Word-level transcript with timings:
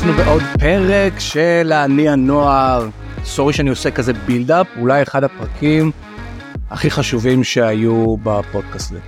אנחנו 0.00 0.24
בעוד 0.24 0.42
פרק 0.60 1.18
של 1.18 1.72
אני 1.72 2.08
הנוער. 2.08 2.88
סורי 3.24 3.52
שאני 3.52 3.70
עושה 3.70 3.90
כזה 3.90 4.12
בילדאפ, 4.12 4.66
אולי 4.78 5.02
אחד 5.02 5.24
הפרקים 5.24 5.90
הכי 6.70 6.90
חשובים 6.90 7.44
שהיו 7.44 8.16
בפודקאסט 8.16 8.90
הזה. 8.90 9.00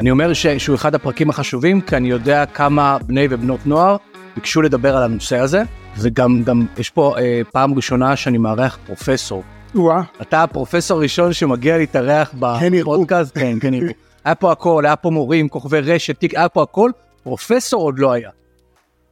אני 0.00 0.10
אומר 0.10 0.32
ש- 0.32 0.46
שהוא 0.46 0.76
אחד 0.76 0.94
הפרקים 0.94 1.30
החשובים 1.30 1.80
כי 1.80 1.96
אני 1.96 2.08
יודע 2.08 2.46
כמה 2.46 2.98
בני 3.06 3.26
ובנות 3.30 3.66
נוער 3.66 3.96
ביקשו 4.34 4.62
לדבר 4.62 4.96
על 4.96 5.02
הנושא 5.02 5.38
הזה, 5.38 5.62
וגם 5.98 6.42
גם 6.42 6.66
יש 6.78 6.90
פה 6.90 7.14
אה, 7.18 7.40
פעם 7.52 7.74
ראשונה 7.74 8.16
שאני 8.16 8.38
מארח 8.38 8.78
פרופסור. 8.86 9.42
וואה, 9.74 10.02
אתה 10.22 10.42
הפרופסור 10.42 10.98
הראשון 10.98 11.32
שמגיע 11.32 11.78
להתארח 11.78 12.34
כן. 12.60 12.72
בפודקאסט, 12.80 13.38
כן, 13.38 13.58
כן 13.60 13.74
ירבו. 13.74 13.92
היה 14.24 14.34
פה 14.34 14.52
הכל, 14.52 14.82
היה 14.86 14.96
פה 14.96 15.10
מורים, 15.10 15.48
כוכבי 15.48 15.80
רשת, 15.80 16.18
תיק, 16.18 16.34
היה 16.34 16.48
פה 16.48 16.62
הכל, 16.62 16.90
פרופסור 17.22 17.82
עוד 17.82 17.98
לא 17.98 18.12
היה. 18.12 18.30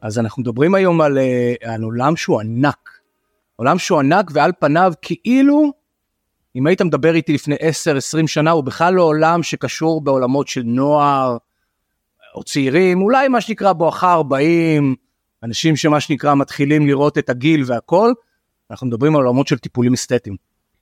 אז 0.05 0.19
אנחנו 0.19 0.41
מדברים 0.41 0.75
היום 0.75 1.01
על, 1.01 1.17
אה, 1.17 1.53
על 1.63 1.81
עולם 1.81 2.15
שהוא 2.15 2.39
ענק. 2.41 2.89
עולם 3.55 3.77
שהוא 3.77 3.99
ענק 3.99 4.31
ועל 4.33 4.51
פניו 4.59 4.93
כאילו, 5.01 5.71
אם 6.55 6.67
היית 6.67 6.81
מדבר 6.81 7.15
איתי 7.15 7.33
לפני 7.33 7.55
10-20 7.55 8.27
שנה, 8.27 8.51
הוא 8.51 8.63
בכלל 8.63 8.93
לא 8.93 9.01
עולם 9.01 9.43
שקשור 9.43 10.01
בעולמות 10.01 10.47
של 10.47 10.61
נוער 10.65 11.37
או 12.35 12.43
צעירים, 12.43 13.01
אולי 13.01 13.27
מה 13.27 13.41
שנקרא 13.41 13.73
בואכה 13.73 14.13
40, 14.13 14.95
אנשים 15.43 15.75
שמה 15.75 15.99
שנקרא 15.99 16.35
מתחילים 16.35 16.87
לראות 16.87 17.17
את 17.17 17.29
הגיל 17.29 17.63
והכל, 17.65 18.13
אנחנו 18.71 18.87
מדברים 18.87 19.15
על 19.15 19.23
עולמות 19.23 19.47
של 19.47 19.57
טיפולים 19.57 19.93
אסתטיים. 19.93 20.35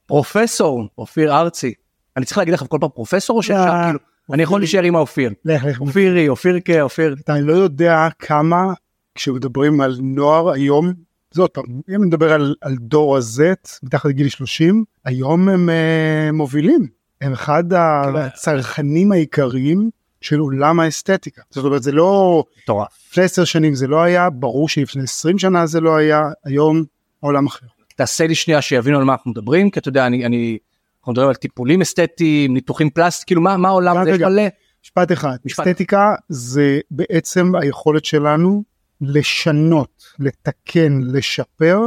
פרופסור 0.05 0.87
אופיר 0.97 1.37
ארצי, 1.37 1.73
אני 2.17 2.25
צריך 2.25 2.37
להגיד 2.37 2.53
לך 2.53 2.63
כל 2.69 2.77
פעם 2.81 2.89
פרופסור 2.89 3.37
או 3.37 3.43
שאפשר 3.43 3.65
לא, 3.65 3.83
כאילו, 3.83 3.99
אני 4.33 4.43
יכול 4.43 4.61
להישאר 4.61 4.83
עם 4.83 4.95
האופיר. 4.95 5.31
אופירי, 5.79 6.29
אופירקה, 6.29 6.81
אופיר. 6.81 7.15
אתה 7.19 7.39
לא 7.39 7.53
יודע 7.53 8.07
כמה 8.19 8.73
כשמדברים 9.15 9.81
על 9.81 9.97
נוער 10.01 10.49
היום, 10.49 10.93
זה 11.31 11.41
עוד 11.41 11.49
פעם, 11.49 11.63
אם 11.95 12.03
נדבר 12.03 12.33
על, 12.33 12.55
על 12.61 12.75
דור 12.75 13.17
ה-Z 13.17 13.41
מתחת 13.83 14.05
לגיל 14.05 14.29
30, 14.29 14.83
היום 15.05 15.49
הם 15.49 15.69
uh, 15.69 16.31
מובילים, 16.31 16.87
הם 17.21 17.31
אחד 17.31 17.63
הצרכנים 17.73 19.11
העיקריים 19.11 19.89
של 20.21 20.39
עולם 20.39 20.79
האסתטיקה. 20.79 21.41
זאת 21.49 21.65
אומרת 21.65 21.83
זה 21.83 21.91
לא, 21.91 22.43
מטורף. 22.63 22.87
לפני 23.11 23.23
10 23.23 23.43
שנים 23.43 23.75
זה 23.75 23.87
לא 23.87 24.01
היה, 24.01 24.29
ברור 24.29 24.69
שלפני 24.69 25.03
20 25.03 25.39
שנה 25.39 25.65
זה 25.65 25.81
לא 25.81 25.95
היה, 25.95 26.29
היום 26.45 26.83
העולם 27.23 27.45
אחר. 27.47 27.65
תעשה 27.95 28.27
לי 28.27 28.35
שנייה 28.35 28.61
שיבינו 28.61 28.97
על 28.97 29.03
מה 29.03 29.13
אנחנו 29.13 29.31
מדברים, 29.31 29.69
כי 29.69 29.79
אתה 29.79 29.89
יודע, 29.89 30.07
אני, 30.07 30.25
אני, 30.25 30.57
אנחנו 30.99 31.11
מדברים 31.11 31.29
על 31.29 31.35
טיפולים 31.35 31.81
אסתטיים, 31.81 32.53
ניתוחים 32.53 32.89
פלסטיים, 32.89 33.25
כאילו 33.25 33.41
מה, 33.41 33.57
מה 33.57 33.67
העולם 33.67 33.97
הזה, 33.97 34.11
יש. 34.11 34.21
מלא. 34.21 34.43
משפט 34.83 35.11
אחד, 35.11 35.37
משפט. 35.45 35.67
אסתטיקה 35.67 36.15
זה 36.29 36.79
בעצם 36.91 37.55
היכולת 37.55 38.05
שלנו 38.05 38.63
לשנות, 39.01 40.03
לתקן, 40.19 41.01
לשפר 41.03 41.79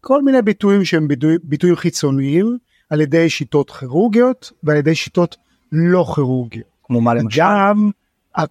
כל 0.00 0.22
מיני 0.22 0.42
ביטויים 0.42 0.84
שהם 0.84 1.08
ביטוי, 1.08 1.36
ביטויים 1.42 1.76
חיצוניים 1.76 2.58
על 2.90 3.00
ידי 3.00 3.30
שיטות 3.30 3.70
כירורגיות 3.70 4.52
ועל 4.62 4.76
ידי 4.76 4.94
שיטות 4.94 5.36
לא 5.72 6.06
כירורגיות. 6.14 6.68
כמו 6.84 7.00
מה 7.00 7.14
למשל. 7.14 7.40
גם, 7.40 7.90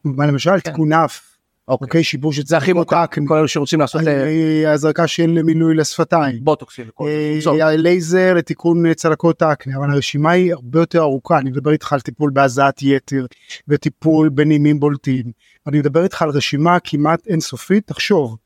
מה 0.04 0.26
למשל 0.26 0.52
כן. 0.52 0.72
תיקון 0.72 0.94
אף, 0.94 1.33
אוקיי. 1.68 1.86
אוקיי, 1.86 2.04
שיבוש 2.04 2.40
את 2.40 2.48
זה 2.48 2.58
הכי 2.58 2.72
האקני, 2.92 3.28
כל 3.28 3.38
אלה 3.38 3.48
שרוצים 3.48 3.80
לעשות 3.80 4.02
אה, 4.08 4.72
הזרקה 4.72 5.08
של 5.08 5.42
מילוי 5.44 5.76
לשפתיים. 5.76 6.44
בוטוקסים 6.44 6.86
וכל 6.90 7.08
אה, 7.08 7.76
לייזר 7.76 8.34
לתיקון 8.34 8.94
צלקות 8.94 9.42
האקנה 9.42 9.78
אבל 9.78 9.92
הרשימה 9.92 10.32
היא 10.32 10.54
הרבה 10.54 10.80
יותר 10.80 11.02
ארוכה 11.02 11.38
אני 11.38 11.50
מדבר 11.50 11.72
איתך 11.72 11.94
על 11.94 12.00
טיפול 12.00 12.32
בהזעת 12.34 12.82
יתר 12.82 13.26
וטיפול 13.68 14.30
בנימים 14.30 14.80
בולטים 14.80 15.24
אני 15.68 15.80
מדבר 15.80 16.04
איתך 16.04 16.22
על 16.22 16.30
רשימה 16.30 16.78
כמעט 16.84 17.28
אינסופית 17.28 17.88
תחשוב 17.88 18.38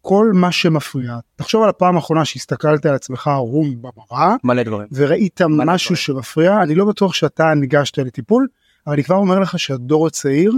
כל 0.00 0.30
מה 0.34 0.52
שמפריע 0.52 1.18
תחשוב 1.36 1.62
על 1.62 1.68
הפעם 1.68 1.96
האחרונה 1.96 2.24
שהסתכלת 2.24 2.86
על 2.86 2.94
עצמך 2.94 3.26
ערום 3.26 3.74
במראה 3.82 4.36
מלא 4.44 4.62
דברים. 4.62 4.88
וראית 4.92 5.42
מלא 5.42 5.64
משהו 5.74 5.94
דברים. 5.94 5.96
שמפריע 5.96 6.62
אני 6.62 6.74
לא 6.74 6.84
בטוח 6.84 7.14
שאתה 7.14 7.44
ניגשת 7.56 7.98
לטיפול 7.98 8.46
אבל 8.86 8.94
אני 8.94 9.04
כבר 9.04 9.16
אומר 9.16 9.38
לך 9.38 9.58
שהדור 9.58 10.06
הצעיר 10.06 10.52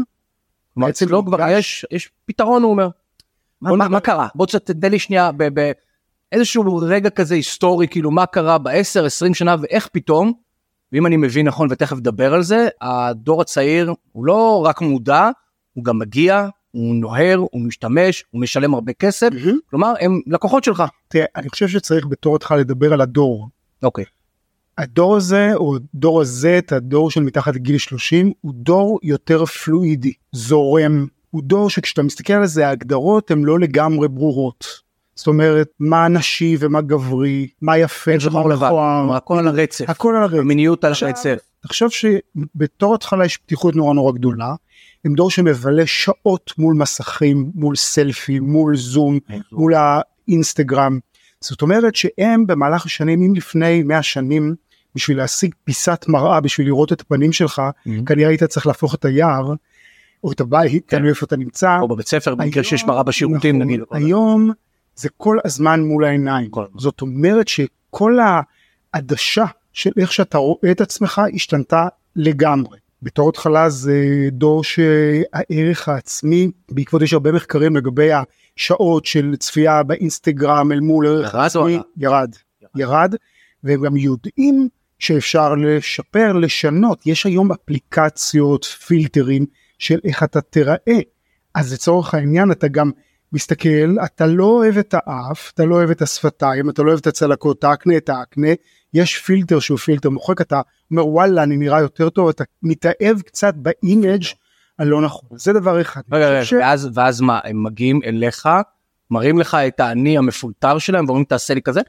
כלומר, 0.81 0.87
בעצם 0.89 1.07
אצלו 1.07 1.27
כבר 1.27 1.39
יש, 1.51 1.87
יש 1.91 2.11
פתרון, 2.25 2.63
הוא 2.63 2.71
אומר. 2.71 2.89
מה- 3.61 3.77
מה 3.77 3.89
מה 3.89 4.01
קרה? 4.01 4.29
בוא 4.35 4.47
תתן 4.47 4.91
לי 4.91 4.99
שנייה 4.99 5.31
באיזשהו 6.33 6.77
רגע 6.77 7.11
כזה 7.11 7.35
היסטורי, 7.35 7.89
כאילו 7.89 8.11
מה 8.11 8.27
קרה 8.27 8.59
ב-10, 8.59 9.05
20 9.07 9.35
שנה 9.35 9.57
ואיך 9.63 9.89
פתאום, 9.93 10.33
ואם 10.93 11.07
אני 11.07 11.17
מבין 11.17 11.47
נכון 11.47 11.69
ותכף 11.71 11.97
נדבר 11.97 12.35
על 12.35 12.43
זה, 12.43 12.69
הדור 12.81 13.41
הצעיר 13.41 13.95
הוא 14.13 14.25
לא 14.27 14.65
רק 14.67 14.81
מודע, 14.81 15.31
הוא 15.73 15.85
גם 15.85 15.99
מגיע, 15.99 16.49
הוא 16.71 16.95
נוהר, 16.95 17.37
הוא 17.51 17.61
משתמש, 17.63 18.25
הוא 18.31 18.41
משלם 18.41 18.75
הרבה 18.75 18.93
כסף, 18.93 19.29
כלומר 19.71 19.93
הם 20.01 20.21
לקוחות 20.27 20.65
שלך. 20.65 20.83
תראה 21.09 21.25
אני 21.37 21.49
חושב 21.49 21.69
שצריך 21.69 22.07
בתור 22.07 22.37
התחלה 22.37 22.59
לדבר 22.59 22.93
על 22.93 23.01
הדור 23.01 23.49
אוקיי. 23.83 24.05
הדור 24.81 25.17
הזה 25.17 25.55
או 25.55 25.77
דור 25.95 26.21
הזה 26.21 26.61
הדור 26.71 27.11
של 27.11 27.21
מתחת 27.21 27.55
לגיל 27.55 27.79
30 27.79 28.33
הוא 28.41 28.53
דור 28.55 28.99
יותר 29.03 29.45
פלואידי 29.45 30.13
זורם 30.33 31.07
הוא 31.31 31.43
דור 31.43 31.71
שכשאתה 31.71 32.03
מסתכל 32.03 32.33
על 32.33 32.47
זה 32.47 32.69
ההגדרות 32.69 33.31
הן 33.31 33.43
לא 33.43 33.59
לגמרי 33.59 34.09
ברורות. 34.09 34.65
זאת 35.15 35.27
אומרת 35.27 35.69
מה 35.81 36.09
נשי 36.09 36.57
ומה 36.61 36.81
גברי 36.81 37.49
מה 37.63 37.79
יפה 37.79 38.21
שחור 38.21 38.45
ומה 38.45 38.55
מכוער, 38.55 39.01
כלומר, 39.01 39.17
הכל 39.17 39.39
על 39.39 39.49
הרצף, 39.49 39.85
הכל 39.91 40.17
על 40.17 40.23
הרצף. 40.23 40.39
המיניות 40.39 40.85
על 40.85 40.93
הרצף. 41.03 41.39
תחשוב 41.63 41.91
שבתור 41.91 42.95
התחלה 42.95 43.25
יש 43.25 43.37
פתיחות 43.37 43.77
נורא 43.77 43.95
נורא 43.95 44.13
גדולה 44.13 44.55
הם 45.05 45.15
דור 45.15 45.31
שמבלה 45.31 45.87
שעות 45.87 46.53
מול 46.59 46.75
מסכים 46.75 47.51
מול 47.55 47.77
סלפי 47.77 48.41
מול 48.41 48.77
זום 48.77 49.19
מול 49.53 49.75
האינסטגרם. 49.75 50.99
זאת 51.41 51.63
אומרת 51.63 51.97
שהם 51.97 52.47
במהלך 52.47 52.87
השנים 52.87 53.23
אם 53.23 53.35
לפני 53.35 53.83
100 53.83 54.03
שנים 54.03 54.55
בשביל 54.95 55.17
להשיג 55.17 55.55
פיסת 55.65 56.05
מראה 56.09 56.41
בשביל 56.41 56.67
לראות 56.67 56.93
את 56.93 57.01
הפנים 57.01 57.33
שלך 57.33 57.63
Mhm. 57.87 57.91
כנראה 58.07 58.29
היית 58.29 58.45
צריך 58.45 58.67
להפוך 58.67 58.95
את 58.95 59.05
היער 59.05 59.53
או 60.25 60.33
את 60.33 60.41
הבית 60.41 60.85
כן. 60.89 60.97
תלוי 60.99 61.11
איפה 61.11 61.27
אתה 61.27 61.37
נמצא. 61.37 61.79
או 61.81 61.89
בבית 61.89 62.09
ספר 62.09 62.35
במקרה 62.35 62.65
שיש 62.65 62.85
מראה 62.85 63.03
בשירותים 63.03 63.57
נכון, 63.59 63.69
נגיד. 63.69 63.81
היום 63.91 64.51
זה 64.97 65.09
כל 65.17 65.39
הזמן 65.45 65.81
מול 65.81 66.05
העיניים 66.05 66.51
כל. 66.51 66.65
זאת 66.79 67.01
אומרת 67.01 67.49
שכל 67.49 68.19
העדשה 68.95 69.45
של 69.73 69.91
איך 69.97 70.13
שאתה 70.13 70.39
רואה 70.39 70.71
את 70.71 70.81
עצמך 70.81 71.23
השתנתה 71.35 71.87
לגמרי. 72.17 72.79
בתור 73.03 73.29
התחלה 73.29 73.71
זה 73.71 73.95
דור 74.33 74.65
שהערך 74.65 75.89
העצמי 75.89 76.51
בעקבות 76.71 77.03
יש 77.03 77.13
הרבה 77.13 77.33
מחקרים 77.33 77.77
לגבי 77.77 78.11
השעות 78.57 79.07
של 79.07 79.35
צפייה 79.39 79.83
באינסטגרם 79.83 80.73
אל 80.73 80.81
מול 80.81 81.07
ערך 81.07 81.35
עצמי? 81.35 81.79
ירד 81.97 82.31
ירד 82.77 83.15
והם 83.65 83.85
גם 83.85 83.97
יודעים 83.97 84.69
שאפשר 85.01 85.55
לשפר 85.55 86.33
לשנות 86.33 87.07
יש 87.07 87.27
היום 87.27 87.53
אפליקציות 87.53 88.65
פילטרים 88.65 89.47
של 89.79 89.99
איך 90.05 90.23
אתה 90.23 90.41
תיראה 90.41 90.99
אז 91.55 91.73
לצורך 91.73 92.15
העניין 92.15 92.53
אתה 92.53 92.69
גם 92.69 92.91
מסתכל 93.33 93.97
אתה 94.05 94.27
לא 94.27 94.45
אוהב 94.45 94.79
את 94.79 94.95
האף 94.99 95.51
אתה 95.55 95.65
לא 95.65 95.75
אוהב 95.75 95.91
את 95.91 96.03
השפתיים 96.03 96.71
אתה 96.71 96.83
לא 96.83 96.89
אוהב 96.89 97.01
את 97.01 97.07
הצלקות 97.07 97.65
האקנה 97.65 97.97
את 97.97 98.09
האקנה 98.09 98.49
יש 98.95 99.19
פילטר 99.19 99.61
שהוא 99.61 99.79
פילטר 99.79 100.11
מוחק 100.11 100.41
אתה 100.41 100.61
אומר 100.91 101.07
וואלה 101.07 101.43
אני 101.43 101.57
נראה 101.57 101.81
יותר 101.81 102.11
טוב 102.11 102.29
אתה 102.29 102.45
מתאהב 102.63 103.21
קצת 103.21 103.55
ב 103.57 103.68
image 103.68 104.25
הלא 104.79 105.03
נכון 105.03 105.29
זה 105.33 105.53
דבר 105.53 105.81
אחד. 105.81 106.01
רגע, 106.13 106.29
רגע, 106.31 106.45
ש- 106.45 106.53
ואז, 106.53 106.89
ואז 106.95 107.21
מה, 107.21 107.41
הם 107.45 107.65
מגיעים 107.65 108.01
אליך, 108.05 108.49
מראים 109.11 109.39
לך 109.39 109.55
את 109.55 109.81
האני 109.81 110.19
המפולטר 110.19 110.79
שלהם 110.79 111.05
ואומרים 111.05 111.25
תעשה 111.25 111.55
לי 111.55 111.63
כזה? 111.63 111.81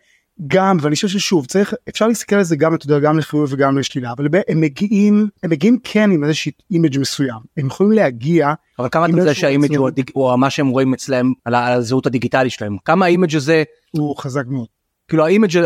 גם 0.48 0.78
ואני 0.82 0.96
חושב 0.96 1.08
ששוב 1.08 1.46
צריך 1.46 1.74
אפשר 1.90 2.08
להסתכל 2.08 2.36
על 2.36 2.44
זה 2.44 2.56
גם 2.56 2.76
אתה 2.76 2.86
יודע 2.86 3.00
גם 3.00 3.18
לחיוב 3.18 3.50
וגם 3.54 3.78
לשלילה 3.78 4.12
אבל 4.12 4.28
הם 4.48 4.62
מגיעים 4.62 5.28
הם 5.44 5.50
מגיעים 5.50 5.78
כן 5.84 6.12
עם 6.12 6.24
איזושהי 6.24 6.52
image 6.72 7.00
מסוים 7.00 7.40
הם 7.58 7.68
יכולים 7.68 7.92
להגיע 7.92 8.54
אבל 8.80 8.90
כמה 8.92 9.06
אתה 9.06 9.18
איזשהו 9.18 9.42
שה 9.42 9.53
image. 9.53 9.76
הוא, 9.76 9.88
הדיג, 9.88 10.10
הוא 10.14 10.36
מה 10.36 10.50
שהם 10.50 10.68
רואים 10.68 10.94
אצלם 10.94 11.34
על, 11.46 11.56
הזהות 11.56 12.06
הדיגיטלית 12.06 12.52
שלהם? 12.52 12.78
כמה 12.86 13.06
ה 13.06 13.11
image 13.11 13.36
הזה, 13.36 13.64
הוא 13.92 14.18
חזק 14.18 14.44
מאוד. 14.48 14.68
כאילו, 15.08 15.26
ה 15.26 15.30
image, 15.30 15.58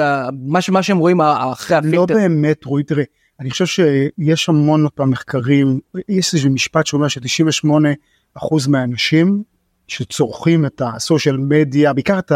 מה, 0.47 0.59
מה 0.71 0.83
שהם 0.83 0.97
רואים 0.97 1.21
אחרי 1.21 1.75
לא 1.75 1.79
הפילטר, 1.79 2.13
באמת 2.13 2.65
רועי 2.65 2.83
תראה 2.83 3.03
אני 3.39 3.51
חושב 3.51 3.65
שיש 3.65 4.49
המון 4.49 4.83
עוד 4.83 4.91
פעם 4.91 5.09
מחקרים 5.09 5.79
יש 6.09 6.33
איזה 6.33 6.49
משפט 6.49 6.85
שאומר 6.85 7.07
ש98 7.07 7.67
אחוז 8.33 8.67
מהאנשים 8.67 9.43
שצורכים 9.87 10.65
את 10.65 10.81
ה 10.85 10.93
social 10.93 11.37
media 11.37 11.93
בעיקר 11.93 12.19
את 12.19 12.31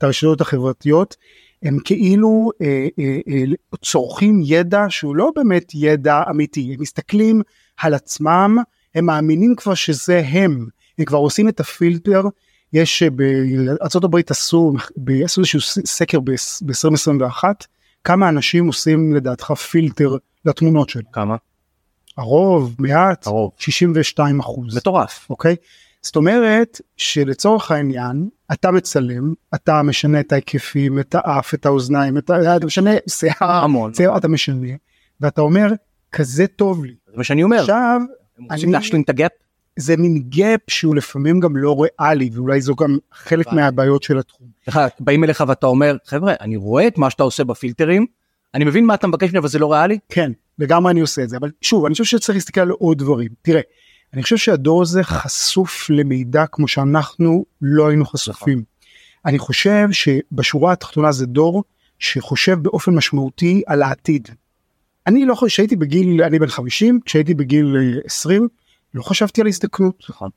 הרשתות 0.00 0.40
החברתיות 0.40 1.16
הם 1.62 1.78
כאילו 1.84 2.50
אה, 2.62 2.88
אה, 2.98 3.18
אה, 3.28 3.44
צורכים 3.84 4.40
ידע 4.44 4.84
שהוא 4.88 5.16
לא 5.16 5.30
באמת 5.36 5.72
ידע 5.74 6.22
אמיתי. 6.30 6.74
הם 6.74 6.80
מסתכלים 6.80 7.42
על 7.80 7.94
עצמם 7.94 8.58
הם 8.94 9.06
מאמינים 9.06 9.54
כבר 9.56 9.74
שזה 9.74 10.22
הם. 10.26 10.66
הם 10.98 11.04
כבר 11.04 11.18
עושים 11.18 11.48
את 11.48 11.60
הפילטר. 11.60 12.22
יש 12.72 13.02
אה, 13.02 13.10
בארה"ב 13.10 14.16
עשו 14.30 14.74
עשו 15.24 15.40
איזשהו 15.40 15.60
סקר 15.86 16.20
ב-2021 16.20 17.44
כמה 18.04 18.28
אנשים 18.28 18.66
עושים 18.66 19.14
לדעתך 19.14 19.50
פילטר 19.50 20.16
לתמונות 20.44 20.88
שלהם? 20.88 21.04
כמה? 21.12 21.36
הרוב 22.16 22.76
מעט? 22.78 23.26
הרוב. 23.26 23.50
62 23.58 24.40
אחוז. 24.40 24.76
מטורף. 24.76 25.26
אוקיי? 25.30 25.56
זאת 26.02 26.16
אומרת 26.16 26.80
שלצורך 26.96 27.70
העניין 27.70 28.28
אתה 28.52 28.70
מצלם 28.70 29.32
אתה 29.54 29.82
משנה 29.82 30.20
את 30.20 30.32
ההיקפים 30.32 30.98
את 30.98 31.14
האף 31.18 31.54
את 31.54 31.66
האוזניים 31.66 32.18
את 32.18 32.30
ה... 32.30 32.56
אתה 32.56 32.66
משנה 32.66 32.90
שיער 33.08 33.34
המון. 33.64 33.94
שיער 33.94 34.16
אתה 34.16 34.28
משנה 34.28 34.68
ואתה 35.20 35.40
אומר 35.40 35.72
כזה 36.12 36.46
טוב 36.46 36.84
לי 36.84 36.94
זה 37.06 37.12
מה 37.16 37.24
שאני 37.24 37.42
אומר. 37.42 37.60
עכשיו 37.60 38.00
הם 38.38 38.44
רוצים 38.50 38.68
אני- 38.68 38.72
להשלים 38.72 39.02
את 39.02 39.08
ה 39.08 39.12
gap. 39.12 39.30
זה 39.76 39.96
מין 39.96 40.22
gap 40.28 40.60
שהוא 40.68 40.96
לפעמים 40.96 41.40
גם 41.40 41.56
לא 41.56 41.76
ריאלי 42.00 42.30
ואולי 42.34 42.60
זו 42.60 42.74
גם 42.74 42.98
חלק 43.12 43.46
הבנתי. 43.46 43.60
מהבעיות 43.62 44.02
של 44.02 44.18
התחום. 44.18 44.46
לך, 44.68 44.80
באים 45.00 45.24
אליך 45.24 45.44
ואתה 45.48 45.66
אומר 45.66 45.96
חבר'ה 46.06 46.34
אני 46.40 46.56
רואה 46.56 46.86
את 46.86 46.98
מה 46.98 47.10
שאתה 47.10 47.22
עושה 47.22 47.44
בפילטרים 47.44 48.06
אני 48.54 48.64
מבין 48.64 48.84
מה 48.86 48.94
אתה 48.94 49.06
מבקש 49.06 49.28
ממני 49.28 49.38
אבל 49.38 49.48
זה 49.48 49.58
לא 49.58 49.72
ריאלי. 49.72 49.98
כן 50.08 50.32
לגמרי 50.58 50.92
אני 50.92 51.00
עושה 51.00 51.22
את 51.22 51.28
זה 51.28 51.36
אבל 51.36 51.50
שוב 51.60 51.84
אני 51.84 51.92
חושב 51.92 52.04
שצריך 52.04 52.36
להסתכל 52.36 52.60
על 52.60 52.70
עוד 52.70 52.98
דברים 52.98 53.28
תראה 53.42 53.60
אני 54.14 54.22
חושב 54.22 54.36
שהדור 54.36 54.82
הזה 54.82 55.02
חשוף 55.02 55.90
למידע 55.90 56.44
כמו 56.52 56.68
שאנחנו 56.68 57.44
לא 57.62 57.88
היינו 57.88 58.04
חשופים. 58.06 58.62
אני 59.26 59.38
חושב 59.38 59.88
שבשורה 59.92 60.72
התחתונה 60.72 61.12
זה 61.12 61.26
דור 61.26 61.64
שחושב 61.98 62.58
באופן 62.62 62.94
משמעותי 62.94 63.62
על 63.66 63.82
העתיד. 63.82 64.28
אני 65.06 65.24
לא 65.26 65.34
חושב 65.34 65.56
שהייתי 65.56 65.76
בגיל 65.76 66.22
אני 66.22 66.38
בן 66.38 66.46
50 66.46 67.00
כשהייתי 67.04 67.34
בגיל 67.34 67.76
אה, 67.76 68.00
20 68.04 68.48
לא 68.94 69.02
חשבתי 69.02 69.40
על 69.40 69.46
הזדקנות 69.46 70.04
נכון. 70.10 70.30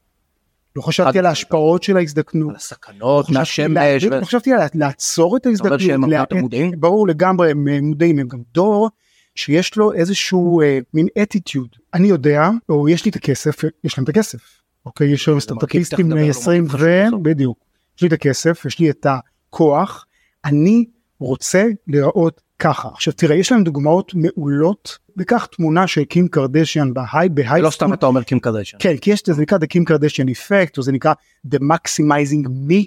לא 0.76 0.82
חשבתי 0.82 1.20
על 1.20 1.26
ההשפעות 1.26 1.84
של 1.84 1.98
ההזדקנות. 1.98 2.50
על 2.50 2.56
הסכנות 2.56 3.26
חשבתי 3.26 3.68
מהשמש. 3.68 4.04
לא 4.04 4.26
חשבתי 4.26 4.52
על 4.54 4.60
לעצור 4.74 5.38
את 5.38 5.42
אתה 5.42 5.50
אומר 5.50 5.74
ההזדקנות. 5.74 5.80
שהם 5.82 6.04
הרבה 6.04 6.16
יותר 6.16 6.36
לה- 6.36 6.42
מודעים? 6.42 6.72
ברור 6.80 7.08
לגמרי 7.08 7.52
הם 7.52 7.68
אה, 7.68 7.80
מודעים 7.82 8.20
הם 8.20 8.28
גם 8.28 8.40
דור 8.54 8.90
שיש 9.36 9.76
לו 9.76 9.94
איזשהו 9.94 10.62
אה, 10.62 10.80
מין 10.94 11.08
אטיטיוד 11.22 11.70
אני 11.94 12.08
יודע 12.08 12.50
או 12.70 12.90
יש 12.90 13.06
לי 13.06 13.12
את 13.12 13.16
הכסף 13.16 13.62
יש 13.84 13.98
להם 13.98 14.04
את 14.04 14.10
הכסף 14.10 14.40
אוקיי? 14.86 15.08
יש 15.08 15.28
היום 15.28 15.40
סטארטאפיסטים 15.40 16.12
על 16.12 16.30
20 16.30 16.64
מרכיב 16.64 17.14
ו... 17.14 17.24
בדיוק. 17.24 17.58
יש 17.98 18.02
לי 18.02 18.08
את 18.08 18.14
הכסף 18.14 18.66
יש 18.66 18.80
לי 18.80 18.90
את 18.90 19.06
הכוח 19.10 20.06
אני 20.46 20.86
רוצה 21.20 21.66
להיראות 21.88 22.42
ככה. 22.60 22.90
עכשיו 22.94 23.14
תראה 23.14 23.36
יש 23.36 23.52
להם 23.52 23.64
דוגמאות 23.64 24.12
מעולות 24.16 24.98
וקח 25.18 25.46
תמונה 25.46 25.88
של 25.88 26.04
קים 26.04 26.28
קרדשיאן 26.28 26.94
בהיי 26.94 27.30
בהיי 27.30 27.62
לא 27.62 27.70
סתם 27.70 27.94
אתה 27.94 28.06
אומר 28.06 28.24
קים 28.24 28.40
קרדשן. 28.40 28.78
כן 28.80 28.98
כי 28.98 29.12
יש 29.12 29.22
את 29.22 29.26
זה 29.26 29.42
נקרא 29.42 29.58
the 29.58 29.68
קים 29.68 29.86
קרדשיאן 29.86 30.30
effect 30.30 30.74
או 30.78 30.84
זה 30.84 30.92
נקרא 30.92 31.14
the 31.48 31.58
maximizing 31.60 32.48
me 32.70 32.86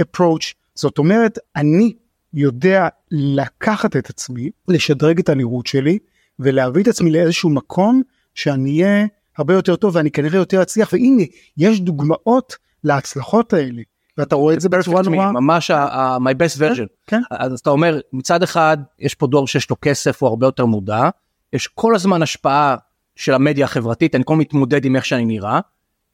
approach. 0.00 0.54
זאת 0.74 0.98
אומרת 0.98 1.38
אני 1.56 1.92
יודע 2.34 2.88
לקחת 3.10 3.96
את 3.96 4.10
עצמי 4.10 4.50
לשדרג 4.68 5.18
את 5.18 5.28
הנראות 5.28 5.66
שלי 5.66 5.98
ולהביא 6.38 6.82
את 6.82 6.88
עצמי 6.88 7.10
לאיזשהו 7.10 7.50
מקום 7.50 8.02
שאני 8.34 8.82
אהיה 8.82 9.06
הרבה 9.38 9.54
יותר 9.54 9.76
טוב 9.76 9.96
ואני 9.96 10.10
כנראה 10.10 10.38
יותר 10.38 10.62
אצליח 10.62 10.92
והנה 10.92 11.22
יש 11.56 11.80
דוגמאות 11.80 12.56
להצלחות 12.84 13.52
האלה 13.52 13.82
ואתה 14.18 14.36
רואה 14.36 14.54
את 14.54 14.60
זה 14.60 14.68
בצורה 14.68 15.02
נורא 15.02 15.32
ממש 15.32 15.70
ה- 15.70 15.84
ה- 15.84 16.16
my 16.18 16.34
best 16.34 16.58
version. 16.58 16.86
כן. 17.06 17.20
אז 17.30 17.60
אתה 17.60 17.70
אומר 17.70 18.00
מצד 18.12 18.42
אחד 18.42 18.76
יש 18.98 19.14
פה 19.14 19.26
דור 19.26 19.48
שיש 19.48 19.70
לו 19.70 19.76
כסף 19.82 20.22
הוא 20.22 20.28
הרבה 20.28 20.46
יותר 20.46 20.66
מודע 20.66 21.08
יש 21.52 21.66
כל 21.66 21.94
הזמן 21.94 22.22
השפעה 22.22 22.76
של 23.16 23.34
המדיה 23.34 23.64
החברתית 23.64 24.14
אני 24.14 24.22
כל 24.26 24.36
מתמודד 24.36 24.84
עם 24.84 24.96
איך 24.96 25.04
שאני 25.04 25.24
נראה 25.24 25.60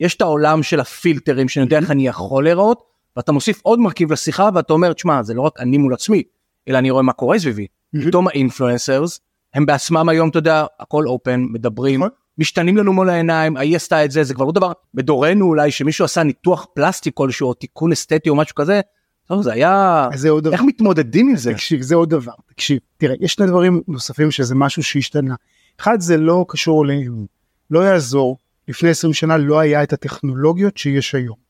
יש 0.00 0.14
את 0.14 0.20
העולם 0.20 0.62
של 0.62 0.80
הפילטרים 0.80 1.48
שאני 1.48 1.64
יודע 1.64 1.78
איך 1.78 1.90
אני 1.90 2.06
יכול 2.06 2.44
להיראות 2.44 2.82
ואתה 3.16 3.32
מוסיף 3.32 3.60
עוד 3.62 3.78
מרכיב 3.78 4.12
לשיחה 4.12 4.48
ואתה 4.54 4.72
אומר 4.72 4.92
תשמע 4.92 5.22
זה 5.22 5.34
לא 5.34 5.42
רק 5.42 5.60
אני 5.60 5.78
מול 5.78 5.94
עצמי 5.94 6.22
אלא 6.68 6.78
אני 6.78 6.90
רואה 6.90 7.02
מה 7.02 7.12
קורה 7.12 7.38
סביבי. 7.38 7.66
פתאום 8.06 8.28
האינפלואנסרס 8.28 9.20
הם 9.54 9.66
בעצמם 9.66 10.08
היום 10.08 10.28
אתה 10.28 10.38
יודע 10.38 10.64
הכל 10.80 11.06
אופן 11.06 11.44
מדברים 11.50 12.00
נכון. 12.00 12.10
משתנים 12.38 12.76
לנו 12.76 12.92
מול 12.92 13.10
העיניים 13.10 13.56
ההיא 13.56 13.76
עשתה 13.76 14.04
את 14.04 14.10
זה 14.10 14.24
זה 14.24 14.34
כבר 14.34 14.44
לא 14.44 14.52
דבר 14.52 14.72
בדורנו 14.94 15.46
אולי 15.46 15.70
שמישהו 15.70 16.04
עשה 16.04 16.22
ניתוח 16.22 16.66
פלסטי 16.74 17.10
כלשהו 17.14 17.48
או 17.48 17.54
תיקון 17.54 17.92
אסתטי 17.92 18.28
או 18.28 18.36
משהו 18.36 18.54
כזה. 18.54 18.80
טוב, 19.28 19.42
זה 19.42 19.52
היה 19.52 20.08
זה 20.14 20.30
עוד 20.30 20.44
דבר 20.44 20.52
איך 20.52 20.62
מתמודדים 20.62 21.28
עם 21.28 21.36
זה 21.36 21.52
תקשיב 21.52 21.82
זה 21.82 21.94
עוד 21.94 22.10
דבר 22.10 22.32
תקשיב 22.48 22.78
תראה 22.96 23.14
יש 23.20 23.32
שני 23.32 23.46
דברים 23.46 23.82
נוספים 23.88 24.30
שזה 24.30 24.54
משהו 24.54 24.82
שהשתנה 24.82 25.34
אחד 25.80 26.00
זה 26.00 26.16
לא 26.16 26.44
קשור 26.48 26.84
אליהם 26.84 27.26
לא 27.70 27.80
יעזור 27.80 28.36
לפני 28.68 28.90
20 28.90 29.12
שנה 29.12 29.36
לא 29.36 29.58
היה 29.58 29.82
את 29.82 29.92
הטכנולוגיות 29.92 30.76
שיש 30.76 31.14
היום. 31.14 31.41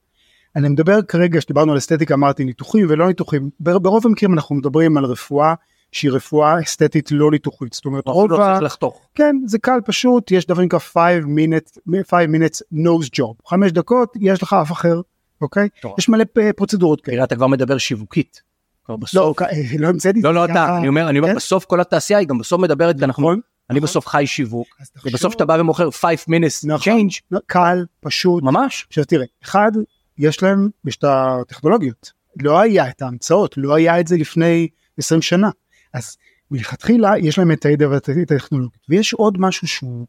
אני 0.56 0.69
מדבר 0.69 1.02
כרגע 1.02 1.40
שדיברנו 1.40 1.72
על 1.72 1.78
אסתטיקה 1.78 2.14
אמרתי 2.14 2.44
ניתוחים 2.44 2.87
ולא 2.88 3.06
ניתוחים 3.08 3.50
בר- 3.60 3.78
ברוב 3.78 4.06
המקרים 4.06 4.32
אנחנו 4.34 4.54
מדברים 4.54 4.96
על 4.96 5.04
רפואה 5.04 5.54
שהיא 5.93 6.10
רפואה 6.10 6.60
אסתטית 6.60 7.12
לא 7.12 7.31
ניתוחית 7.31 7.72
זאת 7.72 7.84
אומרת 7.84 8.04
לא 8.06 8.12
רוב 8.12 8.32
ה... 8.32 8.37
צריך 8.37 8.62
לחתוך 8.62 9.08
כן 9.14 9.37
זה 9.46 9.58
קל 9.58 9.78
פשוט 9.84 10.31
יש 10.31 10.46
דבר 10.46 10.62
נקרא 10.62 10.78
5 10.78 10.94
minutes 11.25 11.78
5 12.10 12.26
minutes 12.26 12.60
nose 12.75 13.06
job 13.20 13.49
5 13.49 13.72
דקות 13.72 14.12
יש 14.20 14.43
לך 14.43 14.52
אף 14.52 14.72
אחר 14.72 15.00
אוקיי 15.40 15.69
טוב. 15.82 15.94
יש 15.99 16.08
מלא 16.08 16.25
פ- 16.25 16.56
פרוצדורות 16.56 17.00
כאלה. 17.00 17.14
תראה 17.16 17.25
אתה 17.25 17.37
כבר 17.37 17.46
מדבר 17.46 17.78
שיווקית. 17.78 18.43
כבר 18.84 18.94
לא, 18.94 19.00
בסוף 19.00 19.37
כ- 19.38 19.43
לא 19.78 19.88
המצאתי 19.88 20.19
את 20.20 20.25
לא 20.25 20.31
זה, 20.31 20.34
לא 20.34 20.46
זה 20.46 20.52
אתה 20.52 20.76
אני 20.78 20.88
אומר 20.88 21.08
אני 21.08 21.19
אומר 21.19 21.28
כן? 21.31 21.37
בסוף 21.37 21.64
כל 21.64 21.81
התעשייה 21.81 22.19
היא 22.19 22.28
גם 22.28 22.38
בסוף 22.38 22.60
מדברת 22.60 22.96
ואנחנו 22.98 23.22
נכון, 23.22 23.40
אני 23.70 23.78
נכון. 23.78 23.87
בסוף 23.88 24.06
חי 24.06 24.26
שיווק 24.26 24.66
ובסוף 25.06 25.32
שאתה 25.32 25.44
בא 25.44 25.56
ומוכר 25.60 25.90
5 25.90 26.20
minutes 26.25 26.66
נכון. 26.69 26.93
change 27.08 27.20
לא, 27.31 27.40
קל 27.46 27.84
פשוט 28.00 28.43
ממש 28.43 28.87
עכשיו 28.88 29.05
תראה 29.05 29.26
אחד 29.44 29.72
יש 30.18 30.42
להם 30.42 30.68
יש 30.84 30.96
את 30.96 31.04
הטכנולוגיות 31.04 32.12
לא 32.42 32.60
היה 32.60 32.88
את 32.88 33.02
ההמצאות 33.02 33.54
לא 33.56 33.74
היה 33.74 34.00
את 34.00 34.06
זה 34.06 34.16
לפני 34.16 34.68
20 34.98 35.22
שנה 35.22 35.50
אז 35.94 36.16
מלכתחילה 36.50 37.18
יש 37.18 37.38
להם 37.38 37.52
את 37.52 37.64
הידע 37.64 37.88
ואת 37.88 38.08
הטכנולוגיות 38.22 38.86
ויש 38.88 39.12
עוד 39.12 39.40
משהו 39.40 39.68
שהוא 39.68 40.06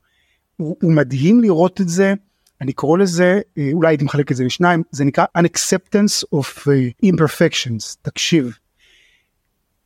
הוא, 0.57 0.77
הוא 0.81 0.93
מדהים 0.93 1.41
לראות 1.41 1.81
את 1.81 1.89
זה 1.89 2.13
אני 2.61 2.73
קורא 2.73 2.97
לזה 2.97 3.41
אה, 3.57 3.69
אולי 3.73 3.89
הייתי 3.89 4.03
מחלק 4.03 4.31
את 4.31 4.35
זה 4.35 4.43
לשניים 4.43 4.83
זה 4.91 5.03
נקרא 5.05 5.25
unacceptance 5.37 6.35
of 6.35 6.67
uh, 6.67 7.05
imperfections 7.05 7.95
תקשיב. 8.01 8.57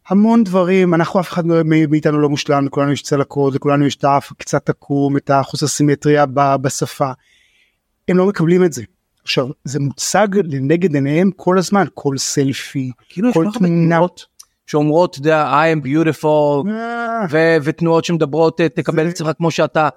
המון 0.10 0.44
דברים 0.44 0.94
אנחנו 0.94 1.20
אף 1.20 1.30
אחד 1.30 1.46
לא- 1.46 1.62
מאיתנו 1.64 2.20
לא 2.20 2.30
מושלם 2.30 2.66
לכולנו 2.66 2.92
יש 2.92 3.02
צלקות 3.02 3.56
לכולנו 3.56 3.86
יש 3.86 3.96
את 3.96 4.04
האף 4.04 4.34
קצת 4.38 4.70
עקום 4.70 5.18
את 5.18 5.30
החוסר 5.30 5.68
סימטריה 5.68 6.26
בשפה. 6.62 7.12
הם 8.08 8.18
לא 8.18 8.28
מקבלים 8.28 8.64
את 8.64 8.74
זה. 8.74 8.84
עכשיו 9.28 9.48
זה 9.64 9.80
מוצג 9.80 10.28
לנגד 10.44 10.94
עיניהם 10.96 11.32
כל 11.36 11.58
הזמן 11.58 11.86
כל 11.94 12.18
סלפי 12.18 12.92
כאילו 13.10 13.34
כל. 13.34 13.46
תנועות 13.60 14.26
שאומרות 14.66 15.12
אתה 15.12 15.20
יודע 15.20 15.52
I 15.52 15.78
am 15.78 15.86
beautiful 15.86 16.70
אה, 16.70 17.26
ו- 17.32 17.58
ותנועות 17.64 18.06
שמדברות 18.06 18.62
אה, 18.62 18.70
תקבל 18.70 19.08
את 19.08 19.12
עצמך 19.12 19.30
כמו 19.38 19.52
שאתה. 19.52 19.90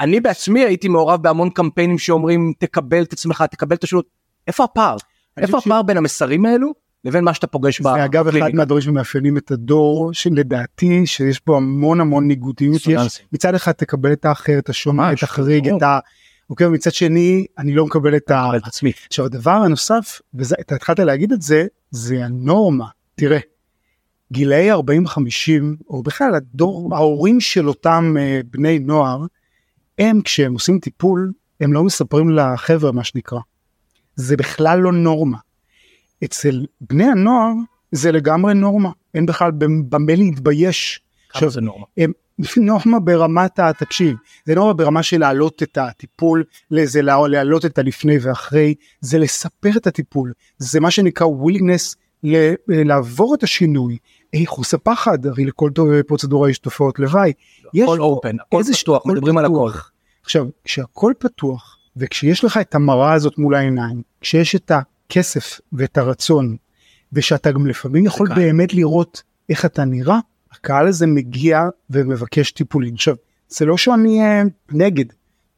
אני 0.00 0.20
בעצמי 0.20 0.60
הייתי 0.64 0.88
מעורב 0.88 1.22
בהמון 1.22 1.50
קמפיינים 1.50 1.98
שאומרים 1.98 2.52
תקבל 2.58 3.02
את 3.02 3.12
עצמך 3.12 3.44
תקבל 3.50 3.76
את 3.76 3.84
השירות. 3.84 4.06
איפה 4.48 4.64
הפער? 4.64 4.96
איפה 5.36 5.56
חושב 5.56 5.64
ש- 5.64 5.66
הפער 5.66 5.82
בין 5.82 5.96
המסרים 5.96 6.46
האלו 6.46 6.72
לבין 7.04 7.24
מה 7.24 7.34
שאתה 7.34 7.46
פוגש 7.46 7.82
זה 7.82 8.04
אגב 8.04 8.26
אחד 8.26 8.36
בקליניקה? 8.36 8.56
מהדברים 8.56 8.82
שמאפיינים 8.82 9.36
את 9.36 9.50
הדור 9.50 10.10
שלדעתי 10.12 11.06
שיש 11.06 11.40
בו 11.46 11.56
המון 11.56 12.00
המון 12.00 12.28
ניגודיות 12.28 12.86
יש. 12.86 13.22
מצד 13.32 13.54
אחד 13.54 13.72
תקבל 13.72 14.12
את 14.12 14.24
האחר 14.24 14.58
את 14.58 14.68
השונה 14.68 15.08
ממש, 15.08 15.18
את 15.18 15.28
החריג. 15.28 15.68
את. 15.68 15.82
אוקיי 16.52 16.66
ומצד 16.66 16.92
שני 16.92 17.46
אני 17.58 17.74
לא 17.74 17.86
מקבל 17.86 18.16
את 18.16 18.30
ה... 18.30 18.50
את 18.56 18.66
עצמי. 18.66 18.92
עכשיו 19.06 19.24
הדבר 19.24 19.50
הנוסף 19.50 20.20
ואתה 20.34 20.74
התחלת 20.74 20.98
להגיד 20.98 21.32
את 21.32 21.42
זה 21.42 21.66
זה 21.90 22.24
הנורמה 22.24 22.86
תראה 23.14 23.38
גילאי 24.32 24.70
40 24.70 25.06
50 25.06 25.76
או 25.88 26.02
בכלל 26.02 26.34
הדור 26.34 26.94
ההורים 26.94 27.40
של 27.40 27.68
אותם 27.68 28.14
אה, 28.18 28.40
בני 28.50 28.78
נוער 28.78 29.26
הם 29.98 30.20
כשהם 30.22 30.52
עושים 30.52 30.78
טיפול 30.78 31.32
הם 31.60 31.72
לא 31.72 31.84
מספרים 31.84 32.30
לחבר'ה 32.30 32.92
מה 32.92 33.04
שנקרא. 33.04 33.40
זה 34.16 34.36
בכלל 34.36 34.78
לא 34.78 34.92
נורמה. 34.92 35.38
אצל 36.24 36.66
בני 36.80 37.04
הנוער 37.04 37.52
זה 37.92 38.12
לגמרי 38.12 38.54
נורמה 38.54 38.90
אין 39.14 39.26
בכלל 39.26 39.50
במה 39.88 40.14
להתבייש. 40.14 41.00
כמה 41.28 41.48
זה 41.48 41.60
נורמה. 41.60 41.86
הם 41.96 42.12
נורמה 42.56 43.00
ברמת 43.00 43.58
התקשיב 43.58 44.16
זה 44.46 44.54
נורמה 44.54 44.72
ברמה 44.72 45.02
של 45.02 45.20
להעלות 45.20 45.62
את 45.62 45.78
הטיפול 45.78 46.44
זה 46.84 47.02
לה- 47.02 47.28
להעלות 47.28 47.64
את 47.66 47.78
הלפני 47.78 48.16
ואחרי 48.22 48.74
זה 49.00 49.18
לספר 49.18 49.70
את 49.76 49.86
הטיפול 49.86 50.32
זה 50.58 50.80
מה 50.80 50.90
שנקרא 50.90 51.26
willingness 51.26 51.96
ל- 52.24 52.54
לעבור 52.68 53.34
את 53.34 53.42
השינוי 53.42 53.98
איכוס 54.32 54.74
הפחד 54.74 55.26
הרי 55.26 55.44
לכל 55.44 55.70
פרוצדורה 56.06 56.50
יש 56.50 56.58
תופעות 56.58 56.98
לוואי. 56.98 57.32
יש 57.74 57.82
הכל 57.82 58.00
אופן 58.00 58.36
הכל 58.40 58.58
איזה 58.58 58.74
פתוח 58.74 59.06
מדברים 59.06 59.38
על 59.38 59.44
הכל. 59.44 59.52
עכשיו 60.22 60.46
כשהכל 60.64 61.12
פתוח 61.18 61.78
וכשיש 61.96 62.44
לך 62.44 62.56
את 62.56 62.74
המראה 62.74 63.12
הזאת 63.12 63.38
מול 63.38 63.54
העיניים 63.54 64.02
כשיש 64.20 64.54
את 64.56 64.70
הכסף 64.74 65.60
ואת 65.72 65.98
הרצון 65.98 66.56
ושאתה 67.12 67.52
גם 67.52 67.66
לפעמים 67.66 68.04
יכול. 68.06 68.28
באמת 68.34 68.74
לראות 68.74 69.22
איך 69.48 69.64
אתה 69.64 69.84
נראה 69.84 70.18
הקהל 70.52 70.86
הזה 70.86 71.06
מגיע 71.06 71.68
ומבקש 71.90 72.50
טיפולים 72.50 72.94
עכשיו 72.94 73.16
זה 73.48 73.64
לא 73.64 73.76
שאני 73.76 74.22
אה, 74.22 74.42
נגד 74.72 75.04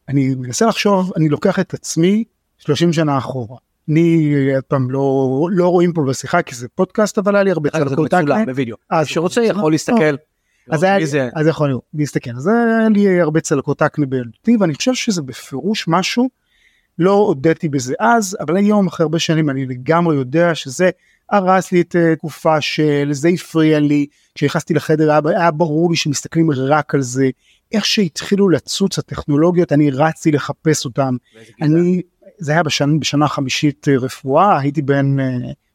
אני 0.08 0.34
מנסה 0.34 0.66
לחשוב 0.66 1.12
אני 1.16 1.28
לוקח 1.28 1.58
את 1.58 1.74
עצמי 1.74 2.24
30 2.58 2.92
שנה 2.92 3.18
אחורה 3.18 3.56
אני 3.88 4.34
אה, 4.34 4.54
עוד 4.54 4.64
פעם 4.64 4.90
לא 4.90 5.48
לא 5.52 5.68
רואים 5.68 5.92
פה 5.92 6.02
בשיחה 6.08 6.42
כי 6.42 6.54
זה 6.54 6.68
פודקאסט 6.68 7.18
אבל 7.18 7.34
היה 7.36 7.44
לי 7.44 7.50
הרבה 7.50 7.70
צלקות 7.70 8.10
זה 9.02 9.10
שרוצה? 9.10 9.44
יכול 9.44 9.72
להסתכל. 9.72 10.16
אז 10.70 10.82
היה 10.82 11.06
זה? 11.06 11.28
אז 11.34 11.46
יכול 11.46 11.68
להיות, 11.68 11.82
להסתכל, 11.94 12.30
אז 12.36 12.46
היה 12.46 12.88
לי 12.88 13.20
הרבה 13.20 13.40
צלקות 13.40 13.82
אקנה 13.82 14.06
בילדותי 14.06 14.56
ואני 14.60 14.74
חושב 14.74 14.94
שזה 14.94 15.22
בפירוש 15.22 15.84
משהו 15.88 16.28
לא 16.98 17.12
הודיתי 17.12 17.68
בזה 17.68 17.94
אז, 18.00 18.36
אבל 18.40 18.56
היום 18.56 18.86
אחרי 18.86 19.04
הרבה 19.04 19.18
שנים 19.18 19.50
אני 19.50 19.66
לגמרי 19.66 20.16
יודע 20.16 20.54
שזה 20.54 20.90
הרס 21.30 21.72
לי 21.72 21.80
את 21.80 21.96
אה, 21.96 22.16
תקופה 22.16 22.60
של, 22.60 23.08
זה 23.12 23.28
הפריע 23.28 23.80
לי, 23.80 24.06
כשנכנסתי 24.34 24.74
לחדר 24.74 25.10
היה, 25.10 25.20
היה 25.24 25.50
ברור 25.50 25.90
לי 25.90 25.96
שמסתכלים 25.96 26.50
רק 26.50 26.94
על 26.94 27.02
זה, 27.02 27.30
איך 27.72 27.84
שהתחילו 27.84 28.48
לצוץ 28.48 28.98
הטכנולוגיות 28.98 29.72
אני 29.72 29.90
רצתי 29.90 30.32
לחפש 30.32 30.84
אותם, 30.84 31.16
אני, 31.62 32.02
זה 32.38 32.52
היה 32.52 32.62
בשנה, 32.62 32.98
בשנה 32.98 33.28
חמישית 33.28 33.88
אה, 33.88 33.96
רפואה, 33.96 34.58
הייתי 34.58 34.82
בן 34.82 35.16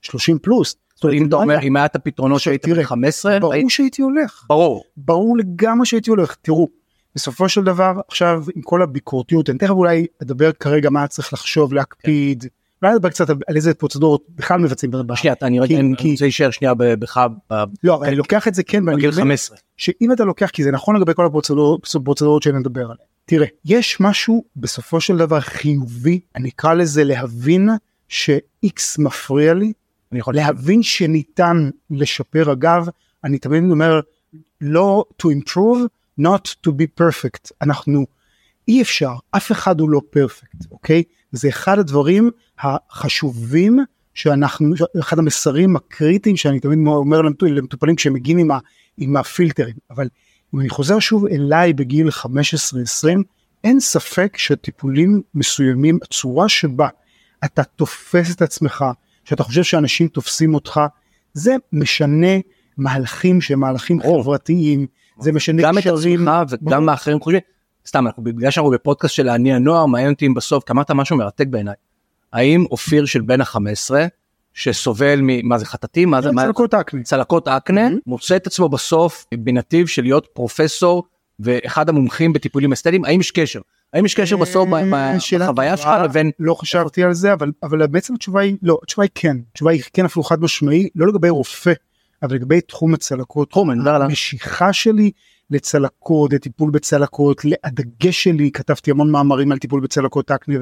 30 0.02 0.40
פלוס. 0.40 0.76
זאת 0.96 1.04
אומרת, 1.04 1.18
אם 1.18 1.28
אתה 1.28 1.36
אומר, 1.36 1.60
אם 1.62 1.76
היה 1.76 1.86
את 1.86 1.96
הפתרונות 1.96 2.42
שהיית 2.42 2.68
בן 2.68 2.84
15, 2.84 3.40
ברור 3.40 3.70
שהייתי 3.70 4.02
הולך. 4.02 4.46
ברור. 4.50 4.84
ברור 4.98 5.38
לגמרי 5.38 5.86
שהייתי 5.86 6.10
הולך. 6.10 6.36
תראו, 6.42 6.68
בסופו 7.16 7.50
של 7.50 7.64
דבר 7.64 7.94
עכשיו 8.08 8.44
עם 8.56 8.62
כל 8.62 8.82
הביקורתיות 8.82 9.50
אני 9.50 9.58
תכף 9.58 9.70
אולי 9.70 10.06
אדבר 10.22 10.52
כרגע 10.52 10.90
מה 10.90 11.08
צריך 11.08 11.34
לחשוב 11.34 11.74
להקפיד. 11.74 12.46
אולי 12.82 12.94
נדבר 12.96 13.10
קצת 13.10 13.30
על 13.30 13.56
איזה 13.56 13.74
פרוצדורות 13.74 14.26
בכלל 14.36 14.60
מבצעים. 14.60 14.92
שנייה, 15.16 15.36
אני 15.42 15.60
רוצה 15.60 15.76
להישאר 16.22 16.52
שנייה 16.52 16.74
בך. 16.74 17.26
לא, 17.84 18.04
אני 18.04 18.16
לוקח 18.16 18.48
את 18.48 18.56
זה 18.56 18.64
כן. 18.64 18.86
בגיל 18.86 19.12
15. 19.12 19.58
שאם 19.78 20.12
אתה 20.12 20.24
לוקח, 20.24 20.50
כי 20.50 20.64
זה 20.64 20.72
נכון 20.72 20.96
לגבי 20.96 21.14
כל 21.16 21.26
הפרוצדורות 21.26 22.44
שאני 22.44 22.60
מדבר 22.60 22.82
עליהן. 22.82 23.08
תראה, 23.26 23.48
יש 23.66 24.00
משהו 24.00 24.44
בסופו 24.56 25.02
של 25.02 25.18
דבר 25.18 25.40
חיובי, 25.40 26.20
אני 26.36 26.50
אקרא 26.50 26.74
לזה 26.74 27.04
להבין 27.04 27.70
ש-X 28.08 28.82
מפריע 29.00 29.54
לי, 29.54 29.74
אני 30.12 30.20
יכול 30.20 30.36
להבין 30.36 30.84
שניתן 30.84 31.70
לשפר 31.92 32.52
אגב, 32.52 32.88
אני 33.24 33.40
תמיד 33.40 33.64
אומר 33.72 34.00
לא 34.62 35.06
to 35.22 35.26
improve, 35.26 35.88
not 36.22 36.56
to 36.68 36.72
be 36.72 37.02
perfect 37.02 37.52
אנחנו 37.62 38.06
אי 38.68 38.82
אפשר 38.82 39.14
אף 39.32 39.52
אחד 39.52 39.80
הוא 39.80 39.90
לא 39.90 40.02
פרפקט 40.10 40.66
אוקיי 40.72 41.04
זה 41.32 41.50
אחד 41.50 41.80
הדברים 41.80 42.32
החשובים 42.60 43.80
שאנחנו 44.14 44.74
אחד 45.00 45.20
המסרים 45.20 45.76
הקריטיים 45.76 46.38
שאני 46.38 46.60
תמיד 46.60 46.80
אומר 46.88 47.22
למטופלים 47.42 47.96
כשהם 47.96 48.14
מגיעים 48.14 48.38
עם, 48.38 48.52
ה, 48.52 48.60
עם 48.98 49.18
הפילטרים 49.18 49.76
אבל 49.92 50.08
אם 50.56 50.60
אני 50.60 50.70
חוזר 50.70 51.00
שוב 51.00 51.26
אליי 51.26 51.74
בגיל 51.74 52.10
15-20 52.10 52.26
אין 53.64 53.80
ספק 53.80 54.38
שטיפולים 54.38 55.22
מסוימים 55.36 56.00
הצורה 56.04 56.50
שבה 56.50 56.88
אתה 57.46 57.64
תופס 57.64 58.36
את 58.36 58.42
עצמך 58.42 58.86
שאתה 59.24 59.44
חושב 59.44 59.64
שאנשים 59.64 60.08
תופסים 60.08 60.54
אותך 60.54 60.82
זה 61.34 61.56
משנה 61.74 62.38
מהלכים 62.78 63.42
שהם 63.42 63.60
מהלכים 63.60 64.02
חברתיים 64.02 64.88
זה 65.20 65.32
משנה 65.32 65.62
גם 65.62 65.78
את 65.78 65.86
עצמך 65.86 66.32
וגם 66.50 66.86
מאחרים 66.86 67.20
חושבים. 67.20 67.40
סתם 67.88 68.08
אנחנו 68.08 68.24
בגלל 68.24 68.52
שאנחנו 68.52 68.72
בפודקאסט 68.72 69.16
של 69.16 69.30
אני 69.30 69.54
הנוער 69.54 69.86
מעניין 69.86 70.12
אותי 70.14 70.28
אם 70.28 70.34
בסוף 70.34 70.64
כי 70.64 70.74
אמרת 70.74 70.92
משהו 70.92 71.18
מרתק 71.18 71.48
בעיניי. 71.48 71.74
האם 72.34 72.66
אופיר 72.72 73.06
של 73.06 73.22
בן 73.22 73.42
ה-15 73.42 73.92
שסובל 74.54 75.20
ממה 75.24 75.58
זה 75.58 75.66
חטטים 75.66 76.10
מה 76.10 76.22
זה 76.22 76.30
צלקות 76.36 76.74
אקנה. 76.74 77.04
צלקות 77.04 77.48
אקנה 77.48 77.88
מוצא 78.08 78.36
את 78.36 78.48
עצמו 78.48 78.70
בסוף 78.70 79.26
בנתיב 79.34 79.88
של 79.88 80.02
להיות 80.02 80.28
פרופסור 80.34 81.04
ואחד 81.40 81.90
המומחים 81.90 82.34
בטיפולים 82.34 82.74
אסתטיים. 82.74 83.06
האם 83.06 83.20
יש 83.20 83.32
קשר? 83.32 83.62
האם 83.94 84.06
יש 84.06 84.16
קשר 84.16 84.38
בסוף 84.38 84.70
אה, 84.74 85.18
בחוויה 85.40 85.78
שלך 85.78 85.90
לבין 86.04 86.32
לא 86.40 86.54
חשבתי 86.54 87.04
על 87.04 87.14
זה 87.14 87.34
אבל 87.34 87.52
אבל 87.64 87.88
בעצם 87.88 88.14
התשובה 88.14 88.42
היא 88.42 88.56
לא 88.62 88.80
התשובה 88.84 89.04
היא 89.04 89.12
כן. 89.16 89.38
התשובה 89.52 89.72
היא 89.72 89.82
כן 89.94 90.06
אפילו 90.06 90.24
חד 90.24 90.42
משמעי 90.42 90.90
לא 90.96 91.08
לגבי 91.08 91.30
רופא 91.30 91.74
אבל 92.24 92.36
לגבי 92.36 92.62
תחום 92.62 92.94
הצלקות, 92.94 93.50
תחום, 93.50 93.70
המשיכה 93.88 94.74
שלי 94.74 95.12
לצלקות, 95.50 96.34
לטיפול 96.34 96.72
בצלקות, 96.72 97.42
הדגש 97.64 98.24
שלי, 98.24 98.52
כתבתי 98.52 98.92
המון 98.92 99.12
מאמרים 99.12 99.52
על 99.52 99.58
טיפול 99.58 99.82
בצלקות 99.82 100.32
אקנה, 100.32 100.56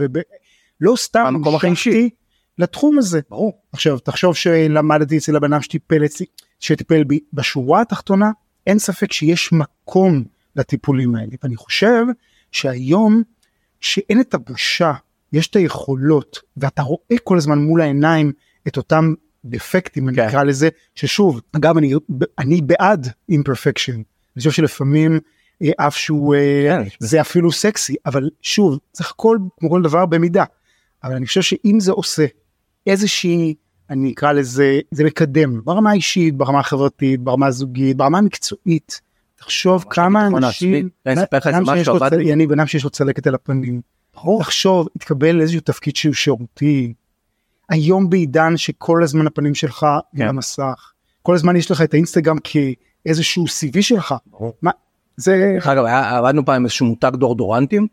ולא 0.81 0.96
סתם 0.96 1.36
המשכתי 1.46 2.10
לתחום 2.57 2.98
הזה. 2.98 3.19
ברור. 3.29 3.62
עכשיו 3.72 4.00
תחשוב 4.00 4.36
שלמדתי 4.36 5.17
אצל 5.17 5.36
הבן 5.36 5.53
אדם 5.53 5.62
שטיפל 5.62 6.05
אצלי, 6.05 6.25
שטיפל 6.60 7.03
בי, 7.03 7.19
בשורה 7.34 7.81
התחתונה 7.81 8.31
אין 8.67 8.79
ספק 8.79 9.12
שיש 9.12 9.53
מקום 9.53 10.24
לטיפולים 10.55 11.15
האלה, 11.15 11.31
ואני 11.43 11.55
חושב 11.55 12.05
שהיום 12.51 13.24
שאין 13.81 14.22
את 14.22 14.34
הבושה, 14.34 14.93
יש 15.34 15.48
את 15.48 15.55
היכולות, 15.55 16.39
ואתה 16.57 16.81
רואה 16.81 17.17
כל 17.24 17.38
הזמן 17.38 17.60
מול 17.60 17.81
העיניים 17.81 18.31
את 18.67 18.77
אותם 18.77 19.13
דפקטים 19.46 20.10
אני 20.10 20.27
אקרא 20.27 20.41
כן. 20.41 20.48
לזה 20.48 20.69
ששוב 20.96 21.41
אגב 21.51 21.77
אני 21.77 21.93
אני 22.39 22.62
בעד 22.62 23.07
imperfection 23.31 23.93
אני 23.96 24.38
חושב 24.38 24.51
שלפעמים 24.51 25.19
אה, 25.62 25.88
אף 25.88 25.98
שהוא 25.98 26.36
אה, 26.36 26.84
כן, 26.84 26.89
זה 27.00 27.22
אפילו 27.22 27.51
סקסי 27.51 27.96
אבל 28.05 28.29
שוב 28.41 28.79
צריך 28.91 29.12
הכל 29.12 29.38
כמו 29.60 29.69
כל 29.69 29.81
דבר 29.81 30.05
במידה 30.05 30.43
אבל 31.04 31.16
אני 31.16 31.25
חושב 31.25 31.42
שאם 31.42 31.80
זה 31.80 31.92
עושה 31.92 32.25
איזושהי 32.88 33.56
אני 33.89 34.13
אקרא 34.13 34.32
לזה 34.32 34.80
זה 34.92 35.04
מקדם 35.04 35.62
ברמה 35.63 35.92
האישית 35.92 36.36
ברמה 36.36 36.60
החברתית 36.60 37.20
ברמה 37.20 37.48
הזוגית 37.48 37.98
ברמה 37.98 38.18
המקצועית 38.18 39.01
תחשוב 39.36 39.86
כמה 39.89 40.27
אנשים 40.27 40.89
אני 42.34 42.48
בן 42.48 42.60
אדם 42.60 42.68
שיש 42.68 42.84
לו 42.84 42.89
צלקת 42.89 43.27
על 43.27 43.36
הפנים. 43.36 43.82
תחשוב 44.39 44.88
התקבל 44.96 45.42
איזשהו 45.42 45.62
תפקיד 45.62 45.96
שהוא 45.96 46.13
שירותי. 46.13 46.94
היום 47.70 48.10
בעידן 48.10 48.58
שכל 48.58 49.04
הזמן 49.04 49.27
הפנים 49.27 49.56
שלך 49.56 49.86
כן. 50.18 50.27
במסך 50.27 50.92
כל 51.22 51.36
הזמן 51.36 51.56
יש 51.56 51.72
לך 51.72 51.82
את 51.82 51.94
האינסטגרם 51.94 52.38
כאיזשהו 52.44 53.46
CV 53.46 53.82
שלך. 53.82 54.16
מה, 54.62 54.72
זה... 55.18 55.51
דרך 55.54 55.68
אגב 55.68 55.86
עבדנו 55.86 56.46
פעם 56.46 56.63
איזשהו 56.63 56.86
מותג 56.86 57.12
דורדורנטים 57.16 57.88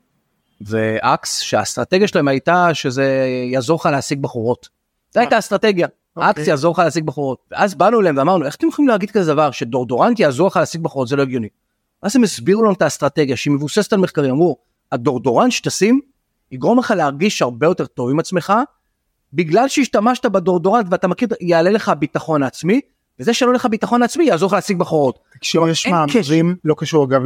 ואקס 0.61 1.41
שהאסטרטגיה 1.41 2.09
שלהם 2.09 2.29
הייתה 2.29 2.75
שזה 2.75 3.27
יעזור 3.53 3.79
לך 3.81 3.87
להשיג 3.87 4.23
בחורות. 4.23 4.69
זו 5.15 5.21
הייתה 5.21 5.39
אסטרטגיה. 5.39 5.87
אוקיי. 6.17 6.31
אקס 6.31 6.47
יעזור 6.47 6.73
לך 6.73 6.79
להשיג 6.79 7.05
בחורות. 7.05 7.39
ואז 7.51 7.75
באנו 7.75 8.01
אליהם 8.01 8.17
ואמרנו 8.17 8.47
איך 8.47 8.55
אתם 8.55 8.69
יכולים 8.69 8.89
להגיד 8.89 9.11
כזה 9.11 9.33
דבר 9.33 9.51
שדורדורנט 9.51 10.21
יעזור 10.21 10.47
לך 10.47 10.57
להשיג 10.57 10.81
בחורות 10.81 11.09
זה 11.09 11.17
לא 11.17 11.23
הגיוני. 11.23 11.49
אז 12.03 12.17
הם 12.17 12.23
הסבירו 12.23 12.63
לנו 12.63 12.73
את 12.73 12.83
האסטרטגיה 12.83 13.37
שהיא 13.37 13.53
מבוססת 13.53 13.93
על 13.93 13.99
מחקרים 13.99 14.31
אמרו 14.31 14.57
הדאודורנט 14.93 15.53
שתשים 15.53 16.01
יגרום 16.53 16.79
לך 16.79 16.95
להרגיש 16.97 17.43
הרבה 17.43 17.67
יותר 17.67 17.87
טוב 17.87 18.11
עם 18.11 18.19
עצמך 18.19 18.53
בגלל 19.33 19.69
שהשתמשת 19.69 20.27
בדאודורנט 20.27 20.87
ואתה 20.91 21.09
מכיר, 21.09 21.29
יעלה 21.41 21.71
לך 21.71 21.93
ביטחון 21.99 22.43
עצמי, 22.43 22.81
וזה 23.21 23.35
שלא 23.35 23.53
לך 23.53 23.67
ביטחון 23.67 24.03
עצמי 24.03 24.25
יעזור 24.25 24.47
לך 24.47 24.53
להשיג 24.53 24.79
בחורות. 24.79 25.19
תקשיב, 25.33 25.63
יש 25.71 25.87
מאמרים, 25.87 26.57
לא 26.65 26.75
קשור 26.79 27.05
אגב 27.05 27.21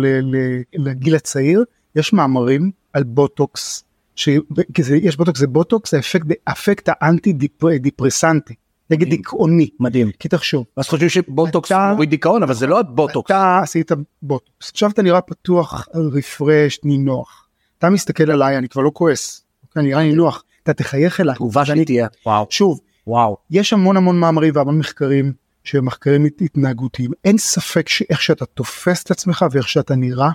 לגיל 0.74 1.14
הצעיר, 1.14 1.64
יש 1.96 2.12
מאמרים 2.12 2.70
על 2.92 3.02
בוטוקס, 3.02 3.84
יש 5.02 5.16
בוטוקס 5.16 5.40
זה 5.40 5.46
בוטוקס, 5.46 5.94
האפקט 6.46 6.88
האנטי 7.00 7.32
דיפרסנטי. 7.78 8.54
נגד 8.90 9.10
דיכאוני. 9.10 9.68
מדהים. 9.80 10.10
כי 10.18 10.28
תחשוב. 10.28 10.64
אז 10.76 10.88
חושבים 10.88 11.08
שבוטוקס 11.08 11.72
מוריד 11.72 12.10
דיכאון 12.10 12.42
אבל 12.42 12.54
זה 12.54 12.66
לא 12.66 12.82
בוטוקס. 12.82 13.30
אתה 13.30 13.60
עשית 13.62 13.92
בוטוקס. 14.22 14.70
עכשיו 14.70 14.90
אתה 14.90 15.02
נראה 15.02 15.20
פתוח, 15.20 15.88
רפרש, 15.94 16.80
נינוח. 16.84 17.48
אתה 17.78 17.90
מסתכל 17.90 18.30
עליי 18.30 18.58
אני 18.58 18.68
כבר 18.68 18.82
לא 18.82 18.90
כועס. 18.94 19.44
אני 19.76 19.88
נראה 19.88 20.02
נינוח. 20.02 20.44
אתה 20.62 20.72
תחייך 20.72 21.20
אליי. 21.20 21.34
תגובה 21.34 21.64
שלי 21.64 21.84
תהיה 21.84 22.06
וואו. 22.26 22.46
שוב, 22.50 22.80
וואו. 23.06 23.36
יש 23.50 23.72
המון 23.72 23.96
המון 23.96 24.20
מאמרים 24.20 24.56
והמון 24.56 24.78
מחקרים 24.78 25.32
שהם 25.64 25.84
מחקרים 25.84 26.24
התנהגותיים. 26.40 27.10
אין 27.24 27.38
ספק 27.38 27.88
שאיך 27.88 28.22
שאתה 28.22 28.46
תופס 28.46 29.02
את 29.02 29.10
עצמך 29.10 29.44
ואיך 29.50 29.68
שאתה 29.68 29.96
נראה, 29.96 30.30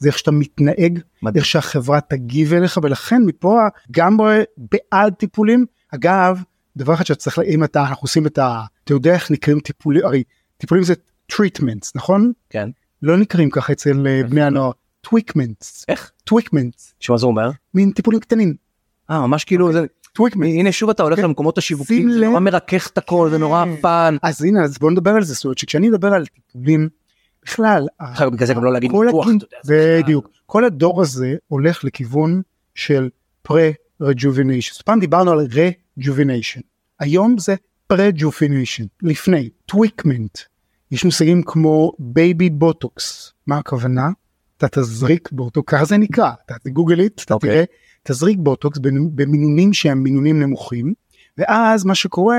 זה 0.00 0.08
איך 0.08 0.18
שאתה 0.18 0.30
מתנהג, 0.30 0.98
מדהים. 1.22 1.36
איך 1.36 1.46
שהחברה 1.46 2.00
תגיב 2.00 2.52
אליך 2.52 2.78
ולכן 2.82 3.22
מפה 3.26 3.58
גם 3.90 4.16
בעד 4.56 5.14
טיפולים. 5.14 5.66
אגב, 5.94 6.42
דבר 6.76 6.94
אחד 6.94 7.06
שאתה 7.06 7.20
צריך, 7.20 7.38
אם 7.38 7.64
אתה, 7.64 7.80
אנחנו 7.80 8.04
עושים 8.04 8.26
את 8.26 8.38
ה... 8.38 8.64
אתה 8.84 8.92
יודע 8.92 9.14
איך 9.14 9.30
נקראים 9.30 9.60
טיפולים, 9.60 10.04
הרי 10.04 10.22
טיפולים 10.56 10.84
זה 10.84 10.94
treatments, 11.32 11.90
נכון? 11.94 12.32
כן. 12.50 12.68
לא 13.02 13.16
נקראים 13.16 13.50
ככה 13.50 13.72
אצל 13.72 14.06
אה, 14.06 14.22
בני 14.28 14.42
הנוער. 14.42 14.70
tweakments. 15.00 15.84
איך? 15.88 16.12
tweakments. 16.24 16.94
שמה 17.00 17.18
זה 17.18 17.26
אומר? 17.26 17.50
מין 17.74 17.90
טיפולים 17.90 18.20
קטנים. 18.20 18.54
אה 19.10 19.26
ממש 19.26 19.44
כאילו 19.44 19.72
זה 19.72 19.86
הנה 20.42 20.72
שוב 20.72 20.90
אתה 20.90 21.02
הולך 21.02 21.16
כן. 21.16 21.24
למקומות 21.24 21.58
השיווקים 21.58 22.12
זה 22.12 22.20
נורא 22.20 22.40
מרכך 22.40 22.88
את 22.92 22.98
הכל 22.98 23.28
זה 23.30 23.38
נורא 23.38 23.64
fun. 23.80 24.16
אז 24.22 24.42
הנה 24.42 24.64
אז 24.64 24.78
בוא 24.78 24.90
נדבר 24.90 25.10
על 25.10 25.24
זה 25.24 25.34
זאת 25.34 25.44
אומרת 25.44 25.58
שכשאני 25.58 25.88
מדבר 25.88 26.14
על 26.14 26.26
טיפולים 26.26 26.88
בכלל 27.44 27.86
בגלל 28.32 28.46
זה 28.46 28.54
גם 28.54 28.64
לא 28.64 28.72
להגיד 28.72 28.92
ניתוח 28.92 29.26
בדיוק. 29.68 30.28
כל 30.46 30.64
הדור 30.64 31.02
הזה 31.02 31.34
הולך 31.48 31.84
לכיוון 31.84 32.42
של 32.74 33.08
pre-rejuvenation. 33.48 34.82
פעם 34.84 35.00
דיברנו 35.00 35.30
על 35.30 35.46
rejuvenation 35.46 36.60
היום 37.00 37.38
זה 37.38 37.54
pre-rejuvenation 37.92 38.86
לפני 39.02 39.50
טוויקמנט 39.66 40.38
יש 40.90 41.04
מושגים 41.04 41.42
כמו 41.42 41.92
בייבי 41.98 42.50
בוטוקס 42.50 43.32
מה 43.46 43.58
הכוונה? 43.58 44.08
אתה 44.56 44.68
תזריק 44.68 45.28
באותו 45.32 45.62
ככה 45.66 45.84
זה 45.84 45.96
נקרא. 45.96 46.30
אתה 46.46 46.54
תגוגל 46.64 47.00
איט 47.00 47.22
אתה 47.24 47.34
אוקיי. 47.34 47.50
תראה 47.50 47.64
תזריק 48.02 48.38
בוטוקס 48.40 48.78
במינונים 49.14 49.72
שהם 49.72 50.02
מינונים 50.02 50.42
נמוכים 50.42 50.94
ואז 51.38 51.84
מה 51.84 51.94
שקורה 51.94 52.38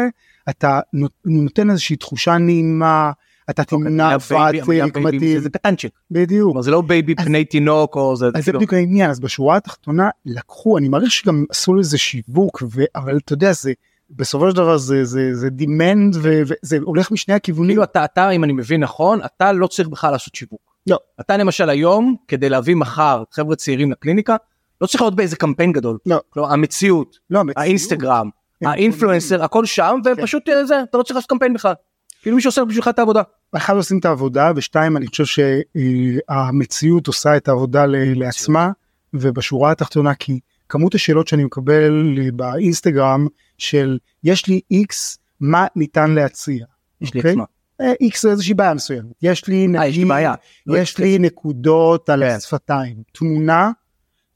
אתה 0.50 0.80
נותן 1.26 1.70
איזושהי 1.70 1.96
תחושה 1.96 2.38
נעימה 2.38 3.12
אתה 3.50 3.62
אוקיי, 3.62 3.78
תמנע 3.78 4.16
הפרעת 4.16 4.56
בייבי, 4.68 4.92
קמטים, 4.92 5.40
זה 5.40 5.50
קטנצ'יק. 5.50 5.92
בדיוק. 6.12 6.62
זה 6.62 6.72
לא 6.72 6.82
בייבי 6.82 7.16
פני 7.16 7.46
תינוק 7.46 7.96
או 7.96 8.16
זה, 8.16 8.26
אז 8.26 8.32
זה 8.36 8.42
כאילו- 8.44 8.60
בדיוק 8.60 8.74
העניין 8.74 9.10
אז 9.10 9.20
בשורה 9.20 9.58
התחתונה 9.58 10.10
לקחו 10.26 10.78
אני 10.78 10.90
מעריך 10.90 11.12
שגם 11.12 11.46
עשו 11.50 11.76
לזה 11.76 11.98
שיווק. 11.98 12.64
אבל 12.96 13.18
אתה 13.18 13.34
יודע 13.34 13.52
זה 13.52 13.74
בסופו 14.10 14.50
של 14.50 14.56
דבר 14.56 14.78
זה 14.78 15.06
זה 15.06 15.36
זה 15.36 15.48
demand 15.60 16.18
וזה 16.22 16.78
הולך 16.84 17.12
משני 17.12 17.34
הכיוונים. 17.34 17.70
כאילו 17.70 17.84
אתה, 17.84 18.06
אתה, 18.06 18.30
אם 18.30 18.44
אני 18.44 18.54
מבין 18.54 18.84
נכון, 18.84 19.20
אתה 19.26 19.52
לא 19.52 19.68
צריך 19.68 19.88
בכלל 19.90 20.12
לעשות 20.12 20.36
שיווק. 20.36 20.62
לא. 20.88 20.98
אתה 21.20 21.38
למשל 21.38 21.70
היום, 21.70 22.16
כדי 22.28 22.50
להביא 22.50 22.76
מחר 22.76 23.24
חבר'ה 23.32 23.56
צעירים 23.56 23.92
לקליניקה, 23.92 24.36
לא 24.82 24.88
צריך 24.88 25.02
להיות 25.02 25.16
באיזה 25.16 25.36
קמפיין 25.36 25.72
גדול. 25.72 25.98
לא. 26.06 26.18
כלומר, 26.30 26.54
המציאות, 26.54 27.18
לא, 27.30 27.40
המציאות- 27.40 27.58
האינסטגרם, 27.58 28.30
הם 28.62 28.68
האינפלואנסר, 28.68 29.44
הכל 29.44 29.66
שם, 29.66 30.00
והם 30.06 30.16
כן. 30.16 30.22
פשוט 30.24 30.50
אה, 30.50 30.66
זה, 30.66 30.82
אתה 30.84 30.98
לא 30.98 31.04
צריך 31.04 31.16
לעשות 31.16 31.30
קמפיין 31.30 31.54
בכלל. 31.54 31.74
כאילו 32.22 32.36
מישהו 32.36 32.50
עושה 32.50 32.66
בשבילך 32.66 32.88
את 32.88 33.00
העבודה. 33.00 33.22
אחד 33.52 33.76
עושים 33.76 34.00
את 34.00 34.06
העבודה 34.06 34.52
ושתיים 34.56 34.98
אני 34.98 35.08
חושב 35.08 35.26
שהמציאות 35.26 37.08
עושה 37.08 37.38
את 37.38 37.48
העבודה 37.48 37.86
לעצמה 37.88 38.72
ובשורה 39.14 39.72
התחתונה 39.72 40.16
כי 40.16 40.40
כמות 40.70 40.96
השאלות 40.96 41.28
שאני 41.28 41.44
מקבל 41.44 42.20
באינסטגרם 42.34 43.28
של 43.58 43.98
יש 44.24 44.48
לי 44.48 44.62
איקס 44.72 45.18
מה 45.40 45.66
ניתן 45.76 46.12
להציע. 46.12 46.66
יש 47.02 47.14
לי 47.14 47.20
אוקיי? 47.20 47.32
עצמה. 47.32 47.44
אה, 47.82 47.94
איקס 48.02 48.22
זה 48.22 48.32
איזושהי 48.32 48.54
בעיה 48.54 48.74
מסוימת 48.74 49.12
יש 49.22 49.48
לי 49.48 49.68
אה, 49.78 49.88
יש 49.88 49.98
לי 49.98 50.06
בעיה. 50.06 50.34
לא 50.68 50.78
יש 50.78 50.98
לי 50.98 51.20
נקודות 51.20 52.10
על 52.10 52.24
כן. 52.24 52.36
השפתיים 52.36 52.96
תמונה 53.12 53.72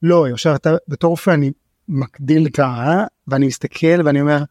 לא 0.04 0.28
עכשיו 0.28 0.56
אתה 0.56 0.76
בתור 0.88 1.10
רופא 1.10 1.32
אני 1.32 1.52
מקדיל 1.88 2.50
קהל 2.50 3.00
ואני 3.28 3.48
מסתכל 3.48 4.02
ואני 4.06 4.22
אומר 4.22 4.44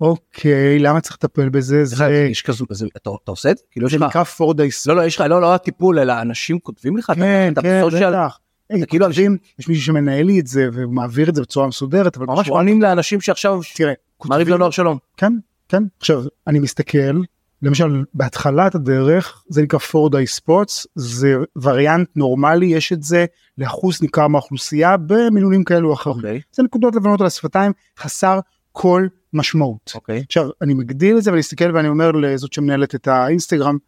אוקיי 0.00 0.78
למה 0.78 1.00
צריך 1.00 1.14
לטפל 1.16 1.48
בזה 1.48 1.84
זה, 1.84 1.96
זה 1.96 2.26
יש 2.30 2.42
כזו, 2.42 2.64
זה, 2.70 2.86
אתה, 2.96 3.10
אתה 3.24 3.30
עושה 3.30 3.50
את 3.50 3.58
זה? 3.58 3.64
כאילו 3.70 3.86
יש 3.86 3.92
זה 3.92 3.98
לך, 3.98 4.04
נקרא 4.04 4.24
פורדייס 4.24 4.86
לא 4.86 4.96
לא 4.96 5.02
יש 5.02 5.16
לך, 5.16 5.20
לא 5.28 5.40
לא 5.40 5.54
הטיפול 5.54 5.98
אלא 5.98 6.20
אנשים 6.22 6.58
כותבים 6.58 6.96
לך, 6.96 7.12
כן 7.16 7.52
אתה 7.52 7.62
כן 7.62 7.82
בטח. 7.86 8.38
אתה 8.66 8.86
כאילו 8.86 9.06
כותבים, 9.06 9.36
יש 9.58 9.68
מישהו 9.68 9.84
שמנהל 9.84 10.26
לי 10.26 10.40
את 10.40 10.46
זה 10.46 10.68
ומעביר 10.72 11.28
את 11.28 11.34
זה 11.34 11.42
בצורה 11.42 11.66
מסודרת 11.66 12.16
אבל 12.16 12.26
ממש 12.26 12.48
עונים 12.48 12.82
לאנשים 12.82 13.20
שעכשיו, 13.20 13.60
תראה 13.74 13.92
מעריב 14.24 14.44
כותבים- 14.44 14.54
לנוער 14.54 14.70
שלום. 14.70 14.98
כן 15.16 15.32
כן 15.68 15.82
עכשיו 16.00 16.24
אני 16.46 16.58
מסתכל 16.58 17.20
למשל 17.62 18.04
בהתחלת 18.14 18.74
הדרך 18.74 19.42
זה 19.48 19.62
נקרא 19.62 19.78
פורדאי 19.78 20.26
ספוטס 20.26 20.86
זה 20.94 21.34
וריאנט 21.62 22.08
נורמלי 22.16 22.66
יש 22.66 22.92
את 22.92 23.02
זה 23.02 23.24
לאחוז 23.58 24.02
ניכר 24.02 24.28
מהאוכלוסייה 24.28 24.96
במינונים 24.96 25.64
כאלו 25.64 25.88
או 25.88 25.94
אחרים. 25.94 26.16
אוקיי, 26.16 26.40
זה 26.52 26.62
נקודות 26.62 26.94
לבנות 26.94 27.20
על 27.20 27.26
השפתיים 27.26 27.72
חסר 27.98 28.40
כל 28.72 29.06
משמעות. 29.32 29.92
אוקיי. 29.94 30.22
עכשיו 30.26 30.48
אני 30.62 30.74
מגדיל 30.74 31.18
את 31.18 31.22
זה 31.22 31.30
ואני 31.30 31.38
מסתכל 31.38 31.74
ואני 31.74 31.88
אומר 31.88 32.10
לזאת 32.10 32.52
שמנהלת 32.52 32.94
את 32.94 33.08
האינסטגרם. 33.08 33.78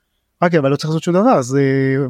רק 0.43 0.55
אבל 0.55 0.71
לא 0.71 0.77
צריך 0.77 0.91
לעשות 0.91 1.03
שום 1.03 1.15
דבר 1.15 1.43
זה 1.43 1.63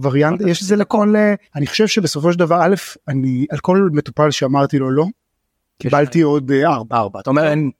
וריאנט 0.02 0.40
יש 0.46 0.62
את 0.62 0.66
זה 0.66 0.76
לכל 0.76 1.16
אה, 1.16 1.34
אני 1.56 1.66
חושב 1.66 1.86
שבסופו 1.86 2.32
של 2.32 2.38
דבר 2.38 2.58
א' 2.62 2.74
אני 3.08 3.46
על 3.50 3.58
כל 3.58 3.88
מטופל 3.92 4.30
שאמרתי 4.30 4.78
לו 4.78 4.90
לא 4.90 5.06
קיבלתי 5.78 6.20
עוד 6.20 6.50
אה, 6.50 6.66
ארבע 6.66 6.96
ארבע, 6.96 7.20
אתה 7.20 7.30
אומר 7.30 7.48
אין, 7.48 7.70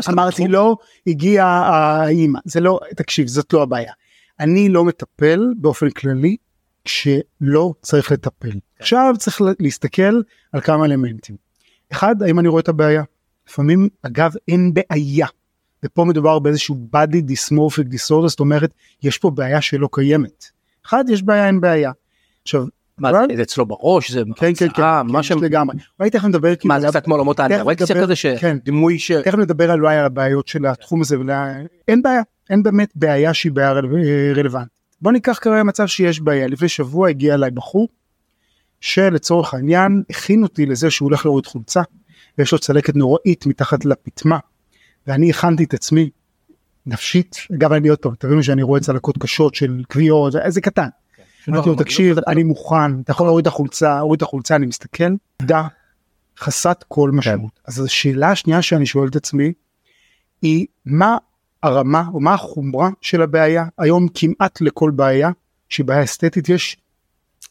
סתם 0.00 0.12
אמרתי. 0.12 0.48
לא 0.48 0.76
הגיעה 1.06 1.48
האימא 1.48 2.38
זה 2.44 2.60
לא 2.60 2.80
תקשיב 2.96 3.26
זאת 3.26 3.52
לא 3.52 3.62
הבעיה 3.62 3.92
אני 4.40 4.68
לא 4.68 4.84
מטפל 4.84 5.40
באופן 5.58 5.90
כללי 5.90 6.36
כשלא 6.84 7.74
צריך 7.82 8.12
לטפל 8.12 8.52
עכשיו 8.80 9.14
צריך 9.18 9.40
לה- 9.40 9.52
להסתכל 9.60 10.20
על 10.52 10.60
כמה 10.60 10.84
אלמנטים. 10.84 11.36
אחד 11.92 12.22
האם 12.22 12.38
אני 12.38 12.48
רואה 12.48 12.60
את 12.60 12.68
הבעיה 12.68 13.02
לפעמים 13.48 13.88
אגב 14.02 14.32
אין 14.48 14.74
בעיה 14.74 15.26
ופה 15.84 16.04
מדובר 16.04 16.38
באיזשהו 16.38 16.88
body 16.96 17.16
dysmorphic 17.30 17.92
disorder 17.94 18.26
זאת 18.28 18.40
אומרת 18.40 18.70
יש 19.02 19.18
פה 19.18 19.30
בעיה 19.30 19.60
שלא 19.60 19.88
קיימת. 19.92 20.44
אחד 20.86 21.04
יש 21.08 21.22
בעיה 21.22 21.46
אין 21.46 21.60
בעיה. 21.60 21.92
עכשיו 22.42 22.64
מה 22.98 23.10
אבל- 23.10 23.26
זה, 23.36 23.42
אצלו 23.42 23.66
בראש, 23.66 24.10
זה 24.10 24.22
כן 24.36 24.54
כן 24.54 24.68
כן, 24.68 24.68
כן, 24.76 25.06
מה 25.12 25.20
יש 25.20 25.28
שם, 25.28 25.42
לגמרי. 25.42 25.76
ראיתי 26.00 26.16
איך 26.16 26.24
מדבר 26.24 26.56
כאילו 26.56 26.74
מה 26.74 26.80
זה 26.80 26.88
קצת 26.88 27.04
כמו 27.04 27.14
עולמות 27.14 27.40
האנורקסיה 27.40 27.96
נדבר- 27.96 28.02
כזה, 28.14 28.36
כן. 28.40 28.56
שדימוי 28.60 28.98
ש... 28.98 29.10
תכף 29.12 29.38
נדבר 29.38 29.70
על 29.70 29.80
אולי 29.80 29.96
הבעיות 29.96 30.48
של 30.48 30.66
התחום 30.66 31.00
הזה. 31.00 31.16
אין 31.88 32.02
בעיה 32.02 32.22
אין 32.50 32.62
באמת 32.62 32.92
בעיה 32.94 33.34
שהיא 33.34 33.52
בעיה 33.52 33.72
רל... 33.72 33.86
רלוונטית. 34.36 34.72
בוא 35.00 35.12
ניקח 35.12 35.38
כרגע 35.42 35.62
מצב 35.62 35.86
שיש 35.86 36.20
בעיה 36.20 36.46
לפני 36.46 36.68
שבוע 36.68 37.08
הגיע 37.08 37.34
אליי 37.34 37.50
בחור 37.50 37.88
שלצורך 38.80 39.54
העניין 39.54 40.02
הכין 40.10 40.42
אותי 40.42 40.66
לזה 40.66 40.90
שהוא 40.90 41.06
הולך 41.08 41.26
להוריד 41.26 41.46
חולצה 41.46 41.82
ויש 42.38 42.52
לו 42.52 42.58
צלקת 42.58 42.96
נוראית 42.96 43.46
מתחת 43.46 43.84
לפטמה 43.84 44.38
ואני 45.06 45.30
הכנתי 45.30 45.64
את 45.64 45.74
עצמי 45.74 46.10
נפשית 46.86 47.36
אגב 47.54 47.72
אני 47.72 47.88
עוד 47.88 47.98
פעם 47.98 48.14
תבינו 48.18 48.42
שאני 48.42 48.62
רואה 48.62 48.80
צלקות 48.80 49.18
קשות 49.18 49.54
של 49.54 49.82
כוויות 49.92 50.32
זה 50.48 50.60
קטן. 50.60 50.88
אמרתי 51.48 51.68
לו 51.68 51.74
תקשיב 51.74 52.16
אני 52.26 52.42
מוכן 52.42 53.00
אתה 53.00 53.10
יכול 53.10 53.26
להוריד 53.26 53.46
את 53.46 53.52
החולצה 53.52 53.98
הוריד 53.98 54.16
את 54.16 54.22
החולצה 54.22 54.56
אני 54.56 54.66
מסתכל 54.66 55.12
עובדה 55.40 55.66
חסרת 56.38 56.84
כל 56.88 57.10
משמעות 57.10 57.60
אז 57.64 57.80
השאלה 57.80 58.30
השנייה 58.30 58.62
שאני 58.62 58.86
שואל 58.86 59.08
את 59.08 59.16
עצמי 59.16 59.52
היא 60.42 60.66
מה 60.84 61.16
הרמה 61.62 62.04
או 62.12 62.20
מה 62.20 62.34
החומרה 62.34 62.88
של 63.00 63.22
הבעיה 63.22 63.64
היום 63.78 64.08
כמעט 64.14 64.60
לכל 64.60 64.90
בעיה 64.90 65.30
שהיא 65.68 65.86
בעיה 65.86 66.04
אסתטית 66.04 66.48
יש 66.48 66.76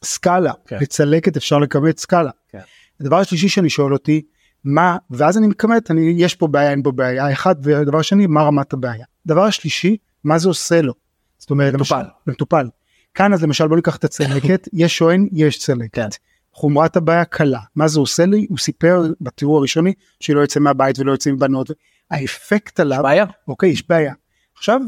סקאלה 0.03 0.51
כן. 0.67 0.77
לצלקת 0.81 1.37
אפשר 1.37 1.59
לכמת 1.59 1.99
סקאלה. 1.99 2.31
כן. 2.49 2.59
הדבר 2.99 3.19
השלישי 3.19 3.49
שאני 3.49 3.69
שואל 3.69 3.93
אותי 3.93 4.21
מה 4.65 4.97
ואז 5.09 5.37
אני 5.37 5.47
מכמת 5.47 5.91
אני 5.91 6.13
יש 6.17 6.35
פה 6.35 6.47
בעיה 6.47 6.71
אין 6.71 6.83
פה 6.83 6.91
בעיה 6.91 7.31
אחד 7.31 7.55
ודבר 7.63 8.01
שני 8.01 8.27
מה 8.27 8.41
רמת 8.41 8.73
הבעיה. 8.73 9.05
דבר 9.25 9.43
השלישי 9.43 9.97
מה 10.23 10.39
זה 10.39 10.47
עושה 10.47 10.81
לו. 10.81 10.93
זאת 11.37 11.49
אומרת 11.49 11.73
מטופל. 11.73 11.95
למשל, 11.95 12.09
למטופל. 12.27 12.69
כאן 13.13 13.33
אז 13.33 13.43
למשל 13.43 13.67
בוא 13.67 13.75
ניקח 13.75 13.95
את 13.95 14.03
הצלקת 14.03 14.67
יש 14.73 14.97
שוען 14.97 15.27
יש 15.31 15.59
צלקת. 15.59 15.93
כן. 15.93 16.07
חומרת 16.53 16.97
הבעיה 16.97 17.25
קלה 17.25 17.59
מה 17.75 17.87
זה 17.87 17.99
עושה 17.99 18.25
לי 18.25 18.45
הוא 18.49 18.57
סיפר 18.57 19.03
בתיאור 19.21 19.57
הראשוני 19.57 19.93
שלא 20.19 20.39
יוצא 20.39 20.59
מהבית 20.59 20.99
ולא 20.99 21.11
יוצא 21.11 21.29
עם 21.29 21.39
בנות 21.39 21.71
האפקט 22.11 22.79
עליו 22.79 23.03
בעיה? 23.03 23.25
אוקיי 23.47 23.69
יש 23.69 23.87
בעיה. 23.89 24.13
עכשיו 24.57 24.81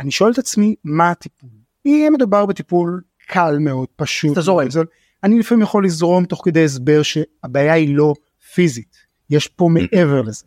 אני 0.00 0.10
שואל 0.10 0.32
את 0.32 0.38
עצמי 0.38 0.74
מה 0.84 1.10
הטיפול. 1.10 1.50
אם 1.86 2.10
מדובר 2.14 2.46
בטיפול 2.46 3.02
קל 3.26 3.58
מאוד 3.60 3.88
פשוט. 3.96 4.32
אתה 4.32 4.40
זורם. 4.40 4.66
אני 5.24 5.38
לפעמים 5.38 5.62
יכול 5.62 5.84
לזרום 5.84 6.24
תוך 6.24 6.42
כדי 6.44 6.64
הסבר 6.64 7.02
שהבעיה 7.02 7.72
היא 7.72 7.96
לא 7.96 8.14
פיזית 8.54 9.07
יש 9.30 9.46
פה 9.46 9.68
מעבר 9.72 10.22
לזה. 10.22 10.44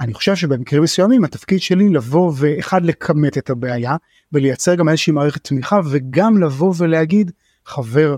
אני 0.00 0.14
חושב 0.14 0.34
שבמקרים 0.34 0.82
מסוימים 0.82 1.24
התפקיד 1.24 1.60
שלי 1.60 1.88
לבוא 1.88 2.32
ואחד 2.36 2.84
לכמת 2.84 3.38
את 3.38 3.50
הבעיה 3.50 3.96
ולייצר 4.32 4.74
גם 4.74 4.88
איזושהי 4.88 5.12
מערכת 5.12 5.44
תמיכה 5.44 5.80
וגם 5.90 6.42
לבוא 6.42 6.74
ולהגיד 6.78 7.30
חבר 7.66 8.16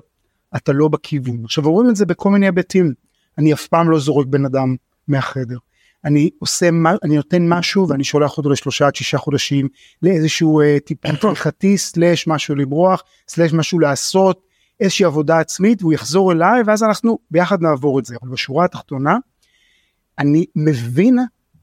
אתה 0.56 0.72
לא 0.72 0.88
בכיוון. 0.88 1.44
עכשיו 1.44 1.66
אומרים 1.66 1.90
את 1.90 1.96
זה 1.96 2.06
בכל 2.06 2.30
מיני 2.30 2.46
היבטים 2.46 2.92
אני 3.38 3.52
אף 3.52 3.66
פעם 3.66 3.90
לא 3.90 3.98
זורק 3.98 4.26
בן 4.26 4.44
אדם 4.44 4.76
מהחדר. 5.08 5.56
אני 6.04 6.30
עושה 6.38 6.70
מה 6.70 6.94
אני 7.04 7.16
נותן 7.16 7.48
משהו 7.48 7.88
ואני 7.88 8.04
שולח 8.04 8.38
אותו 8.38 8.50
לשלושה 8.50 8.86
עד 8.86 8.94
שישה 8.94 9.18
חודשים 9.18 9.68
לאיזשהו 10.02 10.60
אה, 10.60 10.78
טיפול 10.84 11.16
פתיחתי 11.16 11.78
סלאש 11.78 12.26
משהו 12.26 12.54
למרוח 12.54 13.02
סלאש 13.28 13.52
משהו 13.52 13.78
לעשות 13.78 14.42
איזושהי 14.80 15.04
עבודה 15.04 15.38
עצמית 15.38 15.82
והוא 15.82 15.92
יחזור 15.92 16.32
אליי 16.32 16.62
ואז 16.66 16.82
אנחנו 16.82 17.18
ביחד 17.30 17.62
נעבור 17.62 17.98
את 17.98 18.04
זה 18.04 18.16
אבל 18.22 18.30
בשורה 18.30 18.64
התחתונה 18.64 19.16
אני 20.18 20.44
מבין 20.56 21.18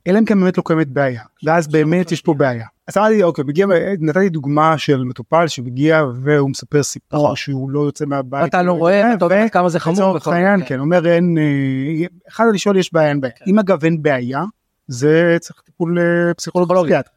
אלא 0.07 0.19
אם 0.19 0.25
כן 0.25 0.39
באמת 0.39 0.57
לא 0.57 0.63
קיימת 0.65 0.87
בעיה 0.87 1.21
ואז 1.43 1.67
באמת 1.67 2.11
יש 2.11 2.21
פה 2.21 2.33
בעיה. 2.33 2.65
אז 2.87 2.97
אמרתי 2.97 3.23
אוקיי 3.23 3.43
מגיע 3.43 3.67
נתתי 3.99 4.29
דוגמה 4.29 4.77
של 4.77 5.03
מטופל 5.03 5.47
שמגיע 5.47 6.03
והוא 6.23 6.49
מספר 6.49 6.83
סיפור 6.83 7.23
נכון. 7.23 7.35
שהוא 7.35 7.71
לא 7.71 7.79
יוצא 7.79 8.05
מהבית. 8.05 8.49
אתה 8.49 8.61
לא 8.61 8.71
רואה, 8.71 9.13
אתה 9.13 9.25
יודע 9.25 9.49
כמה 9.49 9.69
זה 9.69 9.79
חמור. 9.79 10.15
לצורך 10.15 10.27
העניין 10.27 10.59
כן. 10.59 10.65
כן 10.65 10.79
אומר 10.79 11.07
אין 11.07 11.37
אה, 11.37 12.05
אחד 12.29 12.45
שואל 12.55 12.77
יש 12.77 12.93
בעיה 12.93 13.09
אין 13.09 13.21
בעיה 13.21 13.33
אם 13.47 13.59
אגב 13.59 13.83
אין 13.83 14.01
בעיה 14.01 14.43
זה 14.87 15.37
צריך 15.39 15.61
טיפול 15.65 15.99
אה, 15.99 16.33
פסיכולוג 16.33 16.67
פסיכולוגי. 16.67 16.89
פסיכיאטר. 16.89 17.09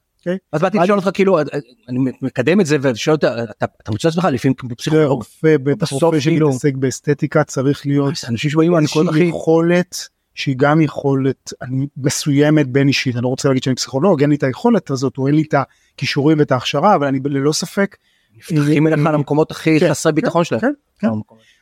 אז 0.52 0.62
באתי 0.62 0.78
לשאול 0.78 0.98
אותך 0.98 1.10
כאילו, 1.14 1.40
אני 1.88 1.98
מקדם 2.22 2.60
את 2.60 2.66
זה 2.66 2.76
ושואל 2.80 3.14
אותה, 3.14 3.44
אתה 3.64 3.92
מוצא 3.92 4.08
עצמך 4.08 4.28
לפעמים 4.32 4.54
כמו 4.54 4.76
פסיכולוג, 4.76 5.08
רופא 5.08 5.56
בסוף 5.56 6.02
רופא 6.02 6.20
כאילו- 6.20 6.46
שמתעסק 6.52 6.74
באסתטיקה 6.74 7.44
צריך 7.44 7.86
להיות 7.86 8.14
אנשים 8.28 8.50
שבאים 8.50 8.74
הכי, 9.08 9.24
יכולת 9.24 10.08
שהיא 10.34 10.54
גם 10.58 10.80
יכולת 10.80 11.52
אני 11.62 11.86
מסוימת 11.96 12.66
בין 12.68 12.88
אישית 12.88 13.16
אני 13.16 13.22
לא 13.22 13.28
רוצה 13.28 13.48
להגיד 13.48 13.62
שאני 13.62 13.76
פסיכולוג 13.76 14.20
אין 14.20 14.30
לי 14.30 14.36
את 14.36 14.42
היכולת 14.42 14.90
הזאת 14.90 15.18
או 15.18 15.26
אין 15.26 15.34
לי 15.34 15.42
את 15.42 15.54
הכישורים 15.94 16.38
ואת 16.38 16.52
ההכשרה 16.52 16.94
אבל 16.94 17.06
אני 17.06 17.20
ללא 17.24 17.52
ספק 17.52 17.96
נפתחים 18.36 18.86
אליך 18.86 19.00
למקומות 19.12 19.50
הכי 19.50 19.80
כן, 19.80 19.90
חסרי 19.90 20.12
ביטחון 20.12 20.44
שלהם. 20.44 20.60
כן, 20.60 20.72
כן. 20.98 21.08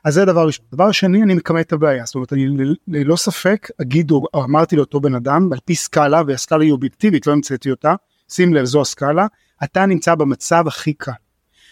אז 0.04 0.14
זה 0.14 0.24
דבר 0.24 0.46
ראשון. 0.46 0.64
דבר 0.72 0.92
שני 0.92 1.22
אני 1.22 1.34
מכמת 1.34 1.66
את 1.66 1.72
הבעיה 1.72 2.04
זאת 2.04 2.14
אומרת 2.14 2.32
אני 2.32 2.46
ללא 2.88 3.16
ספק 3.16 3.68
אגיד 3.82 4.10
או 4.10 4.44
אמרתי 4.44 4.76
לאותו 4.76 5.00
בן 5.00 5.14
אדם 5.14 5.52
על 5.52 5.58
פי 5.64 5.74
סקאלה 5.74 6.22
והסקאלה 6.26 6.64
היא 6.64 6.72
אובייקטיבית 6.72 7.26
לא 7.26 7.32
המצאתי 7.32 7.70
אותה 7.70 7.94
שים 8.28 8.54
לב 8.54 8.64
זו 8.64 8.80
הסקאלה 8.80 9.26
אתה 9.64 9.86
נמצא 9.86 10.14
במצב 10.14 10.64
הכי 10.66 10.92
קל. 10.92 11.12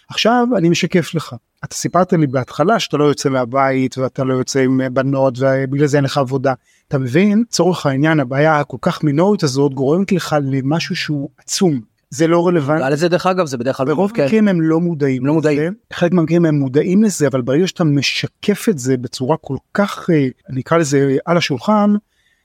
עכשיו 0.09 0.47
אני 0.57 0.69
משקף 0.69 1.15
לך 1.15 1.35
אתה 1.65 1.75
סיפרת 1.75 2.13
לי 2.13 2.27
בהתחלה 2.27 2.79
שאתה 2.81 2.97
לא 2.97 3.05
יוצא 3.05 3.29
מהבית 3.29 3.99
ואתה 3.99 4.25
לא 4.25 4.35
יוצא 4.35 4.61
עם 4.61 4.81
בנות 4.93 5.35
ובגלל 5.39 5.87
זה 5.87 5.97
אין 5.97 6.05
לך 6.05 6.19
עבודה 6.19 6.53
אתה 6.89 6.99
מבין 6.99 7.45
צורך 7.49 7.87
העניין 7.87 8.21
הבעיה 8.21 8.61
הכל 8.61 8.77
כך 8.81 9.05
מינורית 9.05 9.43
הזאת 9.43 9.75
גורמת 9.75 10.13
לך 10.13 10.37
למשהו 10.43 10.97
שהוא 10.97 11.31
עצום 11.39 11.81
זה 12.11 12.27
לא 12.27 12.47
רלוונטי. 12.47 12.85
על 12.85 12.97
זה 12.97 13.09
דרך 13.09 13.27
אגב 13.27 13.47
זה 13.47 13.59
בדרך 13.59 13.77
כלל 13.77 13.87
ברוב 13.87 14.13
כן. 14.13 14.23
המקרים 14.23 14.49
הם 14.49 14.61
לא 14.61 14.81
מודעים 14.81 15.27
לא 15.27 15.35
מודעים. 15.35 15.75
חלק 15.93 16.13
מהמקרים 16.13 16.45
הם 16.45 16.55
מודעים 16.55 17.05
לזה 17.05 17.27
אבל 17.27 17.43
ברגע 17.43 17.67
שאתה 17.67 17.85
משקף 17.85 18.69
את 18.69 18.79
זה 18.79 18.97
בצורה 18.97 19.37
כל 19.37 19.57
כך 19.75 20.11
אה, 20.11 20.27
אני 20.51 20.61
אקרא 20.61 20.79
לזה 20.79 21.17
על 21.25 21.37
השולחן 21.37 21.95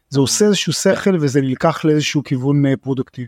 זה 0.10 0.20
עושה 0.20 0.46
איזשהו 0.46 0.74
שכל 0.74 1.18
וזה 1.20 1.42
נלקח 1.42 1.86
לאיזשהו 1.86 2.24
כיוון 2.24 2.66
אה, 2.66 2.74
פרודוקטיבי. 2.82 3.28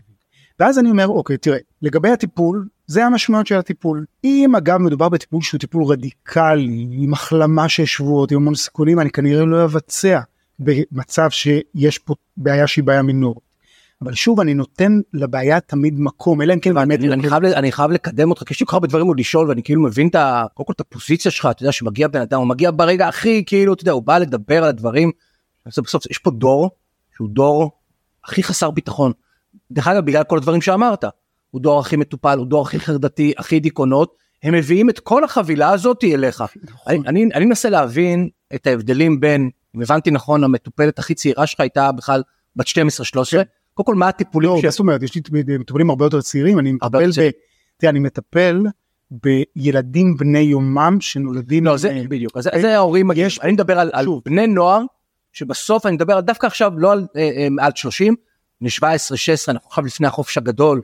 ואז 0.60 0.78
אני 0.78 0.90
אומר 0.90 1.06
אוקיי 1.06 1.36
תראה 1.36 1.58
לגבי 1.82 2.08
הטיפול 2.08 2.66
זה 2.86 3.06
המשמעות 3.06 3.46
של 3.46 3.56
הטיפול 3.56 4.04
אם 4.24 4.56
אגב 4.56 4.78
מדובר 4.78 5.08
בטיפול 5.08 5.42
שהוא 5.42 5.60
טיפול 5.60 5.84
רדיקלי 5.84 6.86
עם 6.90 7.12
החלמה 7.12 7.68
של 7.68 7.84
שבועות 7.84 8.32
עם 8.32 8.38
המון 8.38 8.54
סיכונים 8.54 9.00
אני 9.00 9.10
כנראה 9.10 9.44
לא 9.44 9.64
אבצע 9.64 10.20
במצב 10.58 11.30
שיש 11.30 11.98
פה 11.98 12.14
בעיה 12.36 12.66
שהיא 12.66 12.84
בעיה 12.84 13.02
מינורית. 13.02 13.46
אבל 14.02 14.14
שוב 14.14 14.40
אני 14.40 14.54
נותן 14.54 15.00
לבעיה 15.12 15.60
תמיד 15.60 16.00
מקום 16.00 16.42
אלא 16.42 16.54
אם 16.54 16.60
כן 16.60 16.74
באמת 16.74 16.98
אני, 16.98 17.12
אני, 17.12 17.28
חייב, 17.28 17.44
אני 17.44 17.72
חייב 17.72 17.90
לקדם 17.90 18.30
אותך 18.30 18.42
כי 18.42 18.54
יש 18.54 18.60
לי 18.60 18.66
כל 18.66 18.70
כך 18.70 18.74
הרבה 18.74 18.86
דברים 18.86 19.06
עוד 19.06 19.20
לשאול 19.20 19.48
ואני 19.48 19.62
כאילו 19.62 19.82
מבין 19.82 20.08
את 20.08 20.14
ה... 20.14 20.44
קודם 20.54 20.66
כל 20.66 20.72
את 20.72 20.80
הפוזיציה 20.80 21.30
שלך 21.30 21.48
אתה 21.50 21.62
יודע 21.62 21.72
שמגיע 21.72 22.08
בן 22.08 22.20
אדם 22.20 22.38
הוא 22.38 22.46
מגיע 22.46 22.70
ברגע 22.70 23.08
הכי 23.08 23.44
כאילו 23.46 23.72
אתה 23.72 23.82
יודע 23.82 23.92
הוא 23.92 24.02
בא 24.02 24.18
לדבר 24.18 24.62
על 24.62 24.68
הדברים. 24.68 25.10
בסוף 25.66 26.06
יש 26.10 26.18
פה 26.18 26.30
דור 26.30 26.70
שהוא 27.16 27.28
דור 27.28 27.70
הכי 28.24 28.42
חסר 28.42 28.70
ביטחון. 28.70 29.12
דרך 29.70 29.88
אגב 29.88 30.04
בגלל 30.04 30.24
כל 30.24 30.36
הדברים 30.36 30.60
שאמרת 30.60 31.04
הוא 31.56 31.62
דור 31.62 31.80
הכי 31.80 31.96
מטופל 31.96 32.38
הוא 32.38 32.46
דור 32.46 32.62
הכי 32.62 32.80
חרדתי 32.80 33.32
הכי 33.38 33.60
דיכאונות. 33.60 34.14
הם 34.42 34.54
מביאים 34.54 34.90
את 34.90 34.98
כל 35.00 35.24
החבילה 35.24 35.70
הזאת 35.70 36.04
אליך. 36.04 36.44
אני, 36.86 36.98
אני, 37.06 37.28
אני 37.34 37.44
מנסה 37.44 37.70
להבין 37.70 38.28
את 38.54 38.66
ההבדלים 38.66 39.20
בין 39.20 39.50
אם 39.76 39.82
הבנתי 39.82 40.10
נכון 40.10 40.44
המטופלת 40.44 40.98
הכי 40.98 41.14
צעירה 41.14 41.46
שלך 41.46 41.60
הייתה 41.60 41.92
בכלל 41.92 42.22
בת 42.56 42.66
12-13 42.66 42.70
קודם 43.74 43.86
כל 43.86 43.94
מה 43.94 44.08
הטיפולים 44.08 44.50
לא, 44.50 44.58
ש- 44.60 44.64
מה 44.64 44.70
זאת 44.70 44.80
אומרת, 44.80 45.02
יש 45.02 45.14
לי 45.14 45.20
מטופלים 45.58 45.90
הרבה 45.90 46.04
יותר 46.04 46.20
צעירים, 46.20 46.58
אני 46.58 46.72
מטפל 46.72 47.10
ב... 47.16 47.30
תראה, 47.76 47.90
אני 47.90 47.98
מטפל 47.98 48.62
בילדים 49.10 50.16
בני 50.16 50.38
יומם 50.38 50.96
שנולדים... 51.00 51.64
לא 51.64 51.76
זה 51.76 51.90
עם- 51.90 52.08
בדיוק. 52.08 52.36
אז 52.36 52.48
זה 52.60 52.76
ההורים 52.76 53.08
מגיעים 53.08 53.26
יש- 53.26 53.40
אני 53.40 53.52
מדבר 53.52 53.78
על, 53.78 53.90
על. 53.92 54.06
בני 54.24 54.46
נוער 54.46 54.82
שבסוף 55.32 55.86
אני 55.86 55.94
מדבר 55.94 56.14
על 56.14 56.20
דווקא 56.22 56.46
עכשיו 56.46 56.72
לא 56.78 56.92
על 56.92 57.06
אה, 57.16 57.30
אה, 57.36 57.48
מעל 57.50 57.72
30 57.74 58.14
בני 58.60 58.70
17 58.70 59.16
16 59.18 59.52
אנחנו 59.54 59.68
עכשיו 59.68 59.84
לפני 59.84 60.06
החופש 60.06 60.38
הגדול. 60.38 60.80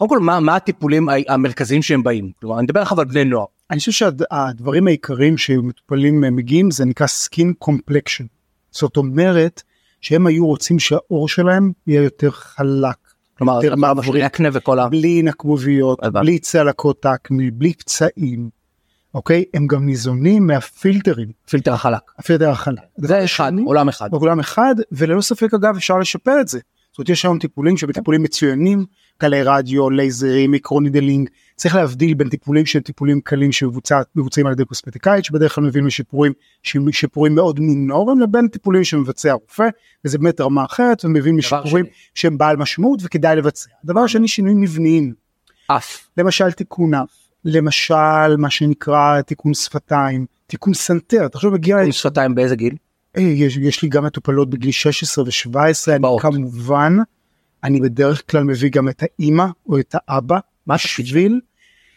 קודם 0.00 0.08
כל 0.08 0.18
מה 0.18 0.40
מה 0.40 0.56
הטיפולים 0.56 1.08
המרכזיים 1.28 1.82
שהם 1.82 2.02
באים 2.02 2.32
כלומר 2.40 2.58
אני 2.58 2.64
מדבר 2.64 2.80
עכשיו 2.80 3.00
על 3.00 3.06
בני 3.06 3.24
נוער 3.24 3.44
אני 3.70 3.78
חושב 3.78 3.92
שהדברים 3.92 4.86
העיקריים 4.86 5.38
שמטופלים 5.38 6.20
מגיעים 6.20 6.70
זה 6.70 6.84
נקרא 6.84 7.06
skin 7.06 7.68
complexion. 7.68 8.24
זאת 8.70 8.96
אומרת 8.96 9.62
שהם 10.00 10.26
היו 10.26 10.46
רוצים 10.46 10.78
שהעור 10.78 11.28
שלהם 11.28 11.72
יהיה 11.86 12.02
יותר 12.02 12.30
חלק, 12.30 12.96
כלומר 13.38 13.60
יותר 13.64 14.26
אקנה 14.26 14.48
וכל 14.52 14.78
ה... 14.78 14.88
בלי 14.88 15.22
נקבוביות. 15.22 15.98
בלי 16.12 16.38
צלקות 16.38 17.06
אקני, 17.06 17.50
בלי 17.50 17.74
פצעים. 17.74 18.50
אוקיי? 19.14 19.44
הם 19.54 19.66
גם 19.66 19.86
ניזונים 19.86 20.46
מהפילטרים, 20.46 21.28
פילטר 21.50 21.72
החלק 21.72 22.12
הפילטר 22.18 22.50
החלק. 22.50 22.80
זה 22.96 23.24
אחד 23.24 23.52
עולם 23.66 23.88
אחד 23.88 24.10
בעולם 24.10 24.40
אחד 24.40 24.74
וללא 24.92 25.20
ספק 25.20 25.54
אגב 25.54 25.76
אפשר 25.76 25.98
לשפר 25.98 26.40
את 26.40 26.48
זה. 26.48 26.60
זאת 26.90 26.98
אומרת 26.98 27.08
יש 27.08 27.24
היום 27.24 27.38
טיפולים 27.38 27.76
שהם 27.76 27.92
טיפולים 27.92 28.22
מצוינים, 28.22 28.84
גלי 29.20 29.42
רדיו, 29.42 29.90
לייזרים, 29.90 30.50
microneedling, 30.50 31.28
צריך 31.56 31.74
להבדיל 31.74 32.14
בין 32.14 32.28
טיפולים 32.28 32.66
שהם 32.66 32.82
טיפולים 32.82 33.20
קלים 33.20 33.52
שמבוצעים 33.52 34.46
על 34.46 34.52
ידי 34.52 34.64
קוסמטיקאית 34.64 35.24
שבדרך 35.24 35.54
כלל 35.54 35.64
מביאים 35.64 35.86
לשיפורים 35.86 36.32
שהם 36.62 36.92
שיפורים 36.92 37.34
מאוד 37.34 37.60
מינוריים 37.60 38.20
לבין 38.20 38.48
טיפולים 38.48 38.84
שמבצע 38.84 39.32
רופא 39.32 39.68
וזה 40.04 40.18
באמת 40.18 40.40
רמה 40.40 40.64
אחרת 40.64 41.04
ומביאים 41.04 41.38
לשיפורים 41.38 41.84
שני. 41.84 41.94
שהם 42.14 42.38
בעל 42.38 42.56
משמעות 42.56 43.00
וכדאי 43.02 43.36
לבצע. 43.36 43.70
הדבר 43.84 44.00
השני 44.00 44.28
שינויים 44.28 44.60
מבניים. 44.60 45.14
אף. 45.66 46.08
למשל 46.16 46.52
תיקון 46.52 46.94
אף, 46.94 47.10
למשל 47.44 48.36
מה 48.38 48.50
שנקרא 48.50 49.20
תיקון 49.20 49.54
שפתיים, 49.54 50.26
תיקון 50.46 50.74
סנטר, 50.74 51.28
תחשוב 51.28 51.54
מגיע 51.54 51.78
עם 51.78 51.92
שפתיים 51.92 52.34
באיזה 52.34 52.56
גיל 52.56 52.74
יש, 53.16 53.56
יש 53.56 53.82
לי 53.82 53.88
גם 53.88 54.04
מטופלות 54.04 54.50
בגיל 54.50 54.70
16 54.70 55.24
ו-17, 55.24 55.56
אני. 55.88 56.06
כמובן, 56.20 56.96
אני 57.64 57.80
בדרך 57.80 58.30
כלל 58.30 58.44
מביא 58.44 58.70
גם 58.70 58.88
את 58.88 59.02
האימא 59.02 59.46
או 59.68 59.78
את 59.78 59.94
האבא, 59.94 60.38
מה 60.66 60.74
בשביל, 60.74 61.40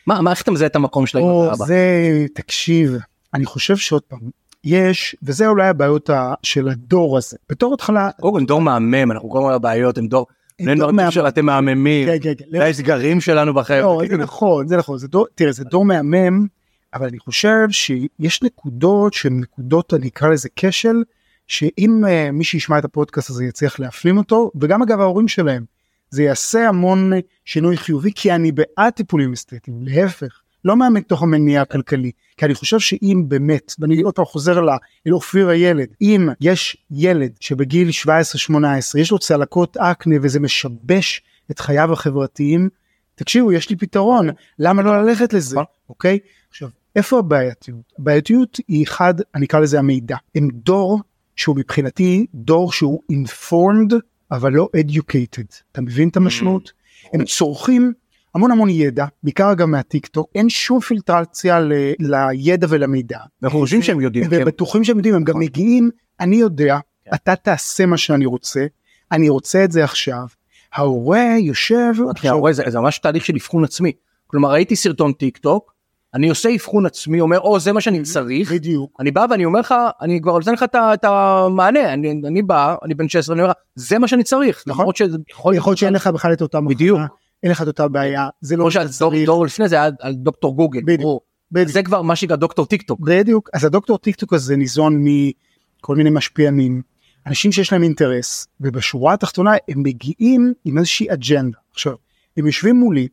מה 0.08 0.22
מה 0.22 0.32
איך 0.32 0.42
אתה 0.42 0.52
מזהה 0.52 0.68
את 0.68 0.76
המקום 0.76 1.06
שלהם 1.06 1.24
או 1.24 1.48
אבא? 1.54 1.66
זה, 1.66 1.88
תקשיב, 2.34 2.96
אני 3.34 3.46
חושב 3.46 3.78
שעוד 3.78 4.02
פעם, 4.02 4.20
יש, 4.64 5.16
וזה 5.24 5.48
אולי 5.48 5.68
הבעיות 5.68 6.10
ה- 6.10 6.34
של 6.44 6.70
הדור 6.70 7.18
הזה, 7.18 7.38
בתור 7.50 7.74
התחלה, 7.74 8.10
הם 8.24 8.46
דור 8.46 8.62
מהמם 8.62 9.12
אנחנו 9.12 9.30
קוראים 9.30 9.48
על 9.50 9.56
הבעיות 9.56 9.98
הם 9.98 10.08
דור 10.08 10.28
בני 10.62 10.76
נוער. 10.76 11.10
של 11.10 11.28
אתם 11.28 11.46
מהממים 11.46 12.08
כן, 12.08 12.18
כן, 12.22 12.34
כן, 12.38 12.46
זה 12.52 12.64
האתגרים 12.64 13.22
שלנו 13.22 13.54
בחבר'ה 13.54 13.80
לא, 13.82 14.02
זה 14.10 14.18
נכון, 14.18 14.68
זה 14.68 14.78
נכון, 14.78 14.98
זה 14.98 15.08
דור, 15.08 15.26
תראה, 15.36 15.52
זה 15.52 15.64
דור 15.64 15.86
מהמם, 15.86 16.48
אבל 16.94 17.08
אני 17.08 17.20
חושב 17.20 17.68
שיש 17.72 18.44
נקודות 18.44 19.14
שהן 19.14 19.40
נקודות, 19.40 19.94
אני 19.94 20.08
אקרא 20.08 20.30
לזה 20.30 20.50
כשל, 20.56 21.04
שאם 21.48 22.02
uh, 22.06 22.32
מי 22.32 22.44
שישמע 22.44 22.80
את 22.80 22.86
הפודקאסט 22.86 23.30
הזה 23.30 23.46
יצליח 23.46 23.80
להפנים 23.80 24.18
אותו, 24.18 24.52
וגם 24.62 24.82
אגב 24.82 25.00
ההורים 25.00 25.28
שלהם, 25.28 25.66
זה 26.10 26.24
יעשה 26.24 26.68
המון 26.68 27.14
אה, 27.14 27.20
שינוי 27.46 27.78
חיובי, 27.78 28.12
כי 28.16 28.32
אני 28.32 28.52
בעד 28.52 28.94
טיפולים 28.94 29.34
אסתטיים, 29.34 29.78
להפך, 29.82 30.42
לא 30.66 30.76
מתוך 30.90 31.24
המניע 31.24 31.62
הכלכלי, 31.62 32.12
כי 32.38 32.46
אני 32.46 32.54
חושב 32.54 32.80
שאם 32.80 33.24
באמת, 33.28 33.74
ואני 33.80 34.02
עוד 34.02 34.16
פעם 34.16 34.26
חוזר 34.26 34.62
ל- 34.62 34.70
לאופיר 35.06 35.50
הילד, 35.50 35.88
אם 36.02 36.30
יש 36.42 36.78
ילד 36.92 37.32
שבגיל 37.40 37.90
17-18 37.90 38.54
יש 38.98 39.12
לו 39.12 39.20
צלקות 39.20 39.78
אקנה 39.78 40.16
וזה 40.22 40.40
משבש 40.40 41.22
את 41.52 41.60
חייו 41.60 41.94
החברתיים, 41.94 42.70
תקשיבו 43.16 43.52
יש 43.52 43.70
לי 43.70 43.76
פתרון 43.76 44.30
למה 44.60 44.82
לא 44.82 45.04
ללכת 45.04 45.34
לזה 45.34 45.56
נכון. 45.56 45.66
אוקיי 45.90 46.20
עכשיו 46.50 46.70
איפה 46.96 47.20
הבעייתיות 47.20 47.94
הבעייתיות 48.00 48.58
היא 48.68 48.84
אחד 48.84 49.14
אני 49.36 49.46
אקרא 49.46 49.60
לזה 49.60 49.80
המידע 49.80 50.16
הם 50.36 50.48
דור 50.54 51.00
שהוא 51.36 51.56
מבחינתי 51.56 52.26
דור 52.34 52.72
שהוא 52.72 53.02
informed 53.12 53.94
אבל 54.32 54.52
לא 54.52 54.70
educated 54.78 55.62
אתה 55.72 55.82
מבין 55.82 56.10
את 56.10 56.18
המשמעות 56.18 56.72
הם 57.14 57.26
צורכים 57.26 57.94
המון 58.36 58.52
המון 58.52 58.70
ידע 58.70 59.06
בעיקר 59.24 59.54
גם 59.54 59.72
מהטיק 59.72 60.08
טוק 60.08 60.30
אין 60.36 60.50
שום 60.50 60.80
פילטרציה 60.80 61.60
ל- 61.60 61.94
לידע 62.00 62.68
ולמידע 62.70 63.20
אנחנו 63.44 63.60
חושבים 63.60 63.82
שהם 63.82 64.02
יודעים 64.02 64.30
כן. 64.30 64.36
הם 64.36 64.46
בטוחים 64.46 64.84
שהם 64.84 64.98
יודעים 64.98 65.16
הם 65.16 65.24
גם 65.24 65.30
נכון. 65.30 65.44
מגיעים 65.44 65.90
אני 66.20 66.36
יודע 66.36 66.80
כן. 67.06 67.12
אתה 67.16 67.36
תעשה 67.36 67.86
מה 67.86 67.98
שאני 67.98 68.26
רוצה 68.26 68.66
אני 69.12 69.30
רוצה 69.30 69.64
את 69.64 69.72
זה 69.72 69.84
עכשיו 69.84 70.26
ההורה 70.74 71.26
יושב 71.40 71.94
רואה, 72.30 72.54
זה, 72.54 72.64
זה 72.68 72.80
ממש 72.80 73.00
תהליך 73.00 73.26
של 73.26 73.34
אבחון 73.36 73.64
עצמי. 73.64 73.92
כלומר 74.28 74.52
ראיתי 74.52 74.76
סרטון 74.76 75.14
טיק 75.14 75.38
טוק, 75.38 75.74
אני 76.14 76.30
עושה 76.30 76.56
אבחון 76.56 76.86
עצמי, 76.86 77.22
אומר 77.22 77.40
או 77.40 77.60
זה 77.60 77.72
מה 77.72 77.82
שאני 77.82 78.02
צריך, 78.02 78.52
בדיוק 78.52 78.98
אני 79.00 79.12
בא 79.12 79.26
ואני 79.30 79.46
אומר 79.46 79.60
לך, 79.60 79.76
אני 80.02 80.22
כבר 80.22 80.38
נותן 80.38 80.54
לך 80.54 80.66
את 80.74 81.04
המענה, 81.04 81.94
אני, 81.94 82.12
אני 82.28 82.42
בא, 82.42 82.76
אני 82.86 82.94
בן 82.94 83.10
16, 83.10 83.34
אני 83.34 83.42
אומר 83.42 83.52
לך, 83.52 83.58
זה 83.76 84.00
מה 84.00 84.08
שאני 84.08 84.24
צריך. 84.24 84.64
נכון. 84.68 84.82
למרות 84.82 84.96
שזה 84.96 85.18
יכול 85.30 85.54
להיות 85.54 85.78
שאין 85.78 85.94
לך 85.94 86.08
בכלל 86.08 86.34
את 86.34 86.42
אותה 86.42 86.62
מחלה, 86.62 86.76
בדיוק. 86.76 87.00
אין 87.44 87.52
לך 87.52 87.62
את 87.62 87.68
אותה 87.68 87.88
בעיה, 87.88 88.30
זה 88.42 88.58
לא 88.58 88.66
מה 88.66 88.72
שאתה 88.72 88.90
צריך. 88.90 89.20
שהדור 89.20 89.46
לפני 89.46 89.68
זה 89.68 89.76
היה 89.76 89.90
על 90.00 90.14
דוקטור 90.14 90.56
גוגל. 90.56 90.82
בדיוק. 90.86 91.24
בדיוק. 91.52 91.70
זה 91.70 91.84
כבר 91.84 92.02
מה 92.02 92.16
שנקרא 92.16 92.36
דוקטור 92.36 92.66
טיק 92.66 92.82
טוק. 92.82 93.00
בדיוק, 93.00 93.50
אז 93.54 93.66
הדוקטור 93.66 93.98
טיקטוק 93.98 94.34
הזה 94.34 94.56
ניזון 94.56 95.04
מכל 95.04 95.96
מיני 95.96 96.10
משפיענים, 96.10 96.82
אנשים 97.28 97.52
שיש 97.52 97.74
להם 97.74 97.84
אינטרס, 97.84 98.48
ובשורה 98.62 99.14
התחתונה 99.14 99.52
הם 99.70 99.84
מגיעים 99.84 100.54
עם 100.66 100.78
איזושהי 100.78 101.14
אג'נדה. 101.14 101.58
עכשיו, 101.72 101.94
הם 102.38 102.46
יושבים 102.46 102.76
מולי, 102.76 103.08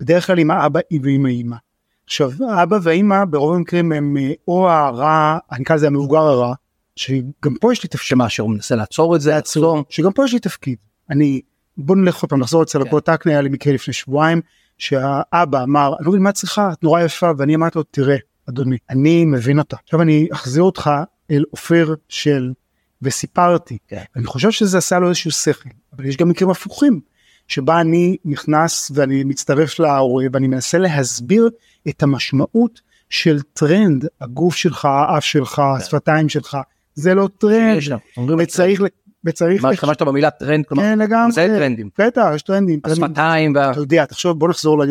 בדרך 0.00 0.26
כלל 0.26 0.38
עם 0.38 0.50
האבא 0.50 0.80
ועם 1.02 1.26
האמא. 1.26 1.56
עכשיו, 2.12 2.30
האבא 2.50 2.78
והאמא 2.82 3.24
ברוב 3.24 3.54
המקרים 3.54 3.92
הם 3.92 4.16
אה, 4.16 4.32
או 4.48 4.70
הרע, 4.70 5.38
אני 5.52 5.62
אקרא 5.62 5.76
לזה 5.76 5.86
המבוגר 5.86 6.18
הרע, 6.18 6.54
שגם 6.96 7.54
פה 7.60 7.72
יש 7.72 7.82
לי 7.82 7.88
תפקיד, 7.88 8.06
שמה 8.06 8.28
שהוא 8.28 8.50
מנסה 8.50 8.74
לעצור 8.74 9.16
את 9.16 9.20
זה, 9.20 9.30
לעצור. 9.30 9.84
שגם 9.88 10.12
פה 10.12 10.24
יש 10.24 10.32
לי 10.32 10.38
תפקיד. 10.38 10.76
אני, 11.10 11.40
בוא 11.76 11.96
נלך 11.96 12.22
עוד 12.22 12.30
פעם, 12.30 12.40
נחזור 12.40 12.62
אצל 12.62 12.82
הקוט 12.82 13.08
אקנה, 13.08 13.32
היה 13.32 13.40
לי 13.40 13.48
מקרה 13.48 13.72
לפני 13.72 13.94
שבועיים, 13.94 14.40
שהאבא 14.78 15.62
אמר, 15.62 15.94
אני 15.98 16.06
לא 16.06 16.10
מבין 16.12 16.22
מה 16.22 16.30
את 16.30 16.34
צריכה, 16.34 16.72
את 16.72 16.82
נורא 16.82 17.00
יפה, 17.00 17.30
ואני 17.38 17.54
אמרתי 17.54 17.78
לו, 17.78 17.84
תראה, 17.90 18.16
אדוני, 18.48 18.76
אני 18.90 19.24
מבין 19.24 19.58
אותה. 19.58 19.76
עכשיו 19.84 20.02
אני 20.02 20.28
אחזיר 20.32 20.62
אותך 20.62 20.90
אל 21.30 21.44
אופיר 21.52 21.94
של, 22.08 22.52
וסיפרתי. 23.02 23.78
כן. 23.88 24.02
אני 24.16 24.26
חושב 24.26 24.50
שזה 24.50 24.78
עשה 24.78 24.98
לו 24.98 25.08
איזשהו 25.08 25.30
שכל, 25.30 25.68
אבל 25.96 26.06
יש 26.06 26.16
גם 26.16 26.28
מקרים 26.28 26.50
הפוכים, 26.50 27.00
שבה 27.48 27.80
אני 27.80 28.16
נכנס 28.24 28.90
ואני 28.94 29.24
מצטרף 29.24 29.78
להורה 29.78 30.24
ואני 30.32 30.48
מנסה 30.48 30.78
להסביר 30.78 31.50
את 31.88 32.02
המשמעות 32.02 32.80
של 33.10 33.40
טרנד, 33.52 34.06
הגוף 34.20 34.56
שלך, 34.56 34.84
האף 34.84 35.24
שלך, 35.24 35.62
השפתיים 35.78 36.28
שלך, 36.28 36.56
זה 36.94 37.14
לא 37.14 37.28
טרנד. 37.38 37.82
וצריך, 38.38 38.80
וצריך, 39.24 39.62
מה 39.62 39.70
השתמשת 39.70 40.02
במילה 40.02 40.30
טרנד, 40.30 40.66
כלומר, 40.66 40.82
כן 40.82 40.98
לגמרי, 40.98 41.32
זה 41.32 41.46
טרנדים. 41.58 41.90
בטח, 41.98 42.26
יש 42.34 42.42
טרנדים, 42.42 42.80
השפתיים. 42.84 43.56
אתה 43.56 43.80
יודע, 43.80 44.04
תחשוב, 44.04 44.38
בוא 44.38 44.48
נחזור 44.48 44.82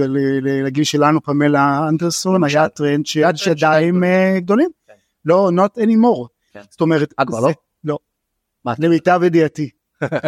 לגיל 0.41 0.83
שלנו, 0.83 1.23
פמלה 1.23 1.87
אנדרסון, 1.89 2.43
היה 2.43 2.69
טרנד 2.69 3.05
טרנד 3.05 3.37
שדיים 3.37 4.03
אה, 4.03 4.39
גדולים. 4.39 4.69
כן. 4.87 4.93
לא, 5.25 5.49
not 5.55 5.79
anymore. 5.79 6.27
כן. 6.53 6.61
זאת 6.69 6.81
אומרת, 6.81 7.13
אה, 7.19 7.25
כבר 7.25 7.39
לא? 7.39 7.51
לא. 7.83 7.97
למיטב 8.79 9.21
ידיעתי. 9.25 9.69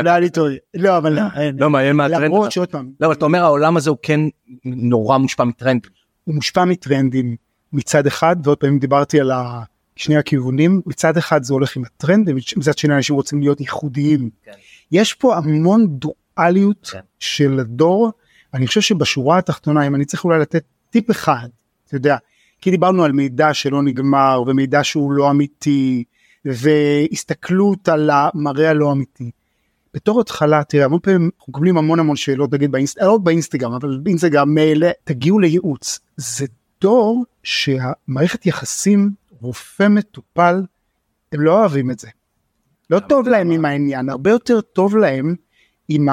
לא 0.04 0.10
היה 0.10 0.20
לי 0.20 0.30
טוב. 0.30 0.48
לא, 0.74 0.98
אבל 0.98 1.14
לא, 1.14 1.22
אין. 1.36 1.56
לא 1.60 1.70
מעניין 1.70 1.96
מה 1.96 2.06
הטרנד. 2.06 2.24
למרות 2.24 2.52
שעוד 2.52 2.70
פעם, 2.70 2.92
לא, 3.00 3.06
אבל 3.06 3.16
אתה 3.16 3.26
אומר 3.26 3.44
העולם 3.44 3.78
הזה 3.78 3.90
הוא 3.90 3.98
כן 4.02 4.20
נורא 4.66 5.18
מושפע 5.18 5.44
מטרנד. 5.44 5.88
הוא 6.24 6.36
מושפע 6.36 6.66
מטרנדים 6.66 7.36
מצד 7.74 8.08
אחד, 8.08 8.36
ועוד 8.44 8.58
פעם 8.58 8.80
דיברתי 8.80 9.20
על 9.20 9.32
שני 9.96 10.18
הכיוונים, 10.18 10.82
מצד 10.86 11.18
אחד 11.18 11.44
זה 11.44 11.54
הולך 11.54 11.78
עם 11.78 11.84
הטרנד, 11.86 12.30
ומצד 12.30 12.78
שני 12.78 12.96
אנשים 12.96 13.16
רוצים 13.16 13.40
להיות 13.40 13.62
ייחודיים. 13.62 14.30
כן. 14.44 14.52
יש 14.92 15.14
פה 15.14 15.36
המון 15.38 15.88
דואליות 15.88 16.90
כן. 16.92 17.00
של 17.20 17.60
הדור, 17.60 18.12
אני 18.54 18.68
חושב 18.68 18.82
שבשורה 18.82 19.38
התחתונה, 19.38 19.88
אם 19.88 19.96
אני 19.96 20.06
צריך 20.06 20.26
אולי 20.26 20.40
לתת 20.40 20.64
טיפ 20.90 21.12
אחד, 21.12 21.48
אתה 21.88 21.96
יודע, 21.96 22.18
כי 22.62 22.72
דיברנו 22.72 23.04
על 23.04 23.12
מידע 23.12 23.54
שלא 23.54 23.84
נגמר, 23.84 24.44
ומידע 24.48 24.84
שהוא 24.84 25.12
לא 25.12 25.32
אמיתי, 25.32 26.04
והסתכלות 26.46 27.90
על 27.90 28.10
המראה 28.14 28.70
הלא 28.70 28.92
אמיתי. 28.92 29.32
בתור 29.94 30.22
התחלה, 30.22 30.64
תראה, 30.64 30.86
המון 30.86 31.00
פעמים 31.00 31.30
אנחנו 31.40 31.52
מקבלים 31.52 31.78
המון 31.78 32.00
המון 32.00 32.16
שאלות, 32.16 32.54
נגיד 32.54 32.72
באינסטגרם, 32.72 33.08
לא 33.08 33.18
באינסטגרם, 33.18 33.74
אבל 33.74 34.00
באינסטגרם, 34.04 34.50
מייל, 34.50 34.84
תגיעו 35.04 35.40
לייעוץ. 35.40 36.00
זה 36.18 36.46
דור 36.82 37.26
שהמערכת 37.44 38.46
יחסים, 38.46 39.12
רופא 39.42 39.88
מטופל, 39.88 40.62
הם 41.32 41.42
לא 41.42 41.60
אוהבים 41.60 41.92
את 41.92 42.00
זה. 42.00 42.08
לא 42.90 43.00
טוב 43.00 43.28
להם 43.28 43.52
עם 43.52 43.66
העניין, 43.66 44.10
הרבה 44.10 44.30
יותר 44.30 44.62
טוב 44.62 44.98
להם 44.98 45.36
עם 45.90 46.08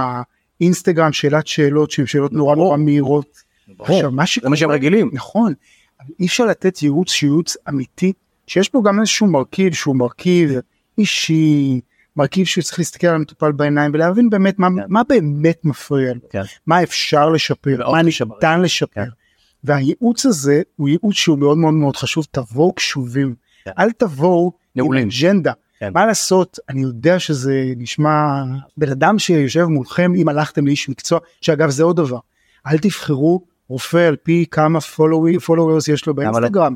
האינסטגרם 0.61 1.13
שאלת 1.13 1.47
שאלות 1.47 1.91
שהן 1.91 2.07
שאלות 2.07 2.33
נורא 2.33 2.57
נורא 2.57 2.77
מהירות. 2.77 3.43
עכשיו 3.79 4.11
מה 4.11 4.25
זה 4.43 4.49
מה 4.49 4.57
שהם 4.57 4.71
רגילים. 4.71 5.11
נכון, 5.13 5.53
אבל 6.01 6.09
אי 6.21 6.27
אפשר 6.27 6.47
לתת 6.47 6.83
ייעוץ 6.83 7.11
שייעוץ 7.11 7.57
אמיתי, 7.69 8.13
שיש 8.47 8.73
בו 8.73 8.83
גם 8.83 9.01
איזשהו 9.01 9.27
מרכיב 9.27 9.75
שהוא 9.75 9.97
מרכיב 9.97 10.51
אישי, 10.99 11.81
מרכיב 12.21 12.47
שצריך 12.47 12.79
להסתכל 12.79 13.07
על 13.07 13.15
המטופל 13.15 13.53
בעיניים 13.53 13.91
ולהבין 13.95 14.31
באמת 14.31 14.59
מה, 14.59 14.69
מה 14.89 15.03
באמת 15.09 15.65
מפריע 15.65 16.15
לו, 16.15 16.21
כן. 16.31 16.43
מה 16.67 16.83
אפשר 16.83 17.29
לשפר, 17.29 17.91
מה. 17.91 18.03
ניתן 18.03 18.61
לשפר. 18.61 19.05
כן. 19.05 19.09
והייעוץ 19.65 20.27
הזה 20.27 20.63
הוא 20.77 20.89
ייעוץ 20.89 21.15
שהוא 21.15 21.39
מאוד 21.39 21.59
מאוד 21.59 21.75
מאוד 21.75 21.97
חשוב, 21.97 22.27
תבואו 22.31 22.73
קשובים, 22.73 23.35
כן. 23.65 23.71
אל 23.79 23.93
תבואו 23.93 24.53
עם 24.75 24.83
נעולים. 24.83 25.09
אג'נדה. 25.09 25.53
כן. 25.81 25.93
מה 25.95 26.07
לעשות, 26.07 26.59
אני 26.69 26.81
יודע 26.81 27.19
שזה 27.19 27.65
נשמע, 27.77 28.43
בן 28.77 28.91
אדם 28.91 29.19
שיושב 29.19 29.65
מולכם, 29.65 30.13
אם 30.17 30.29
הלכתם 30.29 30.67
לאיש 30.67 30.89
מקצוע, 30.89 31.19
שאגב 31.41 31.71
זה 31.71 31.83
עוד 31.83 31.97
דבר, 31.97 32.19
אל 32.67 32.79
תבחרו 32.79 33.45
רופא 33.69 33.97
על 34.09 34.17
פי 34.17 34.45
כמה 34.51 34.79
followers 34.79 35.93
יש 35.93 36.07
לו 36.07 36.13
לא? 36.13 36.13
באינסטגרם, 36.13 36.75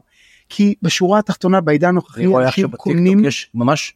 כי 0.49 0.75
בשורה 0.83 1.19
התחתונה 1.19 1.61
בעידן 1.61 1.89
הנוכחי 1.89 2.27
אנשים 2.27 2.71
קונים, 2.71 3.25
יש 3.25 3.51
ממש, 3.55 3.95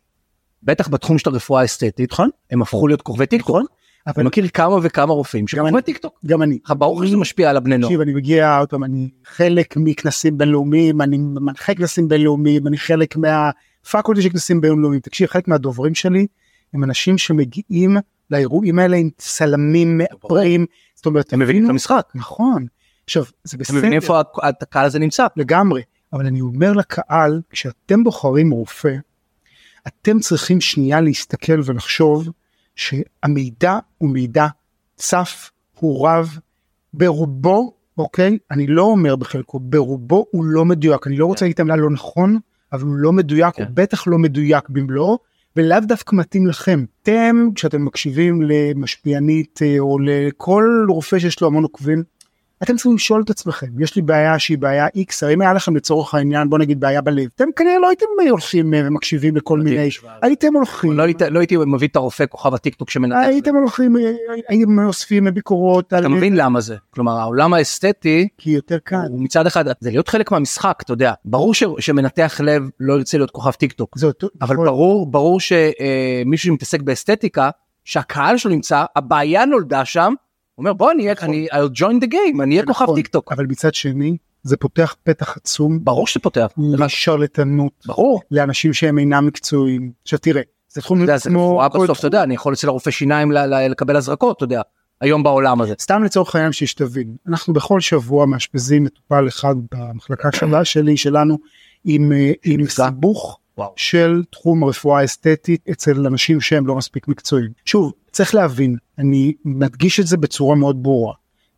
בטח 0.63 0.89
בתחום 0.89 1.19
של 1.19 1.31
הרפואה 1.31 1.61
האסתטית, 1.61 2.13
נכון, 2.13 2.31
הם 2.51 2.63
הפכו 2.63 2.89
להיות 2.89 3.03
כוכבי 3.03 3.27
טיקטוק. 3.27 3.57
נכון, 3.57 3.69
אני 4.17 4.25
מכיר 4.25 4.49
כמה 4.49 4.77
וכמה 4.83 5.13
רופאים 5.13 5.49
שכוכבי. 5.49 5.83
טיקטוק. 5.83 6.19
גם 6.27 6.43
אני, 6.43 6.59
ברור 6.71 7.07
שזה 7.07 7.17
משפיע 7.17 7.51
על 7.51 7.57
הבני 7.57 7.79
נוער. 7.79 7.89
תקשיב 7.89 8.01
אני 8.01 8.15
מגיע 8.15 8.59
עוד 8.59 8.69
פעם 8.69 8.85
אני 8.85 9.11
חלק 9.25 9.77
מכנסים 9.77 10.39
בינלאומיים 10.39 11.01
אני 11.01 11.19
מנחה 11.19 11.75
כנסים 11.75 12.09
בינלאומיים 12.09 12.67
אני 12.67 12.79
חלק 12.79 13.17
מה 13.17 13.40
faculty 13.40 14.23
של 14.23 14.29
כנסים 14.29 14.61
בינלאומיים 14.61 15.01
תקשיב 15.01 15.29
חלק 15.29 15.49
מהדוברים 15.49 15.95
שלי 15.95 16.27
הם 16.75 16.85
אנשים 16.85 17.19
שמגיעים 17.19 17.97
לאירועים 18.31 18.79
האלה 18.79 18.97
עם 18.97 19.11
צלמים 19.17 19.99
מאפרים 19.99 20.67
זאת 20.95 21.07
אומרת 21.07 21.33
הם 21.33 21.39
מבינים 21.39 21.65
את 21.65 21.71
המשחק. 21.71 22.09
נכון 22.15 22.67
עכשיו 23.05 23.25
זה 23.45 23.57
הם 23.69 23.77
מבינים 23.77 23.99
בסדר 24.01 24.19
איפה 24.19 24.21
הקהל 24.61 24.85
הזה 24.85 24.99
נמצא. 24.99 25.27
לגמרי 25.37 25.83
אבל 26.13 26.27
אני 26.27 26.41
אומר 26.41 26.73
לקהל 26.73 27.41
כשאתם 27.51 28.05
בוחרים 28.05 28.51
רופא 28.51 28.95
אתם 29.89 30.19
צריכים 30.19 30.61
שנייה 30.61 31.01
להסתכל 31.01 31.61
ולחשוב 31.65 32.29
שהמידע 32.77 33.79
הוא 33.99 34.11
מידע 34.11 34.47
צף 34.97 35.51
הוא 35.81 36.09
רב 36.09 36.39
ברובו 36.95 37.79
אוקיי? 37.99 38.39
אני 38.51 38.67
לא 38.67 38.83
אומר 38.83 39.17
בחלקו 39.17 39.59
ברובו 39.61 40.27
הוא 40.31 40.45
לא 40.45 40.65
מדויק. 40.65 41.07
אני 41.07 41.17
לא 41.17 41.27
רוצה 41.27 41.45
להגיד 41.45 41.55
את 41.55 41.61
המילה 41.61 41.77
לא 41.77 41.91
נכון 41.91 42.39
אבל 42.73 42.83
הוא 42.83 42.97
לא 42.97 43.13
מדויק 43.13 43.55
כן. 43.55 43.63
הוא 43.63 43.71
בטח 43.75 44.07
לא 44.07 44.19
מדויק 44.19 44.69
במלואו 44.69 45.19
ולאו 45.57 45.79
דווקא 45.81 46.17
מתאים 46.17 46.47
לכם. 46.47 46.85
אתם 47.03 47.49
כשאתם 47.55 47.85
מקשיבים 47.85 48.43
למשפיענית 48.43 49.61
אה, 49.63 49.79
או 49.79 49.99
לכל 49.99 50.87
רופא 50.89 51.19
שיש 51.19 51.41
לו 51.41 51.47
המון 51.47 51.63
עוקבים 51.63 52.03
אתם 52.63 52.75
צריכים 52.75 52.95
לשאול 52.95 53.23
את 53.23 53.31
עצמכם 53.31 53.67
יש 53.83 53.97
לי 53.97 54.03
בעיה 54.03 54.39
שהיא 54.39 54.59
בעיה 54.59 54.87
x 54.87 55.27
האם 55.27 55.41
היה 55.41 55.53
לכם 55.53 55.77
לצורך 55.77 56.15
העניין 56.15 56.51
בוא 56.51 56.59
נגיד 56.59 56.81
בעיה 56.81 57.01
בלב 57.01 57.29
אתם 57.37 57.45
כנראה 57.57 57.79
לא 57.79 57.89
הייתם 57.89 58.07
הולכים 58.31 58.75
אה, 58.75 58.81
ומקשיבים 58.85 59.37
לכל 59.37 59.59
מיני 59.61 59.89
הייתם 60.23 60.55
הולכים 60.55 60.93
לא 60.93 61.03
היית- 61.03 61.23
לא 61.23 61.39
הייתי 61.39 61.57
מביא 61.57 61.89
את 61.89 61.97
הרופא 61.97 62.25
כוכב 62.29 62.55
הטיקטוק 62.55 62.91
שמנתח. 62.91 63.17
הייתם 63.27 63.55
הולכים 63.57 63.97
אה, 63.97 64.13
הייתם 64.49 64.79
אוספים 64.79 65.29
ביקורות 65.35 65.87
אתה 65.95 66.09
מבין 66.09 66.37
למה 66.37 66.61
זה. 66.61 66.77
כלומר 66.91 67.13
העולם 67.21 67.55
האסתטי 67.55 68.29
כי 68.39 68.51
יותר 68.51 68.79
קל 68.85 68.97
הוא 69.11 69.21
מצד 69.21 69.47
אחד 69.47 69.65
זה 69.81 69.91
להיות 69.91 70.09
חלק 70.09 70.33
מהמשחק 70.33 70.79
אתה 70.85 70.93
יודע 70.93 71.13
ברור 71.25 71.55
ש- 71.55 71.65
שמנתח 71.79 72.41
לב 72.45 72.63
לא 72.81 72.95
ירצה 72.95 73.19
להיות 73.19 73.31
כוכב 73.31 73.51
טיקטוק 73.51 73.99
זה 73.99 74.07
אותו 74.07 74.29
אבל 74.43 74.55
נכון. 74.55 74.67
ברור 74.67 75.07
ברור 75.11 75.41
שמישהו 75.41 76.47
שמתעסק 76.47 76.83
באסתטיקה 76.83 77.51
שהקהל 77.85 78.37
שלו 78.37 78.51
נמצא 78.51 78.85
הבעיה 78.97 79.45
נולדה 79.45 79.85
שם. 79.85 80.15
אומר 80.59 80.73
בוא 80.73 80.91
אני 80.91 81.03
אהיה 81.03 81.15
נכון. 81.15 81.29
אני 81.29 81.49
I'll 81.53 81.79
join 81.79 82.05
the 82.05 82.09
game 82.09 82.43
אני 82.43 82.55
אהיה 82.55 82.67
כוכב 82.67 82.85
נכון, 82.85 82.97
טיקטוק. 82.97 83.33
אבל 83.33 83.47
מצד 83.47 83.75
שני 83.75 84.17
זה 84.43 84.57
פותח 84.57 84.97
פתח 85.03 85.37
עצום 85.37 85.85
ברור 85.85 86.07
שזה 86.07 86.21
פותח. 86.21 86.47
לשרלטנות 86.59 87.73
ברור. 87.87 88.21
לאנשים 88.31 88.73
שהם 88.73 88.99
אינם 88.99 89.27
מקצועיים 89.27 89.93
עכשיו 90.03 90.19
תראה 90.19 90.43
זה 90.69 90.81
תחום 90.81 91.07
כמו 91.23 91.63
בסוף 91.75 91.99
אתה. 91.99 92.07
יודע 92.07 92.23
אני 92.23 92.35
יכול 92.35 92.53
אצל 92.53 92.69
הרופא 92.69 92.91
שיניים 92.91 93.33
לקבל 93.71 93.97
הזרקות 93.97 94.37
אתה 94.37 94.45
יודע 94.45 94.63
היום 95.01 95.23
בעולם 95.23 95.61
הזה. 95.61 95.75
סתם 95.81 96.05
לצורך 96.05 96.35
העניין 96.35 96.53
שתבין 96.53 97.17
אנחנו 97.29 97.53
בכל 97.53 97.81
שבוע 97.81 98.27
מאשפזים 98.27 98.85
מטופל 98.85 99.29
אחד 99.29 99.55
במחלקה 99.75 100.33
שלה 100.33 100.65
שלי 100.65 100.97
שלנו 100.97 101.39
עם 101.85 102.13
אה, 102.13 102.33
עם. 102.45 102.67
סיבוך 102.67 103.39
וואו. 103.59 103.73
של 103.77 104.23
תחום 104.31 104.63
הרפואה 104.63 105.01
האסתטית 105.01 105.69
אצל 105.71 106.07
אנשים 106.07 106.41
שהם 106.41 106.67
לא 106.67 106.75
מספיק 106.75 107.09
מקצועיים. 107.09 107.51
שוב 107.65 107.93
צריך 108.13 108.35
להבין 108.35 108.77
אני 108.99 109.35
מדגיש 109.45 110.01
את 110.01 110.07
זה 110.07 110.17
בצורה 110.17 110.57
מאוד 110.57 110.83
ברורה 110.83 111.15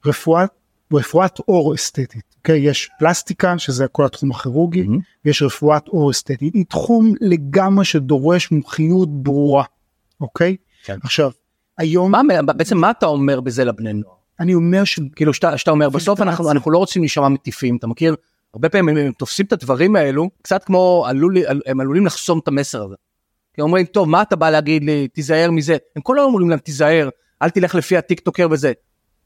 רפואת 0.07 0.51
רפואת 0.93 1.39
עור 1.39 1.75
אסתטית 1.75 2.35
אוקיי 2.37 2.59
יש 2.59 2.91
פלסטיקה 2.99 3.59
שזה 3.59 3.87
כל 3.89 4.05
התחום 4.05 4.31
הכירורגי 4.31 4.83
מהמם. 4.83 4.99
ויש 5.25 5.43
רפואת 5.43 5.89
עור 5.89 6.11
אסתטית 6.11 6.55
היא 6.55 6.65
תחום 6.69 7.15
לגמרי 7.21 7.85
שדורש 7.85 8.51
מומחיות 8.51 9.23
ברורה 9.23 9.65
אוקיי 10.21 10.57
כן. 10.85 10.99
עכשיו 11.03 11.31
היום 11.79 12.13
מה 12.13 12.23
בעצם 12.47 12.79
מה 12.79 12.91
אתה 12.91 13.07
אומר 13.07 13.41
בזה 13.41 13.65
לבני 13.65 13.93
נוער. 13.93 14.15
אני 14.41 14.55
אומר 14.55 14.85
ש... 14.85 15.01
כאילו 15.17 15.35
שאתה, 15.35 15.59
שאתה 15.59 15.71
אומר 15.71 15.89
בסוף 15.89 16.21
אנחנו. 16.21 16.51
אנחנו 16.51 16.71
לא 16.71 16.79
רוצים 16.79 17.03
להישמע 17.03 17.29
מטיפים 17.29 17.77
אתה 17.77 17.87
מכיר 17.87 18.17
הרבה 18.55 18.69
פעמים 18.69 18.97
הם, 18.97 19.07
הם 19.07 19.13
תופסים 19.13 19.47
את 19.47 19.53
הדברים 19.53 19.97
האלו 19.97 20.31
קצת 20.43 20.65
כמו 20.65 21.05
עלול, 21.09 21.37
הם 21.67 21.81
עלולים 21.81 22.07
לחסום 22.07 22.39
את 22.39 22.49
המסר 22.49 22.83
הזה. 22.83 22.95
כי 23.55 23.61
אומרים 23.61 23.87
טוב 23.87 24.09
מה 24.09 24.23
אתה 24.23 24.37
בא 24.37 24.51
להגיד 24.51 24.85
לי 24.85 25.09
תיזהר 25.09 25.51
מזה 25.51 25.77
הם 25.97 26.03
כל 26.03 26.19
היום 26.19 26.29
אומרים 26.29 26.51
להם 26.51 26.59
תיזהר 26.59 27.09
אל 27.43 27.51
תלך 27.51 27.75
לפי 27.75 27.97
הטיק 27.97 28.21
טוקר 28.21 28.49
וזה. 28.51 28.73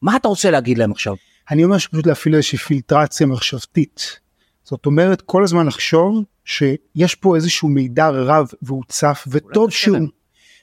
מה 0.03 0.17
אתה 0.17 0.29
רוצה 0.29 0.51
להגיד 0.51 0.79
להם 0.79 0.91
עכשיו? 0.93 1.15
אני 1.51 1.65
אומר 1.65 1.79
שפשוט 1.79 2.07
להפעיל 2.07 2.35
איזושהי 2.35 2.59
פילטרציה 2.59 3.27
מחשבתית. 3.27 4.21
זאת 4.65 4.87
אומרת 4.87 5.21
כל 5.23 5.45
הזמן 5.45 5.67
לחשוב 5.67 6.25
שיש 6.45 7.15
פה 7.15 7.37
איזשהו 7.37 7.69
מידע 7.69 8.09
רב 8.09 8.49
והוא 8.63 8.83
צף 8.89 9.25
וטוב 9.29 9.71
שהוא. 9.71 9.99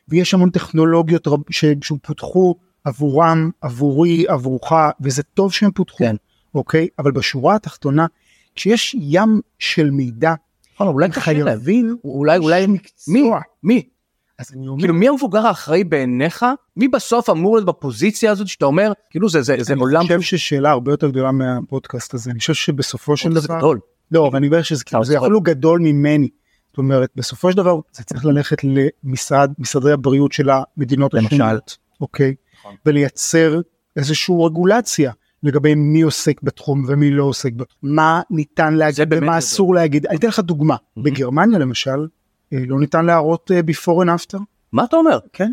ויש 0.07 0.33
המון 0.33 0.49
טכנולוגיות 0.49 1.27
רב, 1.27 1.39
ש- 1.49 1.65
שפותחו 1.83 2.55
עבורם 2.83 3.49
עבורי 3.61 4.25
עבורך 4.27 4.71
וזה 5.01 5.23
טוב 5.23 5.53
שהם 5.53 5.71
פותחו 5.71 5.97
כן. 5.97 6.15
אוקיי 6.55 6.87
אבל 6.99 7.11
בשורה 7.11 7.55
התחתונה 7.55 8.05
כשיש 8.55 8.95
ים 8.99 9.41
של 9.59 9.91
מידע 9.91 10.33
נכון, 10.75 10.87
אולי 10.87 11.09
קשה. 11.09 11.21
חייבים 11.21 11.97
אולי 12.03 12.37
אולי 12.37 12.67
מי. 12.67 12.77
מי 13.63 13.89
אז 14.41 14.51
אני 14.55 14.67
אומר 14.67 14.79
כאילו 14.79 14.93
מי 14.93 15.09
המבוגר 15.09 15.47
האחראי 15.47 15.83
בעיניך 15.83 16.45
מי 16.77 16.87
בסוף 16.87 17.29
אמור 17.29 17.55
להיות 17.55 17.67
בפוזיציה 17.67 18.31
הזאת 18.31 18.47
שאתה 18.47 18.65
אומר 18.65 18.91
כאילו 19.09 19.29
זה 19.29 19.41
זה 19.41 19.55
זה 19.59 19.73
אני 19.73 19.81
עולם 19.81 20.01
חושב 20.01 20.21
ששאלה 20.21 20.71
הרבה 20.71 20.91
יותר 20.91 21.09
גדולה 21.09 21.31
מהפודקאסט 21.31 22.13
הזה 22.13 22.31
אני 22.31 22.39
חושב 22.39 22.53
שבסופו 22.53 23.17
של 23.17 23.33
זה 23.33 23.47
דבר 23.47 23.57
גדול. 23.57 23.79
לא, 24.11 24.27
אבל 24.27 24.37
אני 24.37 24.47
אומר 24.47 24.61
שזה 24.61 24.83
כאילו, 24.83 25.03
זה. 25.03 25.17
אפילו 25.19 25.41
גדול 25.41 25.79
ממני. 25.79 26.29
זאת 26.67 26.77
אומרת, 26.77 27.09
בסופו 27.15 27.51
של 27.51 27.57
דבר 27.57 27.79
זה 27.91 28.03
צריך 28.03 28.25
ללכת 28.25 28.57
למשרד, 29.03 29.51
משרדי 29.59 29.91
הבריאות 29.91 30.31
של 30.31 30.49
המדינות 30.49 31.13
למשל. 31.13 31.35
השונות, 31.35 31.77
אוקיי? 32.01 32.35
נכון. 32.59 32.75
ולייצר 32.85 33.61
איזושהי 33.95 34.35
רגולציה 34.45 35.11
לגבי 35.43 35.75
מי 35.75 36.01
עוסק 36.01 36.41
בתחום 36.41 36.85
ומי 36.87 37.11
לא 37.11 37.23
עוסק 37.23 37.53
בתחום, 37.53 37.77
מה 37.81 38.21
ניתן 38.29 38.71
זה 38.71 38.77
להגיד 38.77 39.07
ומה. 39.11 39.37
אסור 39.37 39.75
להגיד. 39.75 40.07
אני 40.07 40.17
אתן 40.17 40.27
לך 40.27 40.39
דוגמה. 40.39 40.75
בגרמניה 40.97 41.59
למשל, 41.59 42.07
לא 42.51 42.79
ניתן 42.79 43.05
להראות 43.05 43.51
אה, 43.53 43.59
before 43.59 44.05
and 44.05 44.21
after, 44.21 44.37
מה 44.71 44.83
אתה 44.83 44.95
אומר? 44.97 45.19
כן? 45.33 45.51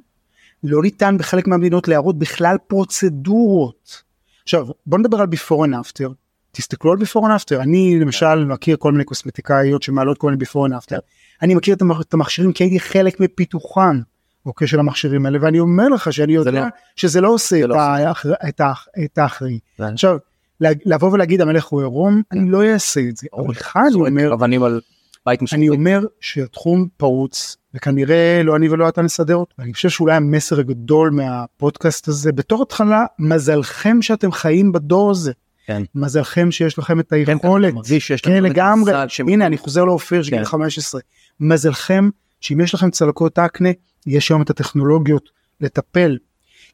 לא 0.65 0.83
ניתן 0.83 1.17
בחלק 1.19 1.47
מהמדינות 1.47 1.89
להראות 1.89 2.19
בכלל 2.19 2.57
פרוצדורות. 2.67 4.03
עכשיו 4.43 4.67
בוא 4.87 4.99
נדבר 4.99 5.21
על 5.21 5.27
before 5.27 5.67
and 5.69 5.87
after. 5.87 6.09
תסתכלו 6.53 6.93
על 6.93 6.99
before 6.99 7.23
and 7.23 7.43
after 7.43 7.61
אני 7.61 7.99
למשל 8.01 8.45
מכיר 8.45 8.77
כל 8.77 8.93
מיני 8.93 9.05
קוסמטיקאיות 9.05 9.83
שמעלות 9.83 10.19
כל 10.19 10.31
מיני 10.31 10.45
before 10.45 10.71
and 10.71 10.85
after. 10.85 10.97
אני 11.43 11.55
מכיר 11.55 11.77
את 12.01 12.15
המכשירים 12.15 12.53
כי 12.53 12.65
הייתי 12.65 12.81
חלק 12.81 13.21
מפיתוחן. 13.21 14.01
אוקיי, 14.47 14.67
של 14.69 14.79
המכשירים 14.81 15.27
האלה, 15.27 15.39
ואני 15.43 15.59
אומר 15.61 15.89
לך 15.89 16.13
שאני 16.13 16.33
יודע 16.33 16.51
לא- 16.51 16.61
שזה 16.97 17.21
לא 17.21 17.29
עושה 17.29 17.57
זה 17.59 17.65
את 17.65 17.69
לא 17.69 17.81
האחר- 17.81 18.33
את 18.49 18.61
האח- 18.61 18.87
את 19.05 19.19
האחראי. 19.19 19.59
זה- 19.79 19.87
עכשיו, 19.87 20.17
לבוא 20.61 21.13
ולהגיד 21.13 21.41
המלך 21.41 21.65
הוא 21.67 21.81
עירום, 21.81 22.23
אני 22.33 22.51
לא 22.51 22.65
אעשה 22.65 23.01
את 23.09 23.17
זה. 23.17 23.27
אבל 23.37 23.51
לך 23.51 23.77
אני 23.77 23.91
זורק 23.91 24.09
אומר, 24.09 24.35
אבנים 24.35 24.63
על 24.63 24.81
בית 25.29 25.43
מסוים. 25.43 25.61
אני 25.61 25.69
אומר 25.69 26.01
שהתחום 26.21 26.89
פרוץ, 26.97 27.57
וכנראה 27.75 28.41
לא 28.45 28.57
אני 28.57 28.69
ולא 28.69 28.89
אתה 28.89 29.03
נסדר 29.03 29.37
אותו. 29.37 29.55
אני 29.59 29.73
חושב 29.73 29.89
שאולי 29.89 30.15
המסר 30.15 30.61
הגדול 30.61 31.11
מהפודקאסט 31.11 32.09
הזה, 32.09 32.33
בתור 32.33 32.63
התחלה, 32.63 33.05
מזלכם 33.19 34.03
שאתם 34.03 34.33
חיים 34.33 34.73
בדור 34.73 35.11
הזה. 35.11 35.33
כן. 35.67 35.83
מזלכם 35.95 36.51
שיש 36.51 36.79
לכם 36.79 37.01
את 37.01 37.09
כן, 37.11 37.23
אתה 37.23 37.33
היכולת. 37.33 37.75
מרגיש 37.75 38.07
שיש 38.07 38.21
כן 38.21 38.45
לך 38.45 38.51
לגמרי, 38.51 38.93
מזל 38.93 39.09
שהם- 39.09 39.29
הנה 39.29 39.47
אני 39.47 39.59
חוזר 39.59 39.85
לאופיר 39.85 40.23
של 40.23 40.31
כן. 40.31 40.37
גיל 40.37 40.45
15, 40.45 41.01
מזלכם 41.41 42.09
שאם 42.41 42.61
יש 42.61 42.75
לכם 42.75 42.91
צלקות 42.91 43.39
אקנה, 43.39 43.69
יש 44.07 44.31
היום 44.31 44.43
את 44.43 44.51
הטכנולוגיות 44.51 45.29
לטפל, 45.61 46.17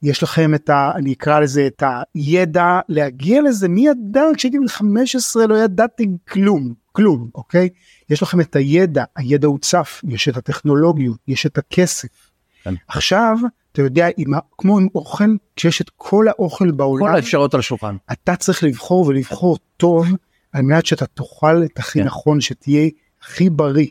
יש 0.02 0.22
לכם 0.22 0.54
את 0.54 0.70
ה... 0.70 0.92
אני 0.94 1.12
אקרא 1.12 1.40
לזה 1.40 1.66
את 1.66 1.82
הידע 2.14 2.80
להגיע 2.88 3.42
לזה, 3.42 3.68
מי 3.68 3.86
ידע 3.88 4.22
כשהייתי 4.36 4.58
בן 4.58 4.68
15 4.68 5.46
לא 5.46 5.54
ידעתי 5.54 6.06
כלום, 6.28 6.74
כלום, 6.92 7.30
אוקיי? 7.34 7.68
יש 8.10 8.22
לכם 8.22 8.40
את 8.40 8.56
הידע, 8.56 9.04
הידע 9.16 9.46
הוצף, 9.46 10.00
יש 10.08 10.28
את 10.28 10.36
הטכנולוגיות, 10.36 11.18
יש 11.28 11.46
את 11.46 11.58
הכסף. 11.58 12.30
כן. 12.64 12.74
עכשיו, 12.88 13.36
אתה 13.72 13.82
יודע, 13.82 14.08
עם. 14.16 14.30
כמו 14.58 14.78
עם 14.78 14.88
אוכל, 14.94 15.30
כשיש 15.56 15.80
את 15.80 15.90
כל 15.96 16.28
האוכל 16.28 16.70
בעולם, 16.70 17.06
כל 17.06 17.16
האפשרויות 17.16 17.54
על 17.54 17.60
השולחן. 17.60 17.96
אתה 18.12 18.36
צריך 18.36 18.64
לבחור 18.64 19.06
ולבחור 19.06 19.58
טוב 19.76 20.06
על 20.52 20.62
מנת 20.62 20.86
שאתה 20.86 21.06
תאכל 21.06 21.64
את 21.64 21.78
הכי 21.78 21.98
כן. 21.98 22.06
נכון 22.06 22.40
שתהיה 22.40 22.88
הכי 23.22 23.50
בריא. 23.50 23.88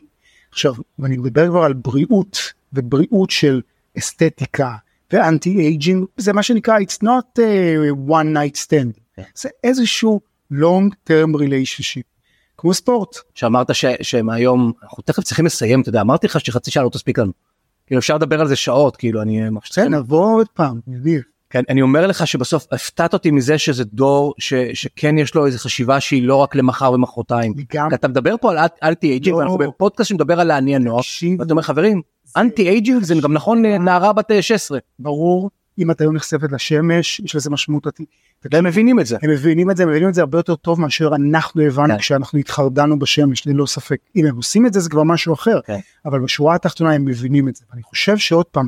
עכשיו 0.50 0.74
ואני 0.98 1.16
מדבר 1.16 1.48
כבר 1.48 1.62
על 1.62 1.72
בריאות 1.72 2.38
ובריאות 2.72 3.30
של 3.30 3.60
אסתטיקה 3.98 4.74
ו 5.12 5.21
anti 5.21 5.58
aging 5.58 6.04
זה 6.16 6.32
מה 6.32 6.42
שנקרא 6.42 6.78
it's 6.78 7.02
not 7.04 7.38
a 7.38 8.10
one 8.10 8.36
night 8.36 8.56
stand 8.66 9.00
כן. 9.16 9.22
זה 9.34 9.48
איזשהו 9.64 10.20
long 10.52 10.94
term 11.08 11.36
relationship 11.36 12.02
כמו 12.58 12.74
ספורט 12.74 13.16
שאמרת 13.34 13.74
ש- 13.74 13.84
שמהיום 14.02 14.72
אנחנו 14.82 15.02
תכף 15.02 15.22
צריכים 15.22 15.46
לסיים 15.46 15.80
אתה 15.80 15.88
יודע 15.88 16.00
אמרתי 16.00 16.26
לך 16.26 16.40
שחצי 16.40 16.70
שעה 16.70 16.82
לא 16.82 16.88
תספיק 16.88 17.18
לנו. 17.18 17.32
כאילו 17.86 17.98
אפשר 17.98 18.14
לדבר 18.14 18.40
על 18.40 18.48
זה 18.48 18.56
שעות 18.56 18.96
כאילו 18.96 19.22
אני 19.22 19.42
כן 19.74 19.94
נבוא 19.94 20.34
עוד 20.34 20.46
פעם 20.54 20.80
נדיר. 20.86 21.22
כן, 21.50 21.62
אני 21.68 21.82
אומר 21.82 22.06
לך 22.06 22.26
שבסוף 22.26 22.66
הפתעת 22.72 23.12
אותי 23.12 23.30
מזה 23.30 23.58
שזה 23.58 23.84
דור 23.84 24.34
ש, 24.38 24.54
שכן 24.74 25.18
יש 25.18 25.34
לו 25.34 25.46
איזה 25.46 25.58
חשיבה 25.58 26.00
שהיא 26.00 26.22
לא 26.22 26.36
רק 26.36 26.54
למחר 26.54 26.92
ומחרתיים. 26.92 27.54
לגמרי. 27.56 27.94
אתה 27.94 28.08
מדבר 28.08 28.34
פה 28.40 28.50
על 28.52 28.58
anti 28.82 29.10
aging 29.10 29.34
לא. 29.34 29.38
ואנחנו 29.38 29.58
בפודקאסט 29.58 30.08
שמדבר 30.08 30.40
על 30.40 30.46
להניע 30.46 30.78
נוער 30.78 31.00
תקשיב, 31.00 31.40
ואתה 31.40 31.52
אומר 31.52 31.62
חברים 31.62 32.02
anti 32.36 32.68
aging 32.68 33.02
זה 33.02 33.14
גם 33.22 33.32
נכון 33.32 33.64
לנערה 33.64 34.12
בת 34.12 34.30
אה, 34.30 34.42
16 34.42 34.78
ברור 34.98 35.50
אם 35.78 35.90
אתה 35.90 36.04
היום 36.04 36.16
נחשפת 36.16 36.52
לשמש 36.52 37.20
יש 37.20 37.36
לזה 37.36 37.50
משמעות 37.50 37.86
עתידית. 37.86 38.24
והם 38.52 38.64
מבינים 38.64 39.00
את 39.00 39.06
זה. 39.06 39.16
הם 39.22 39.30
מבינים 39.30 39.70
את 39.70 39.76
זה, 39.76 39.82
הם 39.82 39.88
מבינים 39.88 40.08
את 40.08 40.14
זה 40.14 40.20
הרבה 40.20 40.38
יותר 40.38 40.54
טוב 40.54 40.80
מאשר 40.80 41.10
אנחנו 41.14 41.62
הבנו 41.62 41.94
כן. 41.94 41.98
כשאנחנו 41.98 42.38
התחרדנו 42.38 42.98
בשמש, 42.98 43.46
ללא 43.46 43.66
ספק. 43.66 44.00
אם 44.16 44.26
הם 44.26 44.36
עושים 44.36 44.66
את 44.66 44.72
זה 44.72 44.80
זה 44.80 44.90
כבר 44.90 45.02
משהו 45.02 45.34
אחר, 45.34 45.60
כן. 45.66 45.78
אבל 46.06 46.20
בשורה 46.20 46.54
התחתונה 46.54 46.92
הם 46.92 47.04
מבינים 47.04 47.48
את 47.48 47.56
זה. 47.56 47.64
ואני 47.70 47.82
חושב 47.82 48.16
שעוד 48.16 48.46
פעם, 48.46 48.66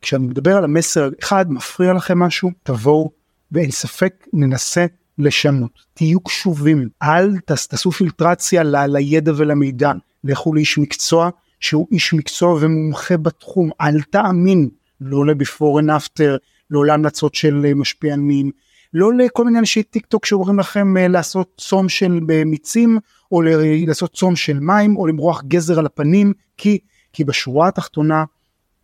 כשאני 0.00 0.26
מדבר 0.26 0.56
על 0.56 0.64
המסר, 0.64 1.10
אחד, 1.22 1.52
מפריע 1.52 1.92
לכם 1.92 2.18
משהו, 2.18 2.50
תבואו, 2.62 3.10
ואין 3.52 3.70
ספק, 3.70 4.26
ננסה 4.32 4.86
לשנות. 5.18 5.70
תהיו 5.94 6.20
קשובים, 6.20 6.88
אל 7.02 7.38
תעשו 7.38 7.90
פילטרציה 7.90 8.62
לידע 8.62 9.32
ולמידע, 9.36 9.92
לכו 10.24 10.54
לאיש 10.54 10.78
מקצוע 10.78 11.30
שהוא 11.60 11.86
איש 11.92 12.14
מקצוע 12.14 12.58
ומומחה 12.60 13.16
בתחום, 13.16 13.70
אל 13.80 14.00
תאמין, 14.00 14.68
לא 15.00 15.26
ל-before 15.26 15.82
and 15.82 15.88
after, 15.88 16.38
לא 16.70 16.86
להמלצות 16.86 17.34
של 17.34 17.62
אה, 17.64 17.74
משפיענים, 17.74 18.50
לא 18.94 19.14
לכל 19.14 19.44
מיני 19.44 19.58
אנשי 19.58 19.82
טיק 19.82 20.06
טוק 20.06 20.26
שאומרים 20.26 20.58
לכם 20.58 20.96
אה, 20.96 21.08
לעשות 21.08 21.52
צום 21.56 21.88
של 21.88 22.20
אה, 22.30 22.44
מיצים 22.44 22.98
או 23.32 23.42
לעשות 23.86 24.12
צום 24.12 24.36
של 24.36 24.60
מים 24.60 24.96
או 24.96 25.06
למרוח 25.06 25.42
גזר 25.42 25.78
על 25.78 25.86
הפנים 25.86 26.32
כי 26.56 26.78
כי 27.12 27.24
בשורה 27.24 27.68
התחתונה 27.68 28.24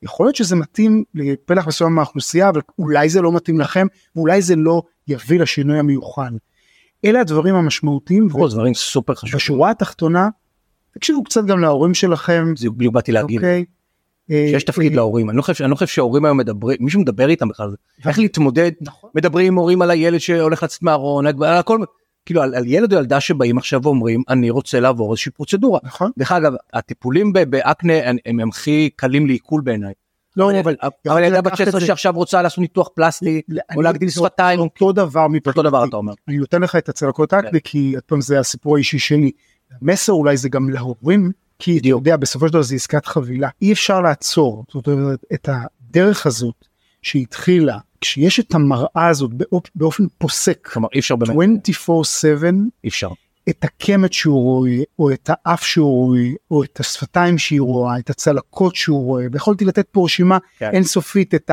יכול 0.02 0.26
להיות 0.26 0.36
שזה 0.36 0.56
מתאים 0.56 1.04
לפלח 1.14 1.66
מסוים 1.66 1.94
מהאוכלוסייה 1.94 2.48
אבל 2.48 2.60
אולי 2.78 3.08
זה 3.08 3.20
לא 3.20 3.32
מתאים 3.32 3.60
לכם 3.60 3.86
ואולי 4.16 4.42
זה 4.42 4.56
לא 4.56 4.82
יביא 5.08 5.40
לשינוי 5.40 5.78
המיוחל. 5.78 6.36
אלה 7.04 7.20
הדברים 7.20 7.54
המשמעותיים 7.54 8.28
דברים 8.28 8.74
סופר 8.74 9.14
חשובים. 9.14 9.34
ובשורה 9.34 9.70
התחתונה 9.70 10.28
תקשיבו 10.94 11.24
קצת 11.24 11.44
גם 11.44 11.60
להורים 11.60 11.94
שלכם 11.94 12.44
זה 12.56 12.70
בדיוק 12.70 12.94
באתי 12.94 13.12
להגיד. 13.12 13.36
אוקיי. 13.36 13.64
אה, 14.30 14.46
שיש 14.50 14.64
תפקיד 14.64 14.92
אה, 14.92 14.96
להורים 14.96 15.30
אני 15.30 15.36
לא 15.36 15.42
חושב 15.42 15.64
אני 15.64 15.70
לא 15.70 15.74
חושב 15.76 15.86
שההורים 15.86 16.24
היום 16.24 16.36
מדברים 16.38 16.76
מישהו 16.80 17.00
מדבר 17.00 17.28
איתם 17.28 17.48
בכלל 17.48 17.74
איך 18.06 18.18
להתמודד 18.18 18.70
נכון. 18.80 19.10
מדברים 19.14 19.46
עם 19.46 19.54
הורים 19.58 19.82
על 19.82 19.90
הילד 19.90 20.18
שהולך 20.18 20.62
לצאת 20.62 20.82
מהארון 20.82 21.26
על 21.26 21.42
הכל 21.42 21.78
כאילו 22.26 22.42
על, 22.42 22.54
על 22.54 22.64
ילד 22.66 22.92
או 22.92 22.98
ילדה 22.98 23.20
שבאים 23.20 23.58
עכשיו 23.58 23.80
ואומרים 23.82 24.22
אני 24.28 24.50
רוצה 24.50 24.80
לעבור 24.80 25.12
איזושהי 25.12 25.32
פרוצדורה. 25.32 25.78
נכון. 25.84 26.10
דרך 26.18 26.32
אגב 26.32 26.52
הטיפולים 26.72 27.32
באקנה 27.32 27.92
הם, 28.26 28.48
הכי 28.48 28.90
קלים 28.96 29.26
לעיכול 29.26 29.60
בעיניי. 29.60 29.92
לא 30.36 30.60
אבל 30.60 30.74
אבל 31.06 31.22
ילדה 31.22 31.40
בת 31.40 31.46
לקחת 31.52 31.60
את 31.60 31.66
16 31.66 31.80
זה- 31.80 31.86
שעכשיו 31.86 32.12
רוצה 32.14 32.42
לעשות 32.42 32.58
ניתוח 32.58 32.88
פלסטי 32.94 33.42
או 33.76 33.82
להגדיל 33.82 34.10
שפתיים 34.10 34.60
אותו 34.60 34.92
דבר 34.92 35.28
מבחינתי. 35.28 35.48
אותו 35.48 35.62
דבר 35.62 35.84
אתה 35.84 35.96
אומר. 35.96 36.12
אני 36.28 36.36
נותן 36.36 36.62
לך 36.62 36.76
את 36.76 36.88
הצלקות 36.88 37.34
אקנה 37.34 37.60
כי 37.64 37.92
עוד 37.94 38.02
פעם 38.02 38.20
זה 38.20 38.40
הסיפור 38.40 38.76
האישי 38.76 38.98
שלי. 38.98 39.30
המסר 39.82 40.12
אולי 40.12 40.36
זה 40.36 40.48
גם 40.48 40.70
להורים 40.70 41.32
כי 41.58 41.78
אתה 41.78 41.88
יודע 41.88 42.16
בסופו 42.16 42.46
של 42.48 42.52
דבר 42.52 42.62
זה 42.62 42.74
עסקת 42.74 43.06
חבילה 43.06 43.48
אי 43.62 43.72
אפשר 43.72 44.00
לעצור 44.00 44.64
זאת 44.72 44.88
אומרת 44.88 45.24
את 45.34 45.48
הדרך 45.52 46.26
הזאת 46.26 46.54
שהתחילה 47.02 47.78
כשיש 48.00 48.40
את 48.40 48.54
המראה 48.54 49.08
הזאת 49.08 49.30
באופ- 49.34 49.70
באופן 49.74 50.04
פוסק 50.18 50.68
כלומר 50.72 50.88
אי 50.94 50.98
אפשר 50.98 51.16
באמת 51.16 51.68
24/7 51.68 52.44
אי 52.84 52.88
אפשר. 52.88 53.08
את 53.48 53.64
הקמת 53.64 54.12
שהוא 54.12 54.42
רואה 54.42 54.82
או 54.98 55.10
את 55.10 55.30
האף 55.32 55.62
שהוא 55.64 56.06
רואה 56.06 56.20
או 56.50 56.64
את 56.64 56.80
השפתיים 56.80 57.38
שהיא 57.38 57.60
רואה 57.60 57.98
את 57.98 58.10
הצלקות 58.10 58.76
שהוא 58.76 59.04
רואה 59.04 59.26
ויכולתי 59.32 59.64
לתת 59.64 59.86
פה 59.92 60.04
רשימה 60.04 60.38
כן. 60.58 60.70
אינסופית 60.72 61.34
את 61.34 61.50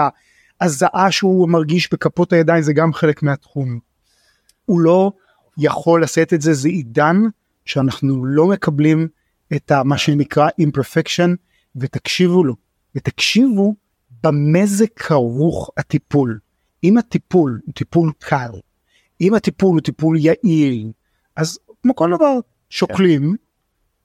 ההזעה 0.61 1.11
שהוא 1.11 1.49
מרגיש 1.49 1.93
בכפות 1.93 2.33
הידיים 2.33 2.61
זה 2.63 2.73
גם 2.73 2.93
חלק 2.93 3.23
מהתחום. 3.23 3.79
הוא 4.65 4.79
לא 4.79 5.11
יכול 5.57 6.03
לשאת 6.03 6.33
את 6.33 6.41
זה 6.41 6.53
זה 6.53 6.69
עידן 6.69 7.21
שאנחנו 7.65 8.25
לא 8.25 8.47
מקבלים 8.47 9.07
את 9.55 9.71
ה, 9.71 9.83
מה 9.83 9.97
שנקרא 9.97 10.49
imperfection 10.61 11.29
ותקשיבו 11.75 12.43
לו 12.43 12.55
ותקשיבו 12.95 13.75
במה 14.23 14.65
זה 14.65 14.85
כרוך 14.95 15.69
הטיפול. 15.77 16.39
אם 16.83 16.97
הטיפול 16.97 17.61
הוא 17.65 17.73
טיפול 17.73 18.11
קל, 18.19 18.51
אם 19.21 19.33
הטיפול 19.33 19.73
הוא 19.73 19.81
טיפול 19.81 20.17
יעיל, 20.19 20.91
אז 21.35 21.59
כמו 21.83 21.95
כל 21.95 22.11
דבר 22.15 22.39
שוקלים 22.69 23.35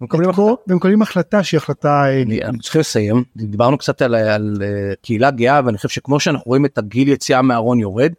מקבלים 0.00 0.30
את 0.30 0.34
כל- 0.34 0.54
ומקבלים 0.68 1.02
החלטה 1.02 1.42
שהיא 1.42 1.58
החלטה 1.58 2.04
אה, 2.04 2.22
אני 2.22 2.58
צריך 2.62 2.76
לסיים. 2.76 3.24
דיברנו 3.36 3.78
קצת 3.78 4.02
על, 4.02 4.14
על 4.14 4.58
אה, 4.62 4.94
קהילה 5.02 5.30
גאה 5.30 5.60
ואני 5.64 5.76
חושב 5.76 5.88
שכמו 5.88 6.20
שאנחנו 6.20 6.44
רואים 6.46 6.64
את 6.64 6.78
הגיל 6.78 7.08
יציאה 7.08 7.42
מהארון 7.42 7.80
יורד 7.80 8.12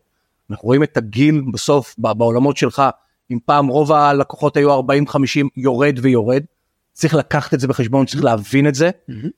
אנחנו 0.49 0.65
רואים 0.65 0.83
את 0.83 0.97
הגיל 0.97 1.43
בסוף 1.53 1.95
בעולמות 1.97 2.57
שלך 2.57 2.83
אם 3.31 3.39
פעם 3.45 3.67
רוב 3.67 3.91
הלקוחות 3.91 4.57
היו 4.57 4.71
40 4.71 5.07
50 5.07 5.49
יורד 5.57 5.99
ויורד 6.01 6.43
צריך 6.93 7.13
לקחת 7.13 7.53
את 7.53 7.59
זה 7.59 7.67
בחשבון 7.67 8.05
צריך 8.05 8.23
להבין 8.23 8.67
את 8.67 8.75
זה. 8.75 8.89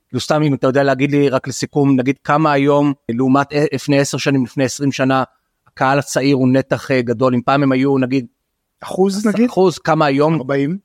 כאילו 0.08 0.20
סתם 0.20 0.42
אם 0.42 0.54
אתה 0.54 0.68
יודע 0.68 0.84
להגיד 0.84 1.12
לי 1.12 1.30
רק 1.30 1.48
לסיכום 1.48 1.96
נגיד 1.96 2.16
כמה 2.24 2.52
היום 2.52 2.94
לעומת 3.10 3.48
לפני 3.74 4.00
10 4.00 4.18
שנים 4.18 4.44
לפני 4.46 4.64
20 4.64 4.92
שנה 4.92 5.24
הקהל 5.68 6.00
הצעיר 6.00 6.36
הוא 6.36 6.50
נתח 6.50 6.92
אה, 6.92 7.02
גדול 7.02 7.34
אם 7.34 7.42
פעם 7.42 7.64
הם 7.64 7.72
היו 7.72 7.98
נגיד 7.98 8.26
אחוז 8.82 9.26
נגיד 9.28 9.50
אחוז 9.50 9.78
כמה 9.78 10.06
היום 10.06 10.36
40 10.36 10.78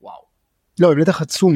וואו. 0.00 0.20
לא 0.80 0.92
הם 0.92 0.98
נתח 0.98 1.22
עצום. 1.22 1.54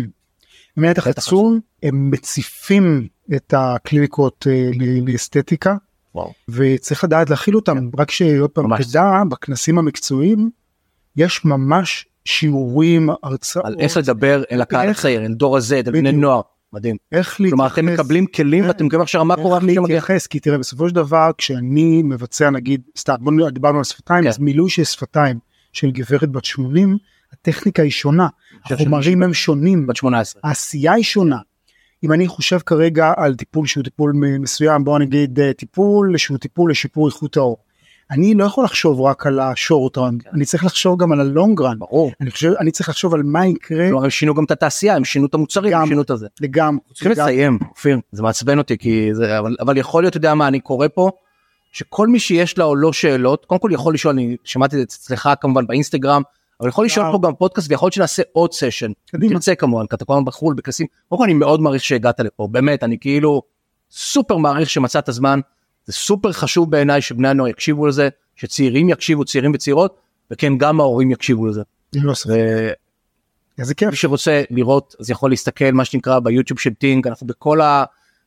הם 0.77 0.85
נתח 0.85 1.07
עצום 1.07 1.61
הם 1.83 2.11
מציפים 2.11 3.09
את 3.37 3.55
הקליניקות 3.57 4.47
אה, 4.51 4.71
לאסתטיקה 5.07 5.77
וואו. 6.15 6.33
וצריך 6.49 7.05
לדעת 7.05 7.31
להכיל 7.31 7.57
אותם 7.57 7.91
רק 7.99 8.11
שעוד 8.11 8.51
פעם. 8.51 8.83
תדע 8.83 9.23
בכנסים 9.31 9.79
המקצועיים 9.79 10.51
יש 11.17 11.45
ממש 11.45 12.07
שיעורים 12.25 13.09
הרצאות 13.23 13.65
על 13.67 13.75
איך 13.79 13.97
לדבר 13.97 14.43
אל 14.53 14.61
הקהל 14.61 14.89
הצעיר 14.89 15.25
אל 15.25 15.33
דור 15.35 15.57
הזה 15.57 15.77
אל 15.77 15.83
בני. 15.93 16.13
נוער 16.13 16.41
מדהים. 16.73 16.97
איך 17.13 17.37
כלומר 17.37 17.67
אתם 17.67 17.87
להתייחס- 17.89 18.01
מקבלים 18.01 18.27
כלים 18.27 18.67
ואתם 18.67 18.87
מקבלים 18.87 19.03
עכשיו 19.03 19.25
מה 19.25 19.37
קורה 19.37 19.59
איך. 19.59 19.65
להתייחס 19.67 20.27
כי 20.27 20.41
תראה 20.41 20.59
בסופו 20.59 20.89
של 20.89 20.95
דבר 20.95 21.31
כשאני 21.39 22.03
מבצע 22.03 22.51
נגיד 22.51 22.81
סתם 22.99 23.15
בוא 23.21 23.51
דיברנו 23.51 23.79
על 23.79 23.85
שפתיים 23.85 24.23
כן. 24.25 24.29
אז 24.29 24.39
מילוי 24.39 24.71
של 24.71 24.85
שפתיים 24.85 25.39
של 25.73 25.91
גברת 25.91 26.31
בת 26.33 26.45
80 26.45 26.97
הטכניקה 27.33 27.83
היא 27.83 27.91
שונה 27.91 28.29
החומרים 28.65 29.23
הם 29.23 29.35
שונים 29.35 29.87
בת 29.87 29.97
18. 29.97 30.41
העשייה 30.45 30.93
היא 30.93 31.05
שונה. 31.05 31.39
אם 32.05 32.13
אני 32.13 32.29
חושב 32.29 32.59
כרגע 32.59 33.13
על 33.17 33.35
טיפול 33.35 33.67
שהוא 33.67 33.85
טיפול 33.85 34.13
מסוים 34.15 34.85
בוא 34.85 34.99
נגיד 34.99 35.41
אה, 35.41 35.53
טיפול 35.53 36.17
שהוא 36.17 36.39
טיפול 36.39 36.71
לשיפור 36.71 37.09
איכות 37.09 37.37
האור. 37.37 37.57
אני 38.13 38.35
לא 38.35 38.45
יכול 38.45 38.65
לחשוב 38.65 39.01
רק 39.01 39.27
על 39.27 39.41
השורט 39.41 39.99
רן, 39.99 40.19
כן. 40.19 40.31
אני 40.35 40.45
צריך 40.45 40.65
לחשוב 40.65 41.01
גם 41.01 41.13
על 41.13 41.21
הלונג 41.21 41.63
רן. 41.63 41.79
ברור. 41.79 42.13
אני 42.21 42.31
חושב, 42.31 42.53
אני 42.61 42.71
צריך 42.71 42.89
לחשוב 42.89 43.15
על 43.15 43.23
מה 43.23 43.47
יקרה 43.47 43.89
כלומר, 43.89 44.05
הם 44.05 44.11
שינו 44.11 44.35
גם 44.35 44.45
את 44.45 44.51
התעשייה, 44.51 44.97
הם 44.97 45.05
שינו 45.05 45.27
את 45.27 45.35
המוצרים, 45.35 45.75
הם 45.75 45.81
גם. 45.81 45.89
שינו 45.89 46.03
את 46.03 46.11
הזה. 46.11 46.27
לגמרי. 46.41 46.81
צריכים 46.93 47.13
לסיים, 47.13 47.59
אופיר, 47.71 47.99
זה 48.13 48.23
מעצבן 48.23 48.59
אותי, 48.59 48.79
כי 48.79 49.15
זה, 49.15 49.39
אבל, 49.39 49.57
אבל 49.61 49.77
יכול 49.77 50.03
להיות, 50.03 50.11
אתה 50.11 50.17
יודע 50.17 50.35
מה, 50.35 50.49
אני 50.49 50.61
קורא 50.61 50.87
פה, 50.95 51.11
שכל 51.73 52.09
מי 52.09 52.19
שיש 52.19 52.59
לה 52.59 52.65
או 52.65 52.77
לא 52.77 52.93
שאלות, 52.93 53.45
קודם 53.45 53.61
כל 53.61 53.71
יכול 53.73 53.95
לשאול, 53.95 54.15
אני 54.15 54.37
שמעתי 54.45 54.77
את 54.77 54.91
זה 54.91 54.97
אצלך 54.99 55.31
כמובן 55.41 55.67
באינסטגרם, 55.67 56.23
אבל 56.61 56.69
יכול 56.69 56.85
לשאול. 56.85 57.07
פה 57.13 57.19
גם 57.23 57.35
פודקאסט, 57.35 57.71
ויכול 57.71 57.87
להיות 57.87 57.95
שנעשה 57.95 58.23
עוד 58.33 58.53
סשן. 58.53 58.91
קדימה. 59.11 59.33
תרצה 59.33 59.55
כמובן, 59.55 59.87
כי 59.87 59.95
אתה 59.95 60.05
כל 60.05 60.13
הזמן 60.13 60.25
בחו"ל, 60.25 60.55
בכנסים. 60.55 60.87
קודם 61.09 61.19
כל 61.19 61.25
אני 61.25 61.35
מאוד 61.35 61.61
מעריך 61.61 61.85
שהגעת 61.85 62.21
לפה, 62.21 62.49
באמת, 62.51 62.85
אני 62.85 62.99
כאילו 62.99 63.43
סופר 63.91 64.37
מעריך 64.37 64.71
שמצאת 64.71 65.05
זמן, 65.09 65.41
זה 65.87 65.93
סופר 65.93 66.33
חשוב 66.33 66.71
בעיניי 66.71 67.03
שבני 67.03 67.29
הנוער 67.29 67.49
יקשיבו 67.49 67.87
לזה, 67.87 68.09
שצעירים 68.37 68.89
יקשיבו, 68.89 69.25
צעירים 69.25 69.53
וצעירות, 69.55 69.97
וכן, 70.31 70.59
גם 70.59 70.81
ההורים 70.81 71.11
יקשיבו 71.11 71.47
לזה. 71.47 71.63
ומי 71.95 72.07
איזה 73.59 73.75
כיף. 73.75 73.95
שרוצה 73.95 74.43
לראות, 74.51 74.95
אז 75.01 75.11
יכול 75.11 75.31
להסתכל, 75.31 75.73
מה 75.73 75.85
שנקרא, 75.85 76.19
ביוטיוב 76.19 76.59
של 76.59 76.75
טינג, 76.75 77.09
אנחנו 77.09 77.27
בכל 77.27 77.61
ה... 77.61 77.85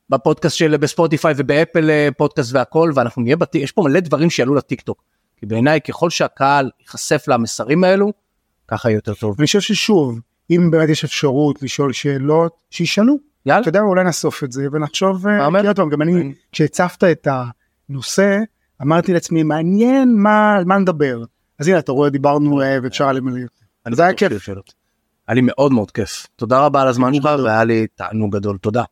בפודקאסט 0.10 0.58
של 0.58 0.78
בספוטיפיי 0.78 1.34
ובאפל 1.38 1.90
אה, 1.90 2.10
פודקאסט 2.18 2.54
והכל, 2.54 2.92
ואנחנו 2.96 3.22
נהיה 3.22 3.36
בטיק, 3.36 3.64
יש 3.64 3.72
פה 3.72 3.82
מלא 3.82 4.00
דברים 4.00 4.30
שיעלו 4.30 4.56
לטיק 4.56 4.82
טוק. 4.82 5.04
כי 5.38 5.46
בעיניי, 5.46 5.82
ככל 5.82 6.10
שהקהל 6.10 6.70
ייחשף 6.80 7.24
למסרים 7.28 7.84
האלו, 7.84 8.14
ככה 8.68 8.90
יהיה 8.90 8.98
יותר 8.98 9.14
טוב. 9.14 9.36
אני 9.40 9.46
חושב 9.46 9.60
ששוב, 9.60 10.20
אם 10.52 10.72
באמת 10.72 10.90
יש 10.90 11.04
אפשרות 11.04 11.64
לשאול 11.64 11.94
שאלות, 11.94 12.56
שישאלו. 12.70 13.18
יאללה, 13.46 13.62
אתה 13.62 13.70
יודע 13.70 13.82
מה, 13.82 13.88
אולי 13.88 14.04
נאסוף 14.04 14.44
את 14.44 14.52
זה 14.52 14.68
ונחשוב, 14.72 15.28
אה. 15.28 15.62
כי 15.62 15.68
עוד 15.68 15.76
פעם, 15.76 15.90
גם 15.90 16.02
אני, 16.02 16.34
כשהצפת 16.52 17.04
את 17.04 17.28
הנושא, 17.90 18.40
אמרתי 18.82 19.14
לעצמי, 19.14 19.44
מעניין 19.44 20.16
מה, 20.18 20.56
על 20.56 20.66
מה 20.66 20.78
נדבר. 20.78 21.24
אז 21.60 21.68
הנה, 21.68 21.80
אתה 21.80 21.92
רואה, 21.92 22.10
דיברנו 22.10 22.62
אה, 22.62 22.78
ואפשר 22.84 23.12
למלא. 23.12 23.42
אני 23.86 23.96
זה 23.96 24.06
היה 24.06 24.40
שאלות. 24.40 24.74
היה 25.28 25.36
לי 25.36 25.42
מאוד 25.44 25.72
מאוד 25.72 25.92
כיף. 25.92 26.28
תודה 26.36 26.66
רבה 26.66 26.82
על 26.82 26.88
הזמן 26.88 27.14
שלך. 27.14 27.30
והיה 27.44 27.64
לי 27.64 27.88
תענוג 27.96 28.36
גדול. 28.36 28.58
תודה. 28.58 28.84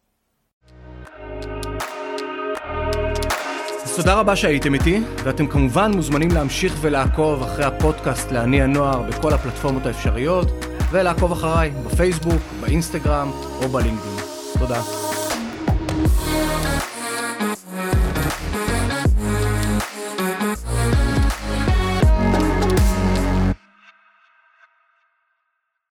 אז 3.84 3.95
תודה 3.95 4.14
רבה 4.14 4.36
שהייתם 4.36 4.74
איתי, 4.74 5.01
ואתם 5.24 5.47
כמובן 5.47 5.91
מוזמנים 5.95 6.32
להמשיך 6.32 6.74
ולעקוב 6.82 7.43
אחרי 7.43 7.66
הפודקאסט 7.66 8.32
לעני 8.32 8.62
הנוער 8.62 9.01
בכל 9.01 9.34
הפלטפורמות 9.34 9.86
האפשריות, 9.86 10.47
ולעקוב 10.91 11.32
אחריי 11.32 11.72
בפייסבוק, 11.86 12.41
באינסטגרם 12.62 13.30
או 13.62 13.70
בלינקדאין. 13.70 14.22
תודה. 14.60 15.03